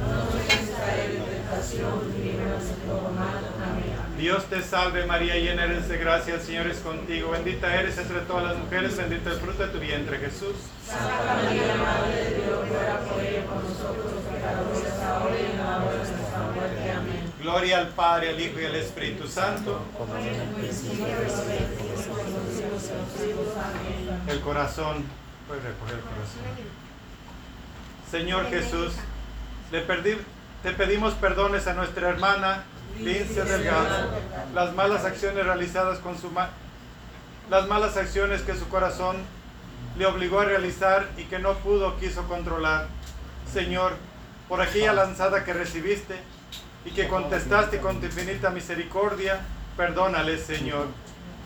No 0.00 0.06
nos 0.12 0.34
dejes 0.34 0.70
caer 0.76 1.10
en 1.16 1.24
tentación, 1.24 2.12
líbranos 2.20 2.64
de 2.64 2.74
todo 2.86 3.08
mal. 3.10 3.40
Amén. 3.62 3.94
Dios 4.18 4.44
te 4.46 4.62
salve 4.62 5.06
María, 5.06 5.36
llena 5.36 5.64
eres 5.64 5.88
de 5.88 5.98
gracia, 5.98 6.34
el 6.34 6.40
Señor 6.40 6.66
es 6.66 6.78
contigo. 6.78 7.30
Bendita 7.30 7.74
eres 7.74 7.98
entre 7.98 8.20
todas 8.20 8.44
las 8.44 8.56
mujeres, 8.56 8.96
bendito 8.96 9.30
el 9.30 9.38
fruto 9.38 9.66
de 9.66 9.72
tu 9.72 9.78
vientre 9.80 10.18
Jesús. 10.18 10.54
Santa 10.86 11.40
María, 11.42 11.74
Madre 11.76 12.24
de 12.24 12.30
Dios, 12.36 12.68
ruega 12.68 13.00
por 13.00 13.20
ellos 13.20 13.44
por 13.44 13.64
nosotros 13.64 14.12
los 14.12 14.24
pecadores, 14.24 15.00
ahora 15.02 15.34
y 15.40 15.52
en 15.52 15.58
la 15.58 15.76
hora 15.78 15.92
de 15.92 15.98
nuestra 15.98 16.38
muerte. 16.54 16.90
Amén. 16.92 17.32
Gloria 17.40 17.78
al 17.78 17.88
Padre, 17.88 18.30
al 18.30 18.40
Hijo 18.40 18.60
y 18.60 18.64
al 18.64 18.76
Espíritu 18.76 19.26
Santo. 19.26 19.82
Como 19.98 20.16
en 20.16 20.26
el 20.28 20.48
principio, 20.48 21.06
El 24.28 24.40
corazón, 24.40 25.04
puedes 25.48 25.62
recoger 25.64 25.94
el 25.96 26.00
corazón. 26.00 26.42
Señor 28.10 28.46
Jesús, 28.50 28.92
le 29.72 29.86
perdí- 29.86 30.18
te 30.62 30.72
pedimos 30.72 31.14
perdones 31.14 31.66
a 31.66 31.74
nuestra 31.74 32.08
hermana 32.10 32.64
Lince 32.98 33.44
Delgado, 33.44 34.10
las 34.54 34.72
malas 34.74 35.04
acciones 35.04 35.44
realizadas 35.44 35.98
con 35.98 36.16
su 36.18 36.30
ma- 36.30 36.50
las 37.50 37.66
malas 37.66 37.96
acciones 37.96 38.42
que 38.42 38.54
su 38.54 38.68
corazón 38.68 39.16
le 39.98 40.06
obligó 40.06 40.40
a 40.40 40.44
realizar 40.44 41.08
y 41.16 41.24
que 41.24 41.38
no 41.38 41.54
pudo 41.54 41.88
o 41.88 41.96
quiso 41.98 42.22
controlar. 42.28 42.86
Señor, 43.52 43.92
por 44.48 44.60
aquella 44.62 44.92
lanzada 44.92 45.44
que 45.44 45.52
recibiste 45.52 46.16
y 46.84 46.90
que 46.90 47.08
contestaste 47.08 47.80
con 47.80 48.00
tu 48.00 48.06
infinita 48.06 48.50
misericordia, 48.50 49.40
perdónale, 49.76 50.38
Señor. 50.38 50.86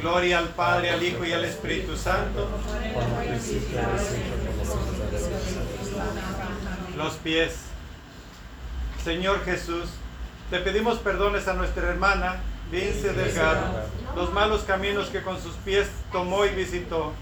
Gloria 0.00 0.38
al 0.38 0.48
Padre, 0.48 0.90
al 0.90 1.02
Hijo 1.02 1.24
y 1.24 1.32
al 1.32 1.44
Espíritu 1.44 1.96
Santo. 1.96 2.48
Los 6.96 7.14
pies. 7.14 7.56
Señor 9.04 9.44
Jesús, 9.44 9.88
te 10.50 10.58
pedimos 10.60 10.98
perdones 10.98 11.48
a 11.48 11.54
nuestra 11.54 11.88
hermana 11.88 12.36
Vince 12.70 13.12
Delgado, 13.12 13.84
los 14.14 14.32
malos 14.32 14.62
caminos 14.62 15.08
que 15.08 15.22
con 15.22 15.40
sus 15.40 15.54
pies 15.56 15.88
tomó 16.12 16.44
y 16.44 16.50
visitó. 16.50 17.12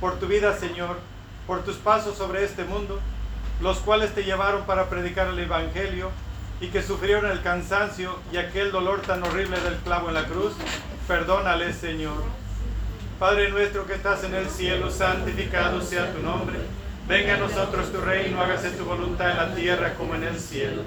por 0.00 0.18
tu 0.18 0.26
vida, 0.26 0.54
Señor, 0.56 0.98
por 1.46 1.64
tus 1.64 1.76
pasos 1.76 2.18
sobre 2.18 2.44
este 2.44 2.64
mundo, 2.64 3.00
los 3.62 3.78
cuales 3.78 4.14
te 4.14 4.24
llevaron 4.24 4.64
para 4.64 4.90
predicar 4.90 5.28
el 5.28 5.38
Evangelio 5.38 6.10
y 6.60 6.68
que 6.68 6.82
sufrieron 6.82 7.30
el 7.30 7.42
cansancio 7.42 8.18
y 8.32 8.36
aquel 8.36 8.70
dolor 8.72 9.00
tan 9.00 9.22
horrible 9.22 9.58
del 9.60 9.76
clavo 9.76 10.08
en 10.08 10.14
la 10.14 10.24
cruz, 10.24 10.52
perdónales, 11.06 11.76
Señor. 11.76 12.22
Padre 13.18 13.50
nuestro 13.50 13.86
que 13.86 13.94
estás 13.94 14.24
en 14.24 14.34
el 14.34 14.48
cielo, 14.48 14.90
santificado 14.90 15.80
sea 15.80 16.12
tu 16.12 16.20
nombre. 16.20 16.58
Venga 17.06 17.34
a 17.34 17.38
nosotros 17.38 17.92
tu 17.92 18.00
reino, 18.00 18.40
hágase 18.40 18.70
tu 18.70 18.84
voluntad 18.84 19.30
en 19.30 19.36
la 19.36 19.54
tierra 19.54 19.94
como 19.94 20.14
en 20.14 20.24
el 20.24 20.38
cielo. 20.38 20.82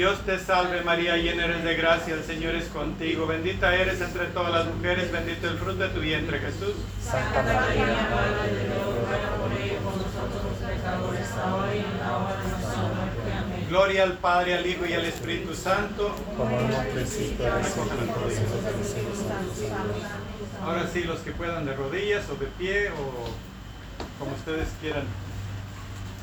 Dios 0.00 0.18
te 0.24 0.38
salve 0.38 0.80
María, 0.80 1.18
llena 1.18 1.44
eres 1.44 1.62
de 1.62 1.74
gracia, 1.74 2.14
el 2.14 2.24
Señor 2.24 2.54
es 2.54 2.68
contigo. 2.68 3.26
Bendita 3.26 3.74
eres 3.74 4.00
entre 4.00 4.28
todas 4.28 4.50
las 4.50 4.74
mujeres, 4.74 5.12
bendito 5.12 5.46
el 5.46 5.58
fruto 5.58 5.76
de 5.76 5.88
tu 5.90 6.00
vientre 6.00 6.38
Jesús. 6.38 6.72
Santa 7.04 7.42
María, 7.42 8.08
Madre 8.08 8.50
de 8.50 8.64
Dios, 8.64 8.80
ruega 8.96 9.28
por 9.84 9.96
nosotros 9.98 10.42
los 10.42 10.70
pecadores, 10.70 11.28
ahora 11.32 11.74
y 11.74 11.80
en 11.80 11.98
la 11.98 12.16
hora 12.16 12.34
de 12.34 12.48
nuestra 12.48 12.76
muerte. 12.80 13.32
Amén. 13.44 13.66
Gloria 13.68 14.02
al 14.04 14.12
Padre, 14.14 14.54
al 14.54 14.66
Hijo 14.66 14.86
y 14.86 14.94
al 14.94 15.04
Espíritu 15.04 15.54
Santo. 15.54 16.16
Como 16.34 16.58
en 16.58 16.64
un 16.64 16.86
principio, 16.94 17.52
ahora 17.52 17.60
y 17.60 17.70
siempre, 17.70 18.06
por 18.06 18.22
los 18.22 18.32
siglos 18.32 18.64
de 18.64 18.72
los 18.72 18.86
siglos. 18.86 19.18
Amén. 19.28 20.64
Ahora 20.64 20.88
sí, 20.90 21.04
los 21.04 21.18
que 21.18 21.32
puedan 21.32 21.66
de 21.66 21.76
rodillas 21.76 22.24
o 22.30 22.36
de 22.36 22.46
pie 22.46 22.88
o 22.88 23.28
como 24.18 24.34
ustedes 24.34 24.68
quieran. 24.80 25.04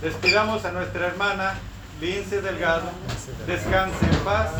Despidamos 0.01 0.65
a 0.65 0.71
nuestra 0.71 1.05
hermana 1.05 1.59
Lince 1.99 2.41
Delgado. 2.41 2.89
Descanse 3.47 4.05
en 4.05 4.19
paz. 4.19 4.51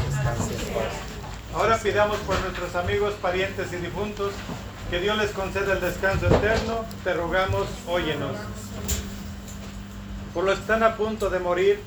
Ahora 1.53 1.77
pidamos 1.77 2.17
por 2.19 2.39
nuestros 2.41 2.75
amigos, 2.75 3.13
parientes 3.21 3.71
y 3.73 3.77
difuntos 3.77 4.33
que 4.89 4.99
Dios 4.99 5.17
les 5.17 5.31
conceda 5.31 5.73
el 5.73 5.81
descanso 5.81 6.27
eterno. 6.27 6.85
Te 7.03 7.13
rogamos, 7.13 7.67
óyenos. 7.88 8.35
Por 10.33 10.45
los 10.45 10.55
que 10.55 10.61
están 10.61 10.83
a 10.83 10.95
punto 10.95 11.29
de 11.29 11.39
morir, 11.39 11.79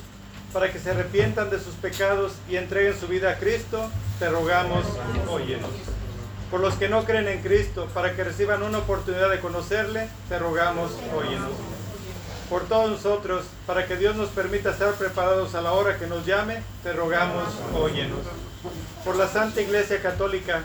para 0.53 0.73
que 0.73 0.79
se 0.79 0.91
arrepientan 0.91 1.51
de 1.51 1.61
sus 1.61 1.75
pecados 1.75 2.33
y 2.49 2.57
entreguen 2.57 2.99
su 2.99 3.07
vida 3.07 3.31
a 3.31 3.39
Cristo, 3.39 3.91
te 4.19 4.29
rogamos, 4.29 4.85
óyenos. 5.29 5.71
Por 6.51 6.61
los 6.61 6.75
que 6.75 6.89
no 6.89 7.05
creen 7.05 7.29
en 7.29 7.43
Cristo, 7.43 7.89
para 7.95 8.15
que 8.17 8.25
reciban 8.25 8.63
una 8.63 8.79
oportunidad 8.79 9.31
de 9.31 9.39
conocerle, 9.41 10.09
te 10.29 10.39
rogamos, 10.39 10.93
óyenos. 11.17 11.53
Por 12.51 12.65
todos 12.65 12.91
nosotros, 12.91 13.45
para 13.65 13.87
que 13.87 13.97
Dios 13.97 14.17
nos 14.17 14.31
permita 14.31 14.71
estar 14.71 14.93
preparados 14.95 15.55
a 15.55 15.61
la 15.61 15.71
hora 15.71 15.99
que 16.01 16.09
nos 16.09 16.27
llame, 16.27 16.65
te 16.83 16.93
rogamos, 16.93 17.45
óyenos. 17.73 18.19
Por 19.05 19.15
la 19.15 19.29
Santa 19.29 19.61
Iglesia 19.61 20.03
Católica, 20.03 20.65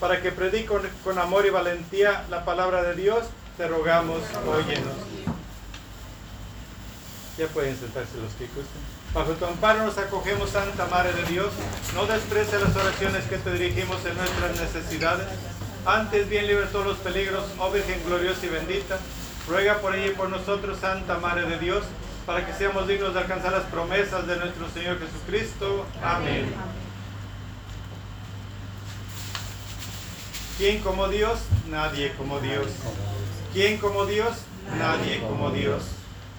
para 0.00 0.22
que 0.22 0.32
predique 0.32 0.70
con, 1.04 1.18
amor 1.18 1.44
y 1.44 1.50
valentía 1.50 2.24
la 2.30 2.46
palabra 2.46 2.82
de 2.82 2.94
Dios, 2.94 3.18
te 3.58 3.68
rogamos, 3.68 4.22
óyenos. 4.48 4.94
Ya 7.36 7.46
pueden 7.48 7.78
sentarse 7.78 8.16
los 8.16 8.32
que 8.32 8.46
gusten. 8.46 8.96
Bajo 9.12 9.32
tu 9.32 9.44
amparo 9.44 9.84
nos 9.84 9.98
acogemos, 9.98 10.48
Santa 10.48 10.86
Madre 10.86 11.12
de 11.12 11.24
Dios. 11.24 11.52
No 11.94 12.06
desprecie 12.06 12.58
las 12.60 12.74
oraciones 12.74 13.24
que 13.24 13.36
te 13.36 13.52
dirigimos 13.52 14.02
en 14.06 14.16
nuestras 14.16 14.58
necesidades. 14.58 15.26
Antes 15.84 16.30
bien 16.30 16.46
libre 16.46 16.64
todos 16.72 16.86
los 16.86 16.96
peligros, 16.96 17.44
oh 17.58 17.70
Virgen 17.70 18.02
gloriosa 18.06 18.46
y 18.46 18.48
bendita. 18.48 18.98
Ruega 19.48 19.78
por 19.80 19.94
ella 19.94 20.08
y 20.08 20.14
por 20.14 20.28
nosotros, 20.28 20.78
Santa 20.80 21.18
Madre 21.18 21.46
de 21.46 21.58
Dios, 21.58 21.84
para 22.26 22.44
que 22.44 22.52
seamos 22.52 22.88
dignos 22.88 23.14
de 23.14 23.20
alcanzar 23.20 23.52
las 23.52 23.64
promesas 23.64 24.26
de 24.26 24.36
nuestro 24.36 24.68
Señor 24.70 24.98
Jesucristo. 24.98 25.86
Amén. 26.02 26.52
¿Quién 30.58 30.80
como 30.80 31.08
Dios? 31.08 31.38
Nadie 31.68 32.12
como 32.14 32.40
Dios. 32.40 32.66
¿Quién 33.52 33.78
como 33.78 34.06
Dios? 34.06 34.36
Nadie 34.78 35.20
como 35.20 35.50
Dios. 35.50 35.84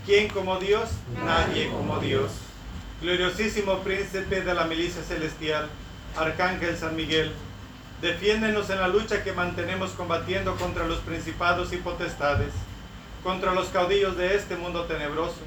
¿Quién 0.05 0.27
como 0.27 0.57
Dios? 0.57 0.89
Nadie 1.23 1.69
como 1.69 1.99
Dios. 1.99 2.31
Gloriosísimo 3.01 3.79
príncipe 3.79 4.41
de 4.41 4.53
la 4.53 4.65
milicia 4.65 5.03
celestial, 5.03 5.69
Arcángel 6.17 6.75
San 6.75 6.95
Miguel, 6.95 7.31
defiéndenos 8.01 8.69
en 8.69 8.79
la 8.79 8.87
lucha 8.87 9.23
que 9.23 9.33
mantenemos 9.33 9.91
combatiendo 9.91 10.55
contra 10.55 10.87
los 10.87 10.99
principados 10.99 11.73
y 11.73 11.77
potestades, 11.77 12.53
contra 13.23 13.53
los 13.53 13.67
caudillos 13.69 14.17
de 14.17 14.35
este 14.35 14.55
mundo 14.55 14.85
tenebroso, 14.85 15.39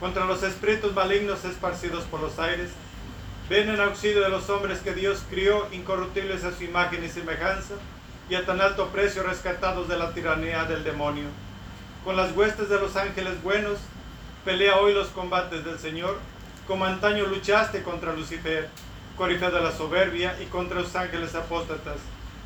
contra 0.00 0.24
los 0.24 0.42
espíritus 0.42 0.94
malignos 0.94 1.44
esparcidos 1.44 2.04
por 2.04 2.20
los 2.20 2.38
aires. 2.38 2.70
Ven 3.48 3.68
en 3.68 3.80
auxilio 3.80 4.22
de 4.22 4.28
los 4.28 4.50
hombres 4.50 4.80
que 4.80 4.94
Dios 4.94 5.22
crió, 5.30 5.66
incorruptibles 5.72 6.44
a 6.44 6.52
su 6.52 6.64
imagen 6.64 7.04
y 7.04 7.08
semejanza, 7.08 7.74
y 8.28 8.34
a 8.34 8.44
tan 8.44 8.60
alto 8.60 8.88
precio 8.88 9.22
rescatados 9.22 9.88
de 9.88 9.96
la 9.96 10.12
tiranía 10.12 10.64
del 10.64 10.84
demonio. 10.84 11.24
Con 12.04 12.16
las 12.16 12.36
huestes 12.36 12.68
de 12.68 12.78
los 12.78 12.96
ángeles 12.96 13.42
buenos, 13.42 13.78
pelea 14.44 14.76
hoy 14.76 14.94
los 14.94 15.08
combates 15.08 15.64
del 15.64 15.78
Señor, 15.78 16.18
como 16.66 16.84
antaño 16.84 17.26
luchaste 17.26 17.82
contra 17.82 18.12
Lucifer, 18.12 18.68
corifeo 19.16 19.50
de 19.50 19.60
la 19.60 19.72
soberbia, 19.72 20.36
y 20.40 20.46
contra 20.46 20.80
los 20.80 20.94
ángeles 20.94 21.34
apóstatas. 21.34 21.96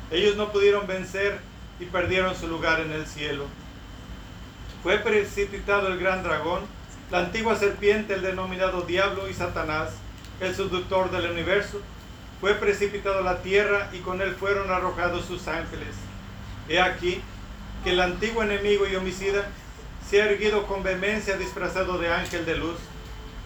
Ellos 0.09 0.37
no 0.37 0.51
pudieron 0.51 0.87
vencer 0.87 1.39
y 1.79 1.85
perdieron 1.85 2.35
su 2.35 2.47
lugar 2.47 2.79
en 2.79 2.91
el 2.91 3.05
cielo. 3.05 3.45
Fue 4.83 4.97
precipitado 4.97 5.87
el 5.87 5.97
gran 5.97 6.23
dragón, 6.23 6.63
la 7.09 7.19
antigua 7.19 7.55
serpiente, 7.55 8.15
el 8.15 8.21
denominado 8.21 8.81
diablo 8.81 9.29
y 9.29 9.33
Satanás, 9.33 9.91
el 10.41 10.53
seductor 10.53 11.09
del 11.09 11.31
universo. 11.31 11.79
Fue 12.41 12.53
precipitado 12.55 13.19
a 13.19 13.21
la 13.21 13.41
tierra 13.41 13.89
y 13.93 13.99
con 13.99 14.21
él 14.21 14.35
fueron 14.35 14.69
arrojados 14.69 15.23
sus 15.23 15.47
ángeles. 15.47 15.95
He 16.67 16.81
aquí 16.81 17.21
que 17.85 17.91
el 17.91 18.01
antiguo 18.01 18.43
enemigo 18.43 18.85
y 18.85 18.97
homicida 18.97 19.45
se 20.09 20.21
ha 20.21 20.25
erguido 20.25 20.67
con 20.67 20.83
vehemencia 20.83 21.37
disfrazado 21.37 21.97
de 21.97 22.11
ángel 22.11 22.45
de 22.45 22.57
luz. 22.57 22.75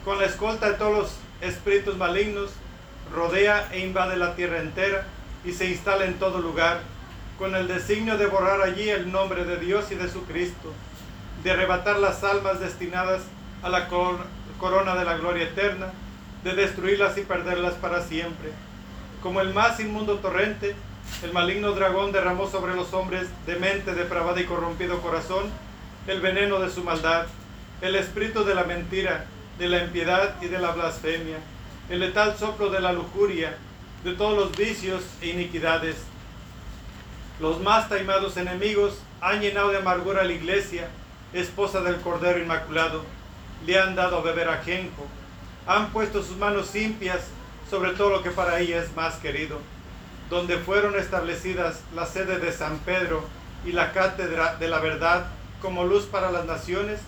Con 0.03 0.17
la 0.17 0.25
escolta 0.25 0.71
de 0.71 0.77
todos 0.79 0.97
los 0.97 1.15
espíritus 1.41 1.97
malignos, 1.97 2.49
rodea 3.13 3.69
e 3.71 3.81
invade 3.81 4.17
la 4.17 4.35
tierra 4.35 4.57
entera 4.57 5.05
y 5.45 5.51
se 5.51 5.69
instala 5.69 6.05
en 6.05 6.17
todo 6.17 6.39
lugar, 6.39 6.81
con 7.37 7.55
el 7.55 7.67
designio 7.67 8.17
de 8.17 8.25
borrar 8.25 8.61
allí 8.61 8.89
el 8.89 9.11
nombre 9.11 9.45
de 9.45 9.57
Dios 9.57 9.91
y 9.91 9.95
de 9.95 10.09
su 10.09 10.25
Cristo, 10.25 10.73
de 11.43 11.51
arrebatar 11.51 11.99
las 11.99 12.23
almas 12.23 12.59
destinadas 12.59 13.21
a 13.63 13.69
la 13.69 13.87
cor- 13.87 14.25
corona 14.59 14.95
de 14.95 15.05
la 15.05 15.17
gloria 15.17 15.43
eterna, 15.43 15.87
de 16.43 16.53
destruirlas 16.53 17.17
y 17.17 17.21
perderlas 17.21 17.73
para 17.75 18.01
siempre. 18.01 18.51
Como 19.21 19.41
el 19.41 19.53
más 19.53 19.79
inmundo 19.79 20.15
torrente, 20.19 20.75
el 21.23 21.31
maligno 21.33 21.71
dragón 21.71 22.11
derramó 22.11 22.47
sobre 22.49 22.75
los 22.75 22.93
hombres 22.93 23.27
de 23.45 23.55
mente 23.57 23.93
depravada 23.93 24.39
y 24.41 24.45
corrompido 24.45 25.01
corazón 25.01 25.45
el 26.07 26.21
veneno 26.21 26.59
de 26.59 26.69
su 26.69 26.83
maldad, 26.83 27.25
el 27.81 27.95
espíritu 27.95 28.43
de 28.43 28.55
la 28.55 28.63
mentira, 28.63 29.25
de 29.59 29.67
la 29.67 29.83
impiedad 29.83 30.35
y 30.41 30.47
de 30.47 30.59
la 30.59 30.71
blasfemia, 30.71 31.37
el 31.89 31.99
letal 31.99 32.37
soplo 32.37 32.69
de 32.69 32.79
la 32.79 32.93
lujuria, 32.93 33.57
de 34.03 34.13
todos 34.13 34.37
los 34.37 34.55
vicios 34.55 35.03
e 35.21 35.29
iniquidades. 35.29 35.95
Los 37.39 37.59
más 37.61 37.89
taimados 37.89 38.37
enemigos 38.37 38.99
han 39.21 39.41
llenado 39.41 39.69
de 39.69 39.77
amargura 39.77 40.21
a 40.21 40.25
la 40.25 40.33
iglesia, 40.33 40.87
esposa 41.33 41.81
del 41.81 41.97
Cordero 42.01 42.39
Inmaculado, 42.39 43.03
le 43.65 43.79
han 43.79 43.95
dado 43.95 44.17
a 44.17 44.21
beber 44.21 44.49
ajenjo, 44.49 45.05
han 45.65 45.91
puesto 45.91 46.23
sus 46.23 46.37
manos 46.37 46.75
impias 46.75 47.21
sobre 47.69 47.91
todo 47.91 48.09
lo 48.09 48.23
que 48.23 48.31
para 48.31 48.59
ella 48.59 48.81
es 48.81 48.95
más 48.95 49.15
querido, 49.15 49.59
donde 50.29 50.57
fueron 50.57 50.97
establecidas 50.97 51.81
la 51.93 52.05
sede 52.05 52.39
de 52.39 52.51
San 52.51 52.79
Pedro 52.79 53.23
y 53.65 53.71
la 53.71 53.91
cátedra 53.91 54.55
de 54.55 54.67
la 54.67 54.79
verdad 54.79 55.27
como 55.61 55.83
luz 55.83 56.05
para 56.05 56.31
las 56.31 56.45
naciones, 56.45 56.99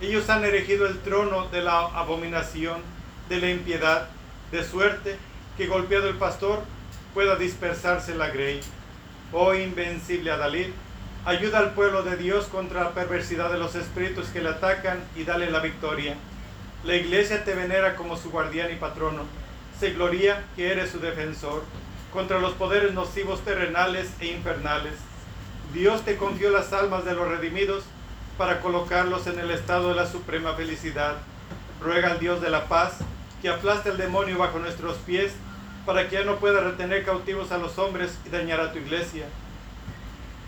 ellos 0.00 0.28
han 0.28 0.44
erigido 0.44 0.86
el 0.86 0.98
trono 1.00 1.48
de 1.48 1.62
la 1.62 1.80
abominación, 1.80 2.80
de 3.28 3.40
la 3.40 3.50
impiedad, 3.50 4.08
de 4.52 4.62
suerte 4.62 5.16
que 5.56 5.66
golpeado 5.66 6.08
el 6.08 6.16
pastor 6.16 6.62
pueda 7.14 7.36
dispersarse 7.36 8.14
la 8.14 8.28
grey. 8.28 8.60
Oh 9.32 9.54
invencible 9.54 10.30
Adalid, 10.30 10.68
ayuda 11.26 11.58
al 11.58 11.74
pueblo 11.74 12.04
de 12.04 12.16
Dios 12.16 12.46
contra 12.46 12.84
la 12.84 12.90
perversidad 12.92 13.50
de 13.50 13.58
los 13.58 13.74
espíritus 13.74 14.28
que 14.28 14.40
le 14.40 14.48
atacan 14.48 15.02
y 15.16 15.24
dale 15.24 15.50
la 15.50 15.58
victoria. 15.58 16.14
La 16.84 16.94
iglesia 16.94 17.44
te 17.44 17.52
venera 17.52 17.96
como 17.96 18.16
su 18.16 18.30
guardián 18.30 18.70
y 18.70 18.76
patrono. 18.76 19.24
Se 19.80 19.90
gloria 19.90 20.44
que 20.54 20.70
eres 20.70 20.92
su 20.92 21.00
defensor 21.00 21.64
contra 22.12 22.38
los 22.38 22.52
poderes 22.52 22.94
nocivos 22.94 23.44
terrenales 23.44 24.08
e 24.20 24.28
infernales. 24.28 24.94
Dios 25.74 26.04
te 26.04 26.16
confió 26.16 26.50
las 26.50 26.72
almas 26.72 27.04
de 27.04 27.14
los 27.14 27.26
redimidos 27.26 27.82
para 28.38 28.60
colocarlos 28.60 29.26
en 29.26 29.40
el 29.40 29.50
estado 29.50 29.88
de 29.88 29.96
la 29.96 30.06
suprema 30.06 30.54
felicidad. 30.54 31.16
Ruega 31.82 32.12
al 32.12 32.20
Dios 32.20 32.40
de 32.40 32.50
la 32.50 32.68
paz 32.68 32.98
que 33.42 33.48
aplaste 33.48 33.90
al 33.90 33.98
demonio 33.98 34.38
bajo 34.38 34.60
nuestros 34.60 34.96
pies 34.98 35.32
para 35.84 36.08
que 36.08 36.18
ya 36.18 36.24
no 36.24 36.36
pueda 36.36 36.60
retener 36.60 37.04
cautivos 37.04 37.50
a 37.50 37.58
los 37.58 37.78
hombres 37.78 38.16
y 38.24 38.28
dañar 38.28 38.60
a 38.60 38.70
tu 38.70 38.78
iglesia. 38.78 39.26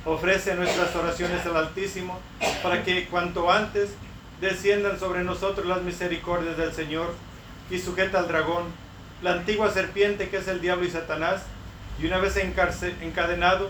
Ofrece 0.08 0.54
nuestras 0.54 0.96
oraciones 0.96 1.44
al 1.44 1.54
Altísimo 1.54 2.18
para 2.62 2.82
que 2.82 3.08
cuanto 3.08 3.52
antes 3.52 3.90
desciendan 4.40 4.98
sobre 4.98 5.22
nosotros 5.22 5.66
las 5.66 5.82
misericordias 5.82 6.56
del 6.56 6.72
Señor 6.72 7.12
y 7.70 7.78
sujeta 7.78 8.20
al 8.20 8.28
dragón, 8.28 8.64
la 9.20 9.32
antigua 9.32 9.70
serpiente 9.70 10.30
que 10.30 10.38
es 10.38 10.48
el 10.48 10.62
diablo 10.62 10.86
y 10.86 10.90
Satanás, 10.90 11.42
y 12.00 12.06
una 12.06 12.16
vez 12.16 12.38
encadenado, 12.38 13.68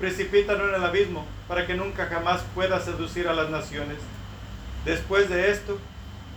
precipítalo 0.00 0.70
en 0.70 0.76
el 0.76 0.84
abismo 0.84 1.26
para 1.48 1.66
que 1.66 1.74
nunca 1.74 2.06
jamás 2.06 2.40
pueda 2.54 2.80
seducir 2.80 3.28
a 3.28 3.34
las 3.34 3.50
naciones. 3.50 3.98
Después 4.86 5.28
de 5.28 5.50
esto, 5.50 5.78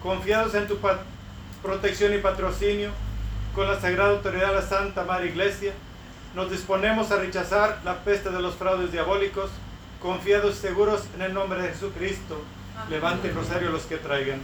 confiados 0.04 0.56
en 0.56 0.68
tu 0.68 0.78
protección 1.64 2.14
y 2.14 2.18
patrocinio, 2.18 2.90
con 3.56 3.66
la 3.66 3.80
sagrada 3.80 4.10
autoridad 4.10 4.50
de 4.50 4.56
la 4.56 4.62
Santa 4.62 5.06
Madre 5.06 5.28
Iglesia, 5.28 5.72
nos 6.38 6.52
disponemos 6.52 7.10
a 7.10 7.18
rechazar 7.18 7.82
la 7.84 8.04
peste 8.04 8.30
de 8.30 8.40
los 8.40 8.54
fraudes 8.54 8.92
diabólicos, 8.92 9.50
confiados 10.00 10.58
y 10.58 10.60
seguros 10.60 11.02
en 11.16 11.24
el 11.24 11.34
nombre 11.34 11.60
de 11.64 11.70
Jesucristo. 11.70 12.40
Levante 12.92 13.30
el 13.30 13.34
rosario 13.34 13.72
los 13.72 13.82
que 13.86 13.98
traigan. 13.98 14.40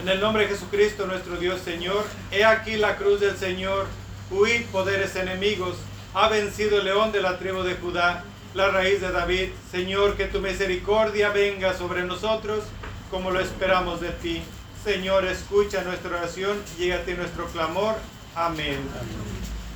En 0.00 0.08
el 0.08 0.22
nombre 0.22 0.44
de 0.44 0.54
Jesucristo, 0.54 1.06
nuestro 1.06 1.36
Dios 1.36 1.60
Señor, 1.60 2.02
he 2.30 2.46
aquí 2.46 2.78
la 2.78 2.96
cruz 2.96 3.20
del 3.20 3.36
Señor. 3.36 3.84
Huid, 4.30 4.64
poderes 4.72 5.14
enemigos. 5.16 5.76
Ha 6.14 6.30
vencido 6.30 6.78
el 6.78 6.86
león 6.86 7.12
de 7.12 7.20
la 7.20 7.38
tribu 7.38 7.60
de 7.62 7.74
Judá, 7.74 8.24
la 8.54 8.68
raíz 8.68 9.02
de 9.02 9.12
David. 9.12 9.50
Señor, 9.70 10.16
que 10.16 10.24
tu 10.24 10.40
misericordia 10.40 11.28
venga 11.28 11.74
sobre 11.74 12.04
nosotros 12.04 12.64
como 13.10 13.30
lo 13.30 13.40
esperamos 13.40 14.00
de 14.00 14.12
ti. 14.12 14.42
Señor, 14.82 15.26
escucha 15.26 15.82
nuestra 15.82 16.16
oración 16.16 16.56
llega 16.78 16.96
a 16.96 17.00
ti 17.00 17.12
nuestro 17.12 17.44
clamor. 17.48 17.96
Amén. 18.36 18.78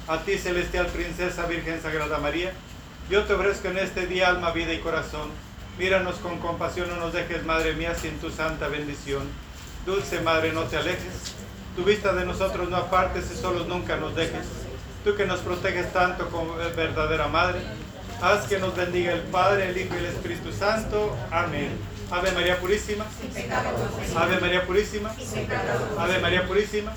A 0.06 0.18
ti, 0.18 0.36
celestial 0.36 0.86
princesa, 0.88 1.46
Virgen 1.46 1.80
Sagrada 1.80 2.18
María, 2.18 2.52
yo 3.08 3.24
te 3.24 3.32
ofrezco 3.32 3.68
en 3.68 3.78
este 3.78 4.06
día 4.06 4.28
alma, 4.28 4.50
vida 4.50 4.74
y 4.74 4.80
corazón. 4.80 5.30
Míranos 5.78 6.16
con 6.16 6.38
compasión, 6.40 6.90
no 6.90 6.96
nos 6.96 7.14
dejes, 7.14 7.42
Madre 7.46 7.72
mía, 7.72 7.94
sin 7.94 8.18
tu 8.18 8.30
santa 8.30 8.68
bendición. 8.68 9.22
Dulce 9.86 10.20
Madre, 10.20 10.52
no 10.52 10.64
te 10.64 10.76
alejes. 10.76 11.34
Tu 11.74 11.84
vista 11.84 12.12
de 12.12 12.26
nosotros 12.26 12.68
no 12.68 12.76
apartes 12.76 13.30
y 13.32 13.40
solos 13.40 13.66
nunca 13.66 13.96
nos 13.96 14.14
dejes. 14.14 14.46
Tú 15.04 15.16
que 15.16 15.24
nos 15.24 15.40
proteges 15.40 15.90
tanto 15.94 16.28
como 16.28 16.54
verdadera 16.76 17.28
Madre, 17.28 17.60
haz 18.20 18.46
que 18.46 18.58
nos 18.58 18.76
bendiga 18.76 19.12
el 19.12 19.22
Padre, 19.22 19.70
el 19.70 19.78
Hijo 19.78 19.94
y 19.94 20.00
el 20.00 20.06
Espíritu 20.06 20.52
Santo. 20.52 21.16
Amén. 21.30 21.70
Ave 22.10 22.32
María 22.32 22.60
Purísima. 22.60 23.06
Ave 24.16 24.38
María 24.38 24.66
Purísima. 24.66 25.14
Ave 25.98 26.18
María 26.18 26.46
Purísima. 26.46 26.92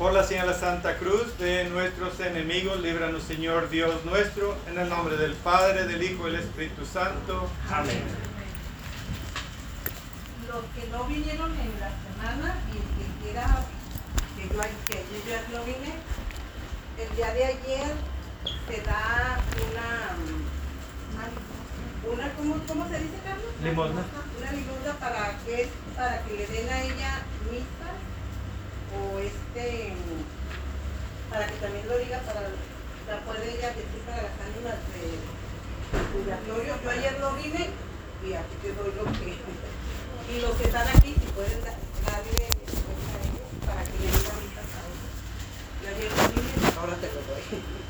Por 0.00 0.14
la 0.14 0.24
señal 0.24 0.46
de 0.46 0.54
la 0.54 0.58
Santa 0.58 0.96
Cruz 0.96 1.36
de 1.36 1.68
nuestros 1.68 2.18
enemigos, 2.20 2.80
líbranos 2.80 3.22
Señor 3.22 3.68
Dios 3.68 4.02
nuestro, 4.06 4.56
en 4.66 4.78
el 4.78 4.88
nombre 4.88 5.18
del 5.18 5.34
Padre, 5.34 5.86
del 5.86 6.02
Hijo 6.02 6.26
y 6.26 6.32
del 6.32 6.40
Espíritu 6.40 6.86
Santo. 6.86 7.50
Amén. 7.70 8.02
Los 10.48 10.64
que 10.74 10.90
no 10.90 11.04
vinieron 11.04 11.50
en 11.52 11.78
la 11.78 11.90
semana 12.00 12.56
y 12.72 12.78
que 12.96 13.22
quiera 13.22 13.62
que 14.38 14.48
yo, 14.48 14.62
que 14.86 14.94
yo 14.94 15.28
ya 15.28 15.58
no 15.58 15.64
vine, 15.64 15.92
el 16.96 17.16
día 17.16 17.34
de 17.34 17.44
ayer 17.44 17.92
se 18.70 18.80
da 18.80 19.38
una, 19.68 20.16
una 22.10 22.32
¿cómo, 22.38 22.56
cómo 22.66 22.88
se 22.88 23.00
dice 23.00 23.18
Carlos? 23.22 23.52
Limosna. 23.62 24.02
Una 24.38 24.52
limosna 24.52 24.92
para 24.98 25.38
que, 25.44 25.68
para 25.94 26.22
que 26.22 26.36
le 26.38 26.46
den 26.46 26.68
a 26.70 26.82
ella 26.84 27.22
misa 27.50 28.09
o 28.96 29.18
este, 29.18 29.92
para 31.30 31.46
que 31.46 31.56
también 31.56 31.86
lo 31.88 31.98
diga 31.98 32.18
para 32.20 32.40
la 32.42 33.24
puede 33.24 33.54
ella 33.58 33.68
decir 33.68 34.02
para 34.06 34.22
las 34.22 34.34
ánimas 34.40 34.78
de 34.90 35.18
purgatorio. 36.12 36.74
Yo 36.82 36.90
ayer 36.90 37.18
lo 37.20 37.32
vine 37.34 37.70
y 38.26 38.32
aquí 38.34 38.54
te 38.62 38.72
doy 38.74 38.92
lo 38.96 39.04
que 39.12 39.38
y 40.30 40.40
los 40.40 40.54
que 40.56 40.64
están 40.64 40.86
aquí 40.88 41.14
si 41.14 41.26
pueden 41.34 41.60
da- 41.64 41.74
darle 42.06 42.46
para 43.66 43.82
que 43.84 43.98
le 43.98 44.06
digan 44.06 44.36
misa 44.42 44.62
a 44.62 44.82
ellos. 44.86 45.12
Yo 45.82 45.88
ayer 45.90 46.10
lo 46.10 46.24
vine, 46.30 46.78
ahora 46.78 46.94
te 46.96 47.06
lo 47.08 47.20
doy. 47.26 47.89